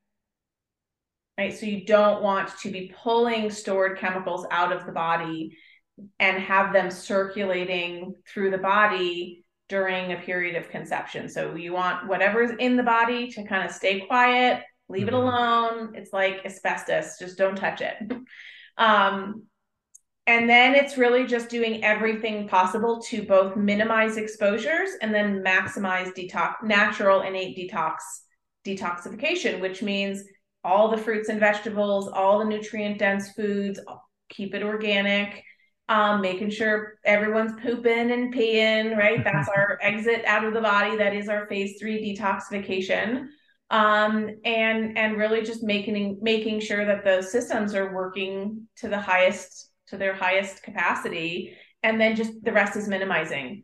[1.37, 1.57] Right.
[1.57, 5.57] So you don't want to be pulling stored chemicals out of the body
[6.19, 11.29] and have them circulating through the body during a period of conception.
[11.29, 15.15] So you want whatever's in the body to kind of stay quiet, leave mm-hmm.
[15.15, 15.95] it alone.
[15.95, 17.95] It's like asbestos, just don't touch it.
[18.77, 19.43] Um,
[20.25, 26.13] and then it's really just doing everything possible to both minimize exposures and then maximize
[26.13, 27.97] detox, natural innate detox,
[28.65, 30.23] detoxification, which means
[30.63, 33.81] all the fruits and vegetables, all the nutrient dense foods,
[34.29, 35.43] keep it organic
[35.89, 39.23] um, making sure everyone's pooping and peeing, right?
[39.23, 40.95] That's our exit out of the body.
[40.95, 43.27] That is our phase three detoxification.
[43.71, 48.99] Um, and and really just making making sure that those systems are working to the
[48.99, 53.63] highest to their highest capacity, and then just the rest is minimizing.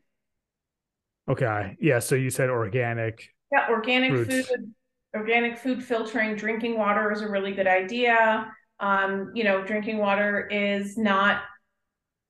[1.29, 1.75] Okay.
[1.79, 1.99] Yeah.
[1.99, 3.27] So you said organic.
[3.51, 4.47] Yeah, organic fruits.
[4.47, 4.73] food,
[5.15, 8.51] organic food filtering, drinking water is a really good idea.
[8.79, 11.41] Um, you know, drinking water is not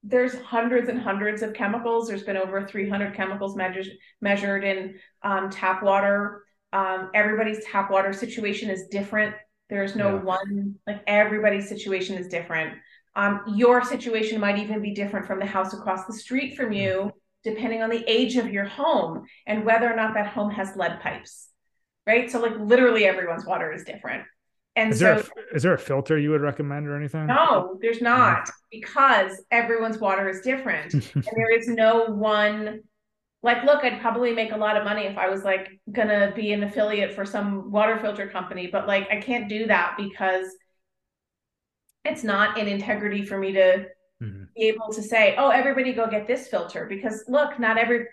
[0.08, 2.08] there's hundreds and hundreds of chemicals.
[2.08, 3.88] There's been over 300 chemicals measured
[4.22, 6.45] measured in um, tap water.
[6.76, 9.34] Um, everybody's tap water situation is different.
[9.70, 10.24] There's no yeah.
[10.24, 12.74] one like everybody's situation is different.
[13.16, 17.12] Um, your situation might even be different from the house across the street from you,
[17.46, 21.00] depending on the age of your home and whether or not that home has lead
[21.00, 21.48] pipes.
[22.06, 22.30] Right.
[22.30, 24.26] So, like, literally everyone's water is different.
[24.76, 27.28] And is so, there a, is there a filter you would recommend or anything?
[27.28, 32.82] No, there's not because everyone's water is different, and there is no one.
[33.46, 36.52] Like, look, I'd probably make a lot of money if I was like gonna be
[36.52, 40.48] an affiliate for some water filter company, but like I can't do that because
[42.04, 43.86] it's not in integrity for me to
[44.20, 44.46] mm-hmm.
[44.56, 48.08] be able to say, oh, everybody go get this filter because look, not every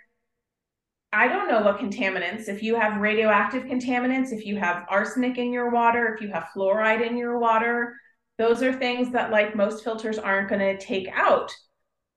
[1.15, 5.51] I don't know what contaminants, if you have radioactive contaminants, if you have arsenic in
[5.51, 7.97] your water, if you have fluoride in your water,
[8.37, 11.51] those are things that like most filters aren't going to take out.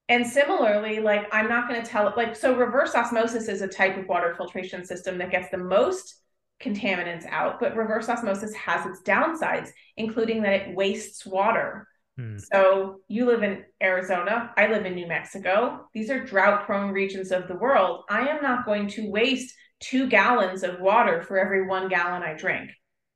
[0.08, 3.68] And similarly, like I'm not going to tell it like so reverse osmosis is a
[3.68, 6.22] type of water filtration system that gets the most
[6.62, 11.88] contaminants out, but reverse osmosis has its downsides, including that it wastes water.
[12.18, 12.38] Hmm.
[12.38, 15.88] So you live in Arizona, I live in New Mexico.
[15.94, 18.04] These are drought prone regions of the world.
[18.10, 22.34] I am not going to waste two gallons of water for every one gallon I
[22.34, 22.72] drink,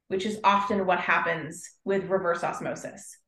[0.10, 3.19] which is often what happens with reverse osmosis.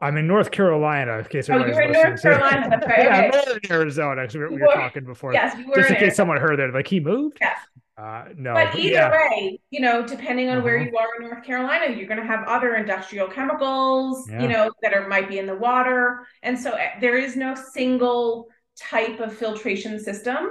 [0.00, 1.18] I'm in North Carolina.
[1.18, 2.68] In case oh, you're in North Carolina.
[2.70, 2.98] That's right.
[2.98, 4.22] yeah, I'm in Arizona.
[4.22, 5.32] Actually, we were, were talking before.
[5.32, 5.76] Yes, we were.
[5.76, 7.38] Just in, in case someone heard that, like he moved.
[7.40, 7.58] Yes.
[8.00, 9.10] Uh, no, but either yeah.
[9.10, 10.64] way, you know, depending on uh-huh.
[10.64, 14.40] where you are in North Carolina, you're going to have other industrial chemicals, yeah.
[14.40, 17.54] you know, that are might be in the water, and so eh, there is no
[17.54, 18.48] single
[18.78, 20.48] type of filtration system.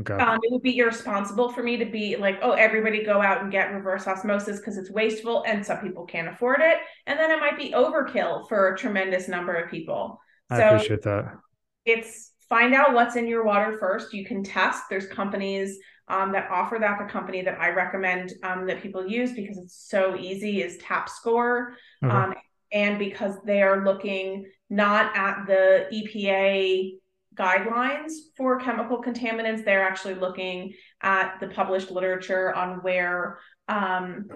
[0.00, 0.14] Okay.
[0.14, 3.50] Um, it would be irresponsible for me to be like, oh, everybody go out and
[3.50, 6.76] get reverse osmosis because it's wasteful and some people can't afford it.
[7.06, 10.20] And then it might be overkill for a tremendous number of people.
[10.50, 11.38] I so appreciate that.
[11.84, 14.12] It's find out what's in your water first.
[14.12, 14.84] You can test.
[14.88, 15.78] There's companies
[16.08, 16.98] um, that offer that.
[16.98, 21.72] The company that I recommend um, that people use because it's so easy is TapScore.
[22.02, 22.16] Uh-huh.
[22.16, 22.34] Um,
[22.72, 26.92] and because they are looking not at the EPA
[27.38, 33.38] guidelines for chemical contaminants, they're actually looking at the published literature on where
[33.68, 34.26] um,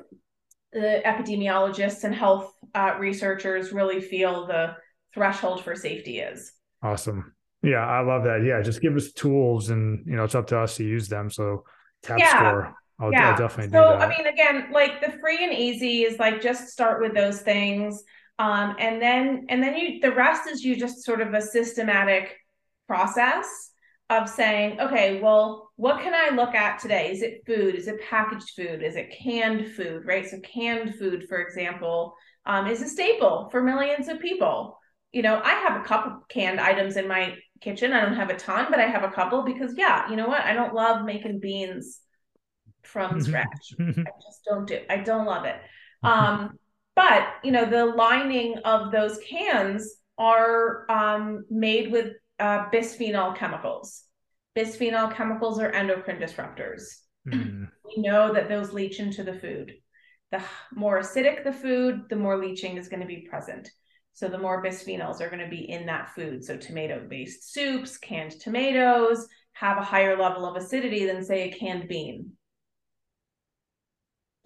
[0.72, 4.74] the epidemiologists and health uh, researchers really feel the
[5.14, 6.52] threshold for safety is.
[6.82, 7.34] Awesome.
[7.62, 8.42] Yeah, I love that.
[8.44, 11.30] Yeah, just give us tools and you know it's up to us to use them.
[11.30, 11.64] So
[12.02, 12.38] tap yeah.
[12.38, 12.74] score.
[12.98, 13.30] I'll, yeah.
[13.30, 14.02] I'll definitely so, do that.
[14.02, 18.02] I mean, again, like the free and easy is like just start with those things.
[18.38, 22.36] Um, and then and then you the rest is you just sort of a systematic
[22.92, 23.70] process
[24.10, 27.10] of saying, okay, well, what can I look at today?
[27.10, 27.74] Is it food?
[27.74, 28.82] Is it packaged food?
[28.82, 30.04] Is it canned food?
[30.04, 30.28] Right.
[30.28, 32.14] So canned food, for example,
[32.44, 34.76] um, is a staple for millions of people.
[35.10, 37.94] You know, I have a couple canned items in my kitchen.
[37.94, 40.42] I don't have a ton, but I have a couple because yeah, you know what?
[40.42, 42.00] I don't love making beans
[42.82, 43.74] from scratch.
[43.80, 44.80] I just don't do.
[44.90, 45.56] I don't love it.
[46.02, 46.58] Um,
[46.94, 52.12] but you know, the lining of those cans are um, made with
[52.42, 54.02] uh, bisphenol chemicals.
[54.56, 56.82] Bisphenol chemicals are endocrine disruptors.
[57.26, 57.68] Mm.
[57.94, 59.74] We know that those leach into the food.
[60.30, 60.42] The
[60.74, 63.68] more acidic the food, the more leaching is going to be present.
[64.14, 66.42] So the more bisphenols are going to be in that food.
[66.42, 71.52] So tomato based soups, canned tomatoes have a higher level of acidity than, say, a
[71.52, 72.30] canned bean.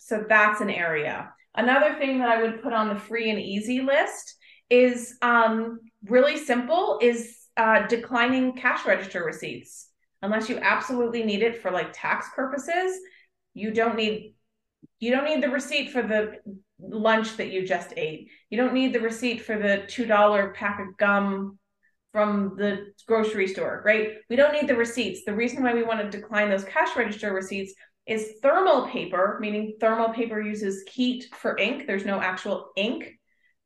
[0.01, 1.33] So that's an area.
[1.55, 4.35] Another thing that I would put on the free and easy list
[4.71, 9.89] is um, really simple is uh, declining cash register receipts.
[10.23, 12.99] Unless you absolutely need it for like tax purposes,
[13.55, 14.35] you don't need
[14.99, 16.39] you don't need the receipt for the
[16.81, 18.31] lunch that you just ate.
[18.51, 21.59] You don't need the receipt for the $2 pack of gum
[22.13, 24.15] from the grocery store, right?
[24.31, 25.25] We don't need the receipts.
[25.25, 27.75] The reason why we want to decline those cash register receipts
[28.07, 31.87] is thermal paper, meaning thermal paper uses heat for ink.
[31.87, 33.13] There's no actual ink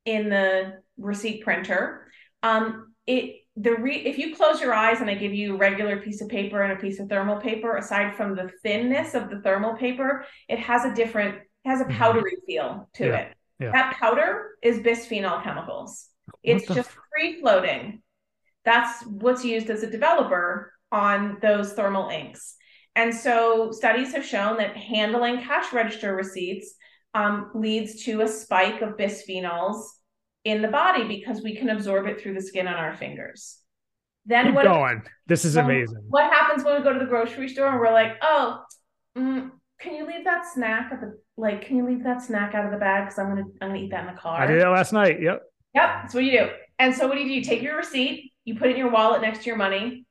[0.04, 2.08] in the receipt printer.
[2.42, 6.00] Um, it the re- if you close your eyes and I give you a regular
[6.00, 9.40] piece of paper and a piece of thermal paper, aside from the thinness of the
[9.40, 11.98] thermal paper, it has a different has a mm-hmm.
[11.98, 13.36] powdery feel to yeah, it.
[13.58, 13.72] Yeah.
[13.72, 16.08] That powder is bisphenol chemicals.
[16.42, 18.02] It's just free floating.
[18.64, 22.56] that's what's used as a developer on those thermal inks.
[22.96, 26.74] And so studies have shown that handling cash register receipts
[27.14, 29.82] um, leads to a spike of bisphenols
[30.44, 33.58] in the body because we can absorb it through the skin on our fingers.
[34.26, 35.02] Then Keep what going.
[35.26, 36.04] This is amazing.
[36.08, 38.62] What happens when we go to the grocery store and we're like, oh,
[39.16, 39.50] mm,
[39.80, 41.62] can you leave that snack at the like?
[41.62, 43.90] Can you leave that snack out of the bag because I'm gonna I'm gonna eat
[43.90, 44.40] that in the car.
[44.40, 45.20] I did that last night.
[45.20, 45.42] Yep.
[45.74, 46.02] Yep.
[46.02, 46.48] That's what you do.
[46.78, 47.34] And so what do you do?
[47.34, 50.04] You take your receipt, you put it in your wallet next to your money,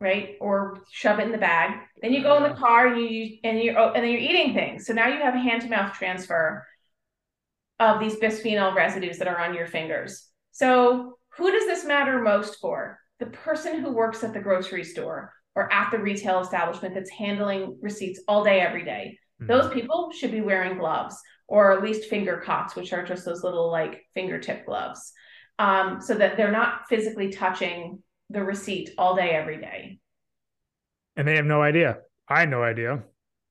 [0.00, 0.36] right?
[0.40, 1.78] Or shove it in the bag.
[2.02, 4.54] Then you go in the car and you and you oh, and then you're eating
[4.54, 4.86] things.
[4.86, 6.66] So now you have a hand to mouth transfer
[7.84, 10.28] of these bisphenol residues that are on your fingers.
[10.52, 12.98] So who does this matter most for?
[13.20, 17.78] The person who works at the grocery store or at the retail establishment that's handling
[17.80, 19.18] receipts all day, every day.
[19.40, 19.52] Mm-hmm.
[19.52, 21.16] Those people should be wearing gloves
[21.46, 25.12] or at least finger cots, which are just those little like fingertip gloves,
[25.58, 29.98] um, so that they're not physically touching the receipt all day, every day.
[31.16, 31.98] And they have no idea.
[32.28, 33.04] I had no idea.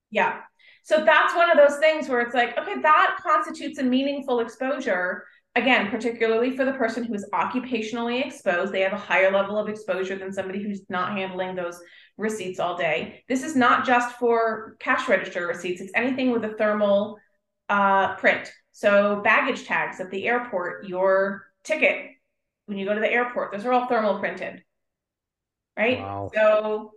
[0.09, 0.39] Yeah.
[0.83, 5.25] So that's one of those things where it's like, okay, that constitutes a meaningful exposure.
[5.55, 9.69] Again, particularly for the person who is occupationally exposed, they have a higher level of
[9.69, 11.79] exposure than somebody who's not handling those
[12.17, 13.23] receipts all day.
[13.27, 17.17] This is not just for cash register receipts, it's anything with a thermal
[17.69, 18.51] uh, print.
[18.71, 22.09] So, baggage tags at the airport, your ticket
[22.65, 24.63] when you go to the airport, those are all thermal printed,
[25.77, 25.99] right?
[25.99, 26.31] Wow.
[26.33, 26.91] So,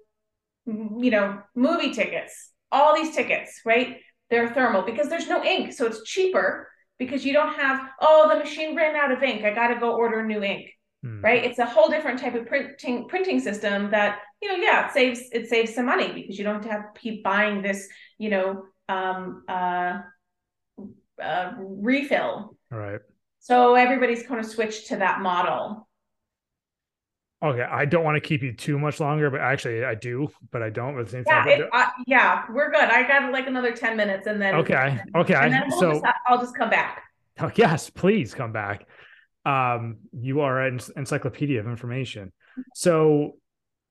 [0.67, 3.99] you know, movie tickets, all these tickets, right?
[4.31, 5.73] They're thermal because there's no ink.
[5.73, 6.69] So it's cheaper
[6.99, 9.45] because you don't have, oh, the machine ran out of ink.
[9.45, 10.71] I got to go order new ink.
[11.03, 11.21] Hmm.
[11.21, 11.45] Right.
[11.45, 15.21] It's a whole different type of printing printing system that, you know, yeah, it saves
[15.31, 17.87] it saves some money because you don't have to have keep buying this,
[18.19, 19.99] you know, um uh,
[21.23, 22.57] uh refill.
[22.71, 23.01] Right.
[23.41, 25.86] So everybody's kind of switched to that model.
[27.47, 30.63] Okay, I don't want to keep you too much longer, but actually I do, but
[30.63, 31.49] I don't at the same yeah, time.
[31.49, 32.81] It, uh, yeah, we're good.
[32.81, 34.99] I got like another 10 minutes and then Okay.
[35.15, 35.35] Okay.
[35.35, 37.03] And then we'll so just, I'll just come back.
[37.39, 38.87] Oh, yes, please come back.
[39.45, 42.33] Um, you are an encyclopedia of information.
[42.75, 43.35] So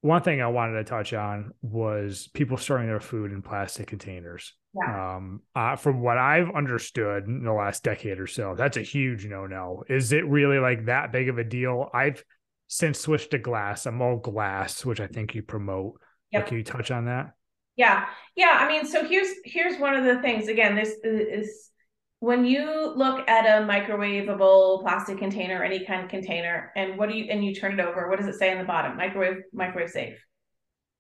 [0.02, 4.54] one thing I wanted to touch on was people storing their food in plastic containers.
[4.76, 5.16] Yeah.
[5.16, 9.26] Um, uh, from what I've understood in the last decade or so, that's a huge
[9.26, 9.84] no-no.
[9.90, 11.90] Is it really like that big of a deal?
[11.94, 12.24] I've
[12.68, 13.86] since switched to glass.
[13.86, 16.00] I'm all glass, which I think you promote.
[16.32, 16.48] Yep.
[16.48, 17.34] Can you touch on that?
[17.76, 18.06] Yeah.
[18.36, 18.58] Yeah.
[18.60, 20.48] I mean, so here's here's one of the things.
[20.48, 21.72] Again, this is
[22.20, 27.18] when you look at a microwavable plastic container, any kind of container, and what do
[27.18, 28.98] you and you turn it over, what does it say on the bottom?
[28.98, 30.18] Microwave, microwave safe.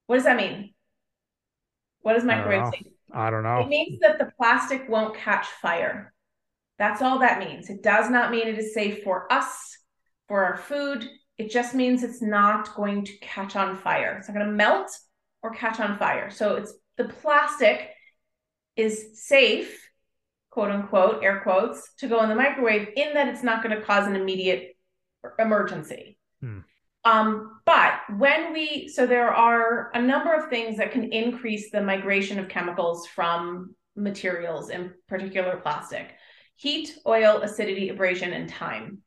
[0.07, 0.73] What does that mean?
[2.01, 2.87] What is microwave safe?
[3.11, 3.61] I don't know.
[3.61, 6.13] It means that the plastic won't catch fire.
[6.77, 7.69] That's all that means.
[7.69, 9.77] It does not mean it is safe for us,
[10.27, 11.07] for our food.
[11.37, 14.15] It just means it's not going to catch on fire.
[14.17, 14.89] It's not going to melt
[15.43, 16.29] or catch on fire.
[16.29, 17.89] So it's the plastic
[18.75, 19.89] is safe,
[20.49, 23.83] quote unquote, air quotes, to go in the microwave in that it's not going to
[23.83, 24.75] cause an immediate
[25.39, 26.17] emergency.
[26.41, 26.59] Hmm.
[27.03, 31.81] Um, but when we, so there are a number of things that can increase the
[31.81, 36.15] migration of chemicals from materials, in particular plastic
[36.55, 38.99] heat, oil, acidity, abrasion, and time.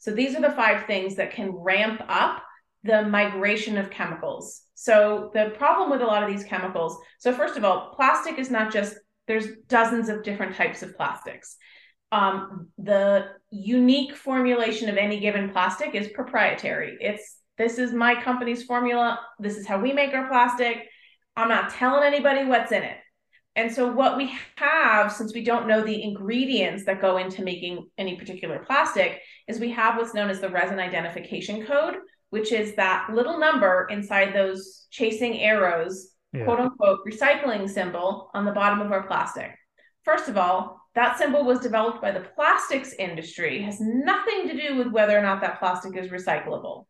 [0.00, 2.42] So these are the five things that can ramp up
[2.82, 4.62] the migration of chemicals.
[4.74, 8.50] So the problem with a lot of these chemicals, so first of all, plastic is
[8.50, 8.96] not just
[9.28, 11.56] there's dozens of different types of plastics.
[12.10, 16.96] Um, the unique formulation of any given plastic is proprietary.
[17.00, 19.20] It's this is my company's formula.
[19.38, 20.78] This is how we make our plastic.
[21.36, 22.96] I'm not telling anybody what's in it.
[23.56, 27.88] And so, what we have, since we don't know the ingredients that go into making
[27.98, 31.96] any particular plastic, is we have what's known as the resin identification code,
[32.30, 36.44] which is that little number inside those chasing arrows, yeah.
[36.44, 39.50] quote unquote, recycling symbol on the bottom of our plastic.
[40.04, 44.76] First of all, that symbol was developed by the plastics industry, has nothing to do
[44.76, 46.86] with whether or not that plastic is recyclable.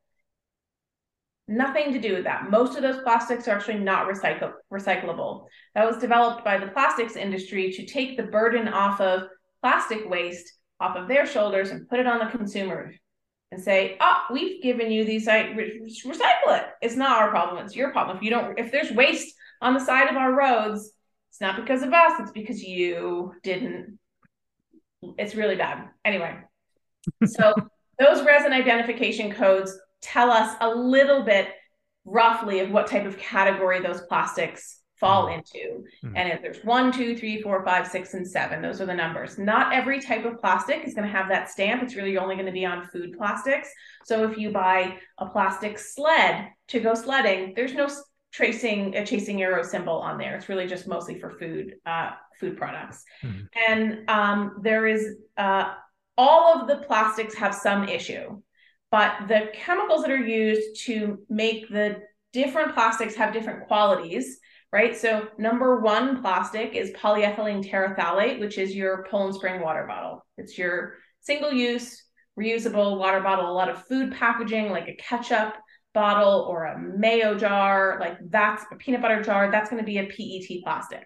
[1.51, 2.49] Nothing to do with that.
[2.49, 5.47] Most of those plastics are actually not recycle- recyclable.
[5.75, 9.25] That was developed by the plastics industry to take the burden off of
[9.61, 12.93] plastic waste off of their shoulders and put it on the consumer
[13.51, 16.67] and say, "Oh, we've given you these recycle it.
[16.83, 17.65] It's not our problem.
[17.65, 18.19] It's your problem.
[18.19, 20.93] If you don't, if there's waste on the side of our roads,
[21.31, 22.21] it's not because of us.
[22.21, 23.99] It's because you didn't.
[25.19, 25.89] It's really bad.
[26.05, 26.39] Anyway,
[27.25, 27.53] so
[27.99, 31.49] those resin identification codes tell us a little bit
[32.05, 35.39] roughly of what type of category those plastics fall mm.
[35.39, 35.85] into.
[36.05, 36.13] Mm.
[36.15, 39.39] And if there's one, two, three, four, five, six, and seven, those are the numbers.
[39.39, 41.83] Not every type of plastic is going to have that stamp.
[41.83, 43.69] It's really only going to be on food plastics.
[44.05, 47.89] So if you buy a plastic sled to go sledding, there's no
[48.33, 50.37] tracing a chasing arrow symbol on there.
[50.37, 53.03] It's really just mostly for food, uh, food products.
[53.25, 53.49] Mm.
[53.69, 55.73] And um, there is uh,
[56.17, 58.41] all of the plastics have some issue,
[58.91, 62.03] but the chemicals that are used to make the
[62.33, 64.39] different plastics have different qualities
[64.73, 64.97] right?
[64.97, 70.25] So number one plastic is polyethylene terephthalate, which is your Poland Spring water bottle.
[70.37, 72.03] It's your single use,
[72.39, 73.51] reusable water bottle.
[73.51, 75.55] A lot of food packaging, like a ketchup
[75.93, 79.99] bottle or a mayo jar, like that's a peanut butter jar, that's going to be
[79.99, 81.05] a PET plastic.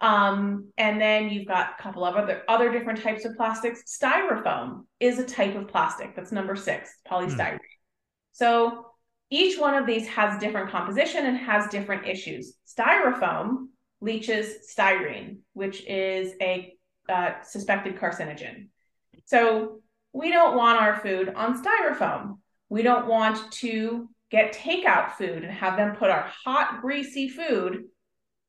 [0.00, 3.82] Um, and then you've got a couple of other other different types of plastics.
[3.86, 6.14] Styrofoam is a type of plastic.
[6.14, 7.54] That's number six, polystyrene.
[7.54, 7.58] Mm.
[8.32, 8.86] So
[9.30, 12.54] each one of these has different composition and has different issues.
[12.66, 13.68] Styrofoam
[14.00, 16.74] leaches styrene, which is a
[17.08, 18.68] uh, suspected carcinogen.
[19.24, 19.80] So
[20.12, 22.38] we don't want our food on styrofoam.
[22.68, 27.84] We don't want to get takeout food and have them put our hot, greasy food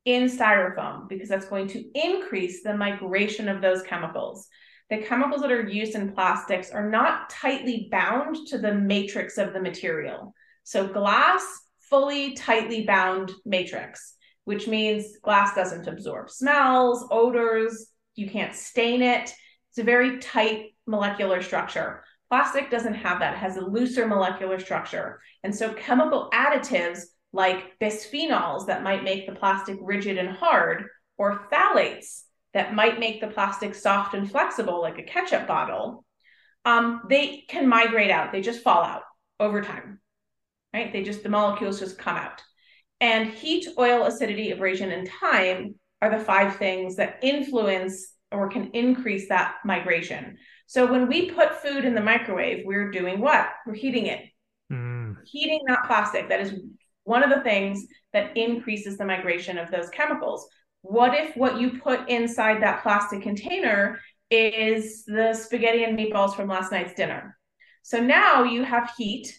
[0.08, 4.48] in styrofoam because that's going to increase the migration of those chemicals.
[4.90, 9.52] The chemicals that are used in plastics are not tightly bound to the matrix of
[9.52, 10.34] the material.
[10.64, 11.44] So glass,
[11.82, 14.14] fully tightly bound matrix,
[14.46, 19.34] which means glass doesn't absorb smells, odors, you can't stain it.
[19.72, 22.06] It's a very tight molecular structure.
[22.30, 25.20] Plastic doesn't have that, it has a looser molecular structure.
[25.44, 27.02] And so chemical additives
[27.34, 30.86] like bisphenols that might make the plastic rigid and hard,
[31.18, 32.24] or phthalates
[32.54, 36.06] that might make the plastic soft and flexible, like a ketchup bottle,
[36.66, 38.32] um, they can migrate out.
[38.32, 39.04] They just fall out
[39.40, 40.00] over time
[40.78, 40.92] right?
[40.94, 42.42] They just, the molecules just come out.
[43.00, 48.72] And heat, oil, acidity, abrasion, and time are the five things that influence or can
[48.74, 50.38] increase that migration.
[50.68, 53.48] So when we put food in the microwave, we're doing what?
[53.66, 54.26] We're heating it.
[54.72, 55.16] Mm.
[55.26, 56.30] Heating that plastic.
[56.30, 56.54] That is
[57.08, 60.48] one of the things that increases the migration of those chemicals.
[60.82, 66.50] What if what you put inside that plastic container is the spaghetti and meatballs from
[66.50, 67.38] last night's dinner?
[67.82, 69.34] So now you have heat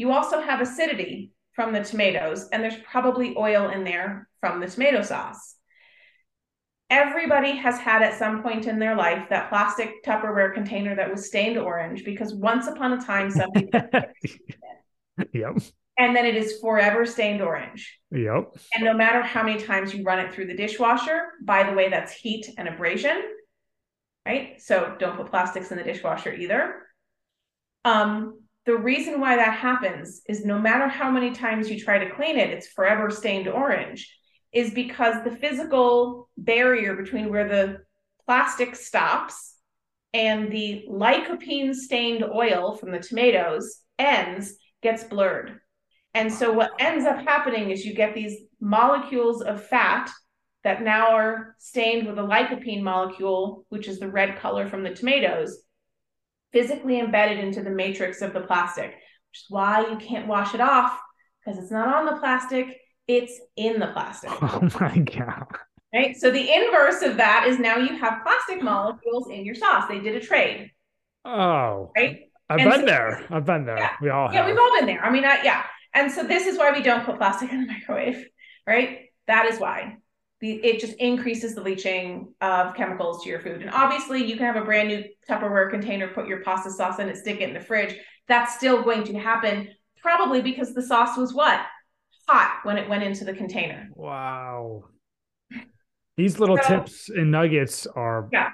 [0.00, 4.66] you also have acidity from the tomatoes, and there's probably oil in there from the
[4.66, 5.56] tomato sauce.
[6.88, 11.26] Everybody has had at some point in their life that plastic Tupperware container that was
[11.26, 13.68] stained orange because once upon a time somebody.
[15.34, 15.58] yep.
[16.00, 18.00] And then it is forever stained orange.
[18.10, 18.56] Yep.
[18.74, 21.90] And no matter how many times you run it through the dishwasher, by the way,
[21.90, 23.22] that's heat and abrasion,
[24.24, 24.58] right?
[24.62, 26.86] So don't put plastics in the dishwasher either.
[27.84, 32.14] Um, the reason why that happens is no matter how many times you try to
[32.14, 34.10] clean it, it's forever stained orange,
[34.52, 37.78] is because the physical barrier between where the
[38.24, 39.54] plastic stops
[40.14, 45.59] and the lycopene stained oil from the tomatoes ends gets blurred.
[46.14, 50.10] And so what ends up happening is you get these molecules of fat
[50.64, 54.94] that now are stained with a lycopene molecule, which is the red color from the
[54.94, 55.62] tomatoes,
[56.52, 60.60] physically embedded into the matrix of the plastic, which is why you can't wash it
[60.60, 60.98] off
[61.44, 62.76] because it's not on the plastic,
[63.06, 64.30] it's in the plastic.
[64.42, 65.46] Oh my God.
[65.92, 66.16] Right.
[66.16, 69.88] So the inverse of that is now you have plastic molecules in your sauce.
[69.88, 70.70] They did a trade.
[71.24, 71.90] Oh.
[71.96, 72.20] Right.
[72.48, 73.26] I've and been so, there.
[73.30, 73.78] I've been there.
[73.78, 73.90] Yeah.
[74.00, 75.04] We all Yeah, we've all been there.
[75.04, 75.64] I mean, I, yeah.
[75.94, 78.26] And so this is why we don't put plastic in the microwave,
[78.66, 79.06] right?
[79.26, 79.96] That is why
[80.42, 83.60] it just increases the leaching of chemicals to your food.
[83.60, 87.10] And obviously, you can have a brand new Tupperware container, put your pasta sauce in
[87.10, 87.94] it, stick it in the fridge.
[88.26, 89.68] That's still going to happen,
[90.00, 91.60] probably because the sauce was what?
[92.26, 93.88] Hot when it went into the container.
[93.92, 94.84] Wow.
[96.16, 98.50] These little so, tips and nuggets are yeah.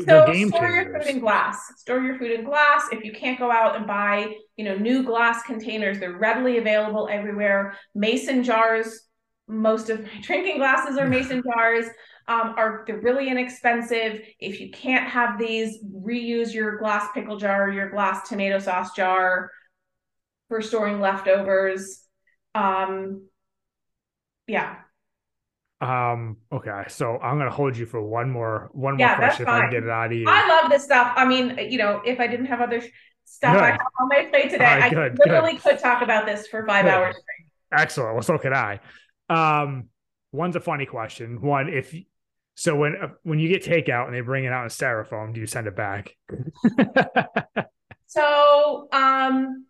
[0.00, 0.86] So game store changers.
[0.86, 1.72] your food in glass.
[1.76, 2.88] Store your food in glass.
[2.92, 7.08] If you can't go out and buy, you know, new glass containers, they're readily available
[7.10, 7.76] everywhere.
[7.94, 9.08] Mason jars
[9.48, 11.86] most of my drinking glasses are mason jars
[12.28, 17.70] um, are they're really inexpensive if you can't have these reuse your glass pickle jar
[17.70, 19.50] your glass tomato sauce jar
[20.48, 22.02] for storing leftovers
[22.54, 23.26] um
[24.46, 24.76] yeah
[25.80, 29.48] um okay so i'm gonna hold you for one more one more yeah, question if
[29.48, 32.02] i can get it out of you i love this stuff i mean you know
[32.04, 32.82] if i didn't have other
[33.24, 33.62] stuff good.
[33.62, 35.62] i have on my plate today right, i literally good.
[35.62, 36.92] could talk about this for five good.
[36.92, 37.16] hours
[37.72, 38.80] excellent well so could i
[39.30, 39.88] um,
[40.32, 41.40] one's a funny question.
[41.40, 41.94] One, if
[42.54, 45.40] so, when uh, when you get takeout and they bring it out in styrofoam, do
[45.40, 46.10] you send it back?
[48.06, 49.66] so, um,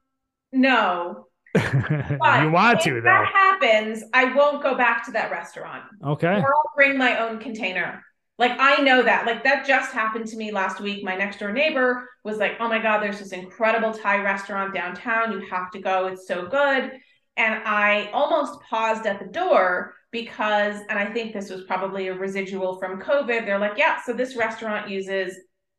[0.53, 1.27] no.
[1.59, 3.01] You want to, though.
[3.03, 5.85] that happens, I won't go back to that restaurant.
[6.05, 6.41] Okay.
[6.41, 8.03] Or I'll bring my own container.
[8.39, 9.27] Like I know that.
[9.27, 11.03] Like that just happened to me last week.
[11.03, 15.33] My next door neighbor was like, "Oh my god, there's this incredible Thai restaurant downtown.
[15.33, 16.07] You have to go.
[16.07, 16.93] It's so good."
[17.37, 22.15] And I almost paused at the door because and I think this was probably a
[22.15, 23.45] residual from COVID.
[23.45, 25.37] They're like, "Yeah, so this restaurant uses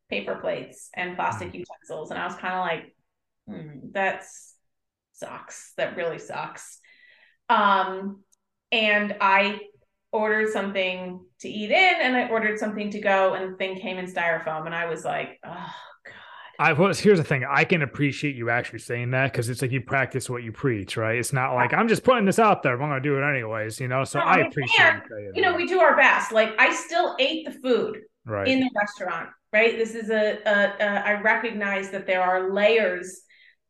[0.10, 1.60] paper plates and plastic mm.
[1.60, 2.96] utensils." And I was kind of like,
[3.48, 4.49] hmm, "That's
[5.20, 5.74] sucks.
[5.78, 6.80] That really sucks."
[7.50, 8.24] Um
[8.72, 9.60] and I
[10.12, 13.98] ordered something to eat in and I ordered something to go and the thing came
[13.98, 15.50] in styrofoam and I was like, oh
[16.06, 16.14] God.
[16.60, 17.46] I was here's the thing.
[17.50, 20.98] I can appreciate you actually saying that because it's like you practice what you preach,
[20.98, 21.18] right?
[21.18, 22.74] It's not like I'm just putting this out there.
[22.74, 24.04] I'm gonna do it anyways, you know.
[24.04, 26.32] So no, I appreciate and, you know, we do our best.
[26.32, 28.48] Like I still ate the food right.
[28.48, 29.78] in the restaurant, right?
[29.78, 33.22] This is a, a, a I recognize that there are layers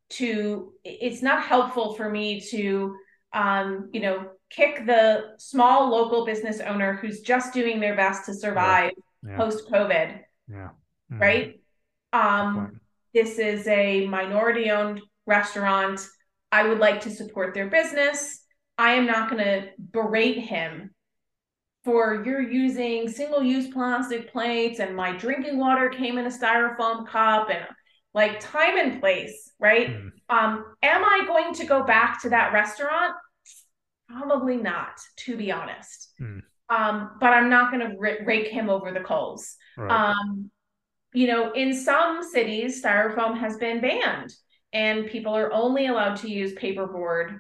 [0.10, 2.96] to it's not helpful for me to
[3.34, 8.34] um, you know, kick the small local business owner who's just doing their best to
[8.34, 8.92] survive
[9.24, 9.32] yeah.
[9.32, 9.38] Yeah.
[9.38, 10.20] post COVID.
[10.52, 10.70] Yeah.
[11.12, 11.60] Right.
[12.14, 12.80] Um,
[13.14, 16.06] this is a minority owned restaurant.
[16.52, 18.44] I would like to support their business.
[18.78, 20.92] I am not going to berate him
[21.84, 27.08] for you're using single use plastic plates and my drinking water came in a styrofoam
[27.08, 27.66] cup and
[28.14, 29.90] like time and place, right?
[29.90, 30.12] Mm.
[30.30, 33.14] Um, am I going to go back to that restaurant?
[34.08, 36.14] Probably not, to be honest.
[36.20, 36.42] Mm.
[36.70, 39.56] Um, but I'm not going to r- rake him over the coals.
[39.78, 40.12] Right.
[40.12, 40.52] Um,
[41.14, 44.34] you know, in some cities, styrofoam has been banned,
[44.74, 47.40] and people are only allowed to use paperboard,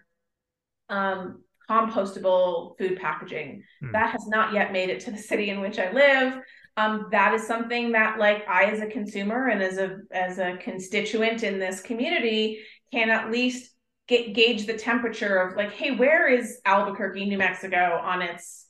[0.89, 3.63] um, compostable food packaging.
[3.83, 3.91] Mm.
[3.91, 6.39] That has not yet made it to the city in which I live
[6.79, 10.57] um, that is something that like I as a consumer and as a as a
[10.57, 12.59] constituent in this community
[12.91, 13.71] can at least
[14.07, 18.67] get gauge the temperature of like, hey, where is Albuquerque, New Mexico on its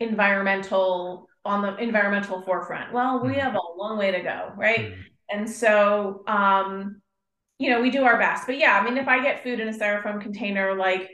[0.00, 2.92] environmental on the environmental forefront?
[2.92, 3.40] Well, we hmm.
[3.40, 4.92] have a long way to go, right?
[4.92, 4.96] Mm.
[5.30, 7.00] And so um,
[7.58, 8.46] you know, we do our best.
[8.46, 11.08] But yeah, I mean, if I get food in a styrofoam container, like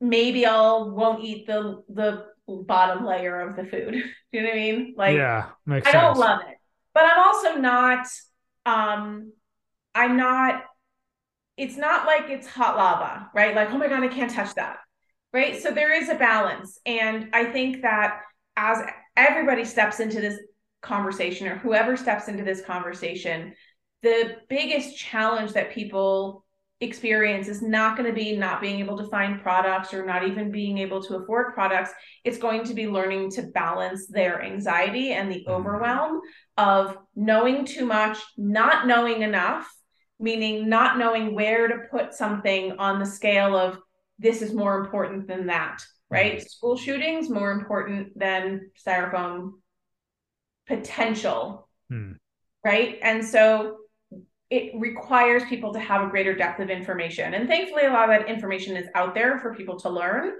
[0.00, 3.92] maybe I'll won't eat the the bottom layer of the food.
[3.92, 4.02] Do
[4.32, 4.94] you know what I mean?
[4.96, 6.02] Like, yeah, makes I sense.
[6.02, 6.56] don't love it,
[6.94, 8.06] but I'm also not.
[8.64, 9.32] Um,
[9.94, 10.62] I'm not.
[11.56, 13.54] It's not like it's hot lava, right?
[13.54, 14.78] Like, oh my god, I can't touch that,
[15.32, 15.60] right?
[15.60, 18.20] So there is a balance, and I think that
[18.56, 18.82] as
[19.16, 20.38] everybody steps into this
[20.82, 23.54] conversation, or whoever steps into this conversation,
[24.02, 26.45] the biggest challenge that people
[26.80, 30.50] experience is not going to be not being able to find products or not even
[30.50, 31.90] being able to afford products.
[32.22, 35.52] It's going to be learning to balance their anxiety and the mm-hmm.
[35.52, 36.20] overwhelm
[36.58, 39.66] of knowing too much, not knowing enough,
[40.20, 43.78] meaning not knowing where to put something on the scale of
[44.18, 46.36] this is more important than that, right?
[46.36, 46.46] Mm-hmm.
[46.46, 49.52] School shootings more important than styrofoam
[50.66, 51.68] potential.
[51.88, 52.12] Hmm.
[52.64, 52.98] Right.
[53.00, 53.76] And so
[54.50, 57.34] it requires people to have a greater depth of information.
[57.34, 60.32] And thankfully, a lot of that information is out there for people to learn.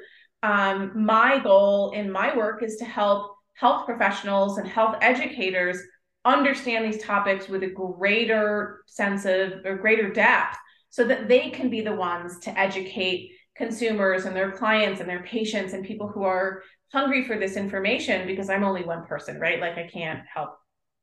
[0.42, 5.78] Um, my goal in my work is to help health professionals and health educators
[6.24, 10.56] understand these topics with a greater sense of or greater depth
[10.90, 15.22] so that they can be the ones to educate consumers and their clients and their
[15.22, 16.62] patients and people who are
[16.92, 19.60] hungry for this information because I'm only one person, right?
[19.60, 20.50] Like I can't help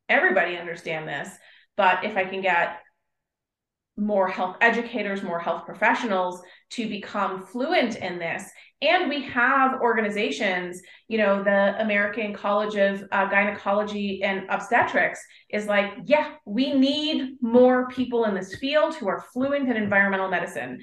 [0.10, 1.30] everybody understand this.
[1.76, 2.80] But if I can get
[3.96, 6.42] more health educators, more health professionals
[6.72, 8.44] to become fluent in this.
[8.82, 15.68] And we have organizations, you know, the American College of uh, Gynecology and Obstetrics is
[15.68, 20.80] like, yeah, we need more people in this field who are fluent in environmental medicine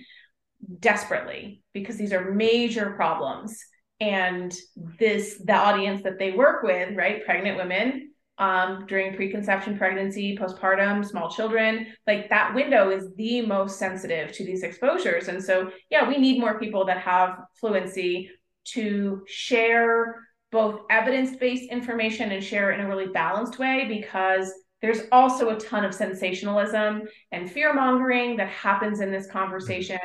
[0.79, 3.59] desperately because these are major problems.
[3.99, 4.57] And
[4.99, 8.10] this, the audience that they work with, right, pregnant women,
[8.41, 11.87] um, during preconception, pregnancy, postpartum, small children.
[12.07, 15.29] Like that window is the most sensitive to these exposures.
[15.29, 18.31] And so, yeah, we need more people that have fluency
[18.73, 24.53] to share both evidence based information and share it in a really balanced way because
[24.81, 27.03] there's also a ton of sensationalism
[27.33, 29.99] and fear mongering that happens in this conversation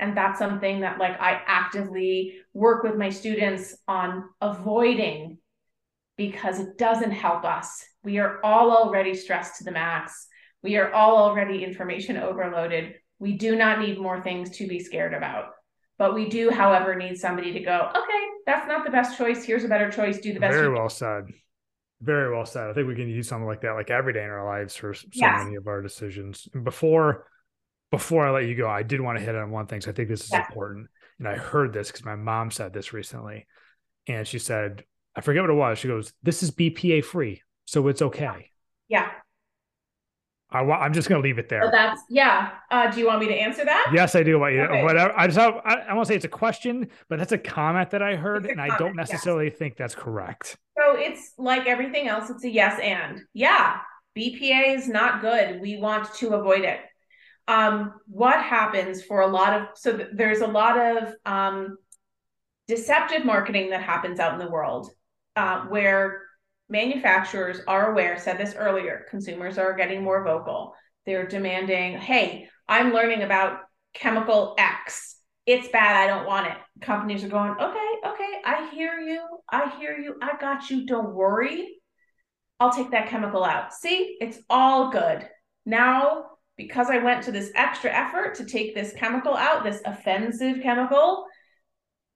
[0.00, 5.38] and that's something that like i actively work with my students on avoiding
[6.30, 7.84] because it doesn't help us.
[8.04, 10.28] We are all already stressed to the max.
[10.62, 12.94] We are all already information overloaded.
[13.18, 15.50] We do not need more things to be scared about.
[15.98, 19.44] But we do, however, need somebody to go, okay, that's not the best choice.
[19.44, 20.18] Here's a better choice.
[20.18, 20.54] Do the best.
[20.54, 21.24] Very well said.
[22.00, 22.70] Very well said.
[22.70, 24.94] I think we can use something like that, like every day in our lives for
[24.94, 25.44] so yes.
[25.44, 26.48] many of our decisions.
[26.62, 27.26] Before
[27.90, 29.80] before I let you go, I did want to hit on one thing.
[29.80, 30.88] So I think this is important.
[31.18, 33.46] And I heard this because my mom said this recently.
[34.08, 35.78] And she said, I forget what it was.
[35.78, 37.42] She goes, This is BPA free.
[37.66, 38.50] So it's okay.
[38.88, 39.10] Yeah.
[40.50, 41.70] I wa- I'm just going to leave it So there.
[41.72, 42.50] that's yeah.
[42.70, 43.90] Uh, do you want me to answer that?
[43.94, 44.38] Yes, I do.
[44.38, 44.82] What you, Okay.
[44.84, 45.14] whatever.
[45.18, 48.02] I just have, I, I won't say it's a question, but that's a comment that
[48.02, 49.10] I heard, and I don't yes.
[49.10, 50.58] necessarily think that's correct.
[50.76, 53.20] So it's like everything else, it's a yes and.
[53.32, 53.78] Yeah,
[54.14, 55.58] BPA is not good.
[55.62, 56.80] We want to avoid it.
[57.48, 61.78] Um, what happens for a lot of so th- there's a lot of um,
[62.68, 64.90] deceptive marketing that happens out in the world
[65.36, 66.22] uh, where
[66.68, 70.74] manufacturers are aware, said this earlier, consumers are getting more vocal.
[71.06, 73.60] They're demanding, hey, I'm learning about
[73.94, 75.16] chemical X.
[75.44, 75.96] It's bad.
[75.96, 76.56] I don't want it.
[76.80, 79.26] Companies are going, okay, okay, I hear you.
[79.50, 80.16] I hear you.
[80.22, 80.86] I got you.
[80.86, 81.76] Don't worry.
[82.60, 83.74] I'll take that chemical out.
[83.74, 85.28] See, it's all good.
[85.66, 86.26] Now,
[86.56, 91.26] because I went to this extra effort to take this chemical out, this offensive chemical,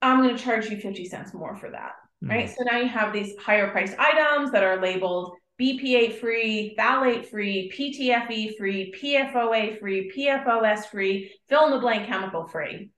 [0.01, 2.47] I'm going to charge you 50 cents more for that right?
[2.47, 2.55] Mm-hmm.
[2.57, 7.73] So now you have these higher priced items that are labeled BPA free, phthalate free,
[7.75, 12.91] PTFE free, PFOA free, PFOS free, fill in the blank chemical free.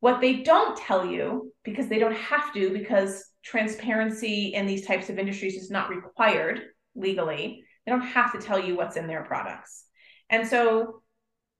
[0.00, 5.10] What they don't tell you, because they don't have to, because transparency in these types
[5.10, 6.62] of industries is not required
[6.94, 9.84] legally, they don't have to tell you what's in their products.
[10.30, 11.02] And so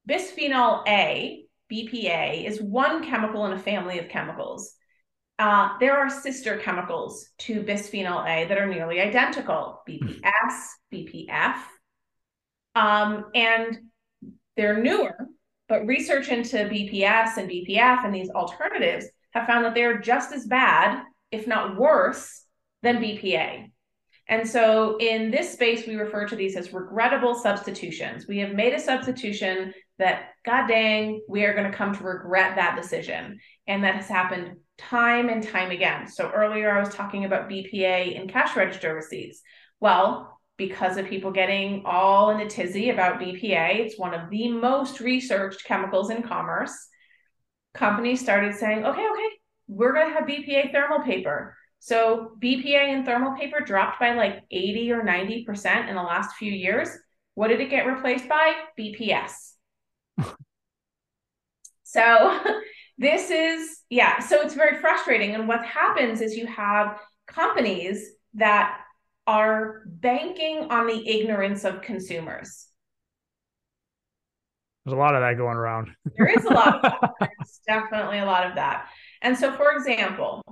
[0.09, 4.73] bisphenol A, BPA, is one chemical in a family of chemicals.
[5.41, 11.57] Uh, there are sister chemicals to bisphenol A that are nearly identical BPS, BPF.
[12.75, 13.79] Um, and
[14.59, 15.17] they're newer,
[15.67, 20.47] but research into BPS and BPF and these alternatives have found that they're just as
[20.47, 22.45] bad, if not worse,
[22.83, 23.71] than BPA.
[24.29, 28.27] And so in this space, we refer to these as regrettable substitutions.
[28.29, 32.57] We have made a substitution that, God dang, we are going to come to regret
[32.57, 33.41] that decision.
[33.67, 36.09] And that has happened time and time again.
[36.09, 39.43] So earlier I was talking about BPA in cash register receipts.
[39.79, 44.49] Well, because of people getting all in a tizzy about BPA, it's one of the
[44.49, 46.73] most researched chemicals in commerce.
[47.75, 49.29] Companies started saying, okay, okay,
[49.69, 51.57] we're going to have BPA thermal paper.
[51.79, 56.53] So BPA and thermal paper dropped by like 80 or 90% in the last few
[56.53, 56.91] years.
[57.35, 58.55] What did it get replaced by?
[58.79, 59.55] BPS.
[61.85, 62.41] so
[63.01, 65.35] this is, yeah, so it's very frustrating.
[65.35, 68.79] And what happens is you have companies that
[69.27, 72.67] are banking on the ignorance of consumers.
[74.85, 75.89] There's a lot of that going around.
[76.19, 77.11] There is a lot of that.
[77.21, 78.89] There's definitely a lot of that.
[79.23, 80.43] And so, for example,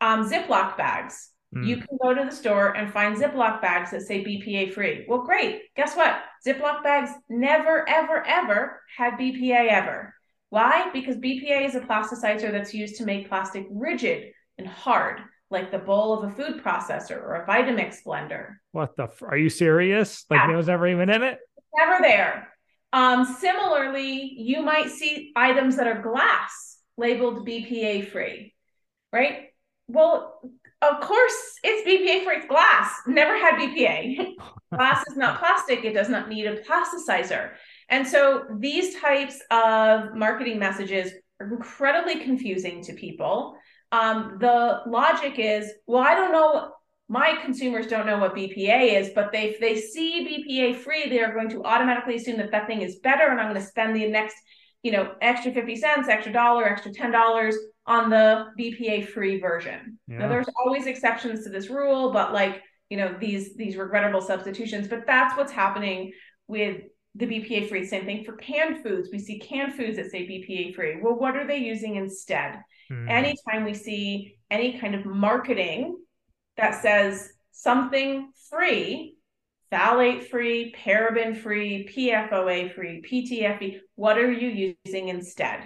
[0.00, 1.28] um, Ziploc bags.
[1.54, 1.66] Mm.
[1.66, 5.04] You can go to the store and find Ziploc bags that say BPA free.
[5.06, 5.74] Well, great.
[5.76, 6.22] Guess what?
[6.46, 10.14] Ziploc bags never, ever, ever had BPA ever.
[10.52, 10.90] Why?
[10.92, 15.18] Because BPA is a plasticizer that's used to make plastic rigid and hard,
[15.48, 18.56] like the bowl of a food processor or a Vitamix blender.
[18.72, 19.04] What the?
[19.04, 20.26] F- are you serious?
[20.28, 20.52] Like Yeah.
[20.52, 21.38] it was never even in it?
[21.74, 22.48] Never there.
[22.92, 28.54] Um, similarly, you might see items that are glass labeled BPA free,
[29.10, 29.44] right?
[29.88, 30.38] Well,
[30.82, 32.36] of course, it's BPA free.
[32.36, 32.92] It's glass.
[33.06, 34.34] Never had BPA.
[34.74, 35.82] glass is not plastic.
[35.86, 37.52] It does not need a plasticizer.
[37.92, 43.54] And so these types of marketing messages are incredibly confusing to people.
[43.92, 46.72] Um, the logic is, well, I don't know
[47.08, 51.20] my consumers don't know what BPA is, but they if they see BPA free, they
[51.20, 53.94] are going to automatically assume that that thing is better, and I'm going to spend
[53.94, 54.36] the next,
[54.82, 57.54] you know, extra fifty cents, extra dollar, extra ten dollars
[57.86, 59.98] on the BPA free version.
[60.08, 64.88] Now, there's always exceptions to this rule, but like you know these these regrettable substitutions,
[64.88, 66.12] but that's what's happening
[66.46, 66.80] with
[67.14, 67.84] the BPA free.
[67.84, 69.10] Same thing for canned foods.
[69.12, 71.00] We see canned foods that say BPA free.
[71.02, 72.58] Well, what are they using instead?
[72.92, 73.08] Mm.
[73.08, 75.96] anytime we see any kind of marketing
[76.56, 79.16] that says something free,
[79.72, 85.60] phthalate free, paraben free, PFOA free, PTFE, what are you using instead?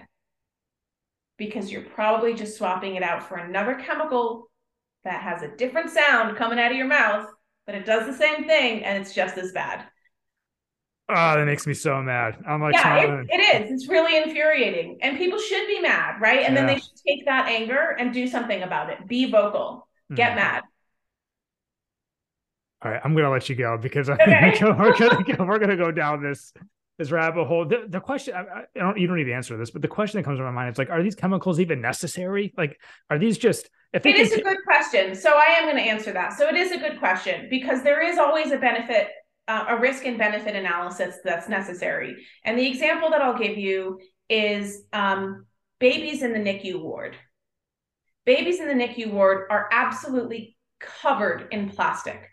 [1.36, 4.48] Because you're probably just swapping it out for another chemical
[5.04, 7.28] that has a different sound coming out of your mouth,
[7.64, 9.84] but it does the same thing and it's just as bad.
[11.08, 12.36] Oh, that makes me so mad.
[12.46, 13.70] I'm like, yeah, it, it is.
[13.70, 14.98] It's really infuriating.
[15.02, 16.40] And people should be mad, right?
[16.44, 19.06] And then they should take that anger and do something about it.
[19.06, 19.86] Be vocal.
[20.14, 20.36] Get Mm.
[20.36, 20.62] mad.
[22.82, 24.26] All right, I'm gonna let you go because Okay.
[24.40, 26.52] think we're gonna go, we're gonna go down this
[26.98, 27.66] this rabbit hole.
[27.66, 30.18] The, the question I, I don't you don't need to answer this, but the question
[30.18, 32.52] that comes to my mind is like, are these chemicals even necessary?
[32.56, 32.78] Like,
[33.10, 35.14] are these just if It is can a good question.
[35.14, 36.32] So I am going to answer that.
[36.34, 39.08] So it is a good question because there is always a benefit
[39.48, 42.26] uh, a risk and benefit analysis that's necessary.
[42.44, 45.46] And the example that I'll give you is um,
[45.78, 47.16] babies in the NICU ward.
[48.24, 52.28] Babies in the NICU ward are absolutely covered in plastic.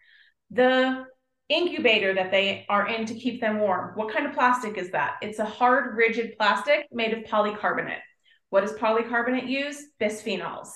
[0.50, 1.06] The
[1.50, 5.18] incubator that they are in to keep them warm, what kind of plastic is that?
[5.22, 8.02] It's a hard, rigid plastic made of polycarbonate.
[8.50, 9.84] What does polycarbonate use?
[10.00, 10.70] Bisphenols.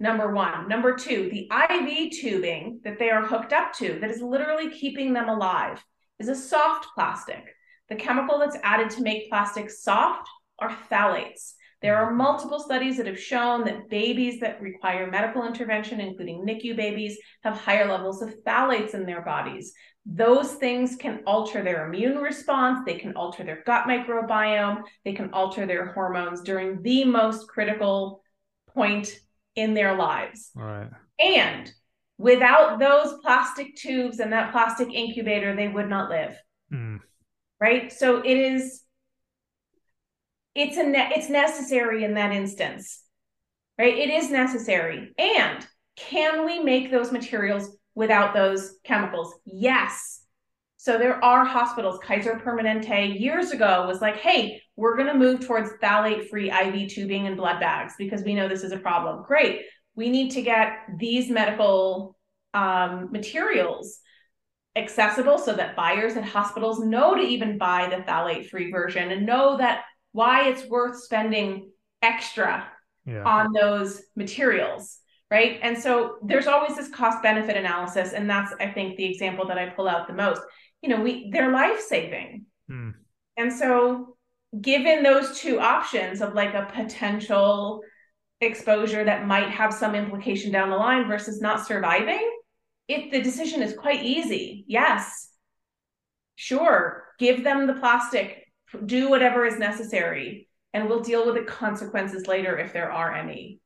[0.00, 0.66] Number one.
[0.66, 5.12] Number two, the IV tubing that they are hooked up to, that is literally keeping
[5.12, 5.84] them alive,
[6.18, 7.44] is a soft plastic.
[7.90, 10.26] The chemical that's added to make plastic soft
[10.58, 11.52] are phthalates.
[11.82, 16.76] There are multiple studies that have shown that babies that require medical intervention, including NICU
[16.76, 19.72] babies, have higher levels of phthalates in their bodies.
[20.06, 25.30] Those things can alter their immune response, they can alter their gut microbiome, they can
[25.32, 28.22] alter their hormones during the most critical
[28.74, 29.20] point
[29.56, 30.50] in their lives.
[30.54, 30.88] Right.
[31.18, 31.70] And
[32.18, 36.36] without those plastic tubes and that plastic incubator, they would not live.
[36.72, 37.00] Mm.
[37.60, 37.92] Right?
[37.92, 38.82] So it is
[40.54, 43.02] it's a ne- it's necessary in that instance
[43.78, 45.66] right it is necessary and
[45.96, 50.19] can we make those materials without those chemicals yes
[50.82, 52.00] so there are hospitals.
[52.02, 56.88] Kaiser permanente years ago was like hey we're going to move towards phthalate free iv
[56.88, 59.22] tubing and blood bags because we know this is a problem.
[59.26, 59.66] Great.
[59.94, 62.16] We need to get these medical
[62.54, 63.98] um, materials
[64.74, 69.26] accessible so that buyers at hospitals know to even buy the phthalate free version and
[69.26, 69.82] know that
[70.12, 71.70] why it's worth spending
[72.00, 72.66] extra
[73.04, 73.22] yeah.
[73.24, 74.96] on those materials
[75.30, 75.60] right?
[75.62, 79.58] And so there's always this cost benefit analysis and that's i think the example that
[79.58, 80.40] i pull out the most
[80.82, 82.90] you know we they're life saving hmm.
[83.36, 84.16] and so
[84.60, 87.82] given those two options of like a potential
[88.40, 92.38] exposure that might have some implication down the line versus not surviving
[92.88, 94.64] if the decision is quite easy.
[94.66, 95.30] Yes.
[96.36, 97.04] Sure.
[97.18, 98.50] Give them the plastic.
[98.86, 103.60] Do whatever is necessary and we'll deal with the consequences later if there are any.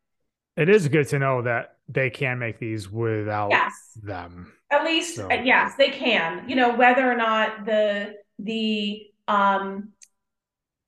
[0.57, 3.73] It is good to know that they can make these without yes.
[4.03, 5.29] them at least so.
[5.31, 9.91] uh, yes they can you know whether or not the the um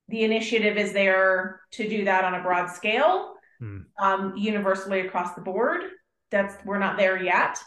[0.09, 3.79] the initiative is there to do that on a broad scale hmm.
[4.01, 5.83] um universally across the board
[6.31, 7.59] that's we're not there yet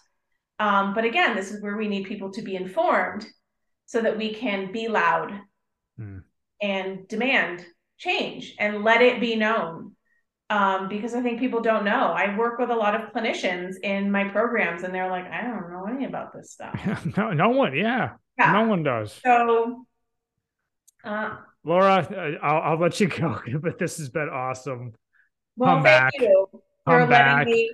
[0.59, 3.25] um but again this is where we need people to be informed
[3.85, 5.39] so that we can be loud
[5.97, 6.19] hmm
[6.61, 7.65] and demand
[7.97, 9.95] change and let it be known
[10.49, 12.13] um, because I think people don't know.
[12.15, 15.71] I work with a lot of clinicians in my programs, and they're like, I don't
[15.71, 17.05] know any about this stuff.
[17.17, 18.51] no, no one, yeah, yeah.
[18.53, 19.19] no one does.
[19.23, 19.85] So,
[21.03, 24.93] uh, Lara, I'll, I'll let you go, but this has been awesome.
[25.55, 26.13] Well, come thank back.
[26.19, 27.47] you for come letting back.
[27.47, 27.71] me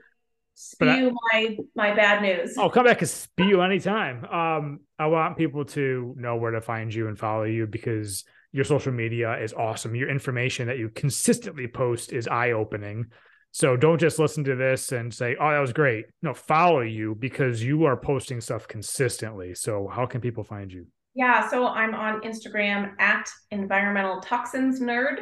[0.55, 2.55] spew I, my my bad news.
[2.57, 4.25] Oh, come back and spew anytime.
[4.25, 8.25] Um, I want people to know where to find you and follow you because
[8.55, 9.95] your social media is awesome.
[9.95, 13.07] Your information that you consistently post is eye opening.
[13.51, 17.15] So don't just listen to this and say, "Oh, that was great." No, follow you
[17.15, 19.55] because you are posting stuff consistently.
[19.55, 20.87] So how can people find you?
[21.15, 25.19] Yeah, so I'm on Instagram at environmental toxins nerd.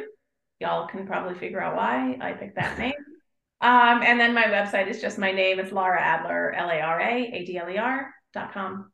[0.60, 2.94] Y'all can probably figure out why I picked that name.
[3.60, 5.58] Um, and then my website is just my name.
[5.58, 8.92] It's Lara Adler, L A R A A D L E R dot com.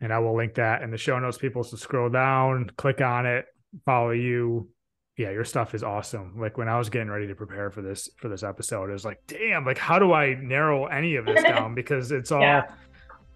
[0.00, 1.36] And I will link that in the show notes.
[1.36, 3.46] People to scroll down, click on it,
[3.84, 4.68] follow you.
[5.16, 6.40] Yeah your stuff is awesome.
[6.40, 9.04] Like when i was getting ready to prepare for this for this episode it was
[9.04, 11.74] like damn like how do i narrow any of this down?
[11.84, 12.64] Because it's all yeah.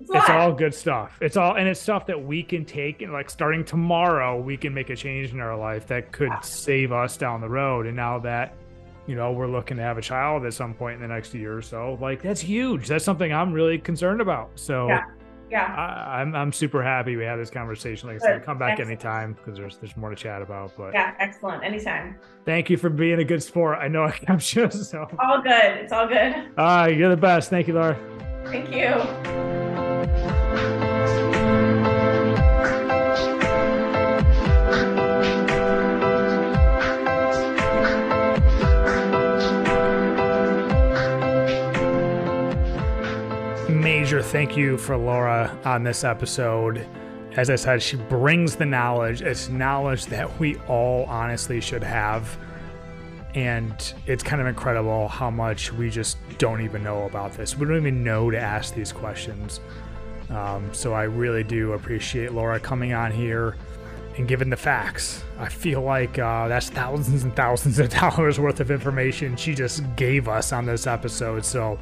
[0.01, 1.19] it's, it's all good stuff.
[1.21, 4.75] It's all and it's stuff that we can take and like starting tomorrow we can
[4.75, 6.41] make a change in our life that could yeah.
[6.41, 7.87] save us down the road.
[7.87, 8.55] And now that
[9.07, 11.57] you know we're looking to have a child at some point in the next year
[11.57, 12.89] or so like that's huge.
[12.89, 14.51] That's something i'm really concerned about.
[14.57, 15.05] So yeah
[15.51, 15.75] yeah.
[15.75, 18.09] I, am I'm, I'm super happy we had this conversation.
[18.09, 18.91] Like i said come back excellent.
[18.91, 21.65] anytime because there's there's more to chat about but yeah excellent.
[21.65, 22.17] Anytime.
[22.45, 23.79] Thank you for being a good sport.
[23.81, 25.09] I know i kept you so.
[25.19, 25.53] All good.
[25.53, 26.35] It's all good.
[26.59, 27.51] All right you're the best.
[27.51, 27.99] Thank you lara.
[28.45, 28.95] Thank you
[43.89, 46.87] major thank you for Lara on this episode.
[47.37, 49.23] As I said, she brings the knowledge.
[49.23, 52.37] It's knowledge that we all honestly should have.
[53.35, 57.57] And it's kind of incredible how much we just don't even know about this.
[57.57, 59.59] We don't even know to ask these questions.
[60.29, 63.57] Um, so I really do appreciate Lara coming on here
[64.19, 65.25] and giving the facts.
[65.39, 69.83] I feel like uh, that's thousands and thousands of dollars worth of information she just
[69.97, 71.43] gave us on this episode.
[71.43, 71.79] So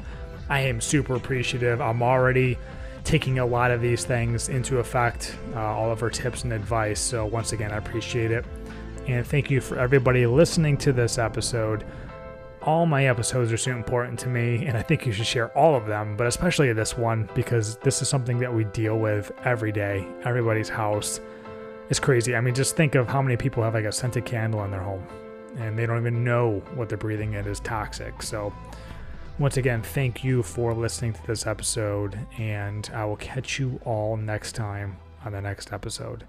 [0.49, 1.81] I am super appreciative.
[1.81, 2.57] I'm already
[3.03, 6.99] taking a lot of these things into effect, uh, all of her tips and advice.
[6.99, 8.45] So, once again, I appreciate it.
[9.07, 11.85] And thank you for everybody listening to this episode.
[12.61, 15.75] All my episodes are so important to me, and I think you should share all
[15.75, 19.71] of them, but especially this one because this is something that we deal with every
[19.71, 20.05] day.
[20.25, 21.21] Everybody's house
[21.89, 22.35] is crazy.
[22.35, 24.81] I mean, just think of how many people have like a scented candle in their
[24.81, 25.07] home
[25.57, 28.21] and they don't even know what they're breathing in is toxic.
[28.21, 28.53] So,
[29.39, 34.17] once again, thank you for listening to this episode, and I will catch you all
[34.17, 36.25] next time on the next episode.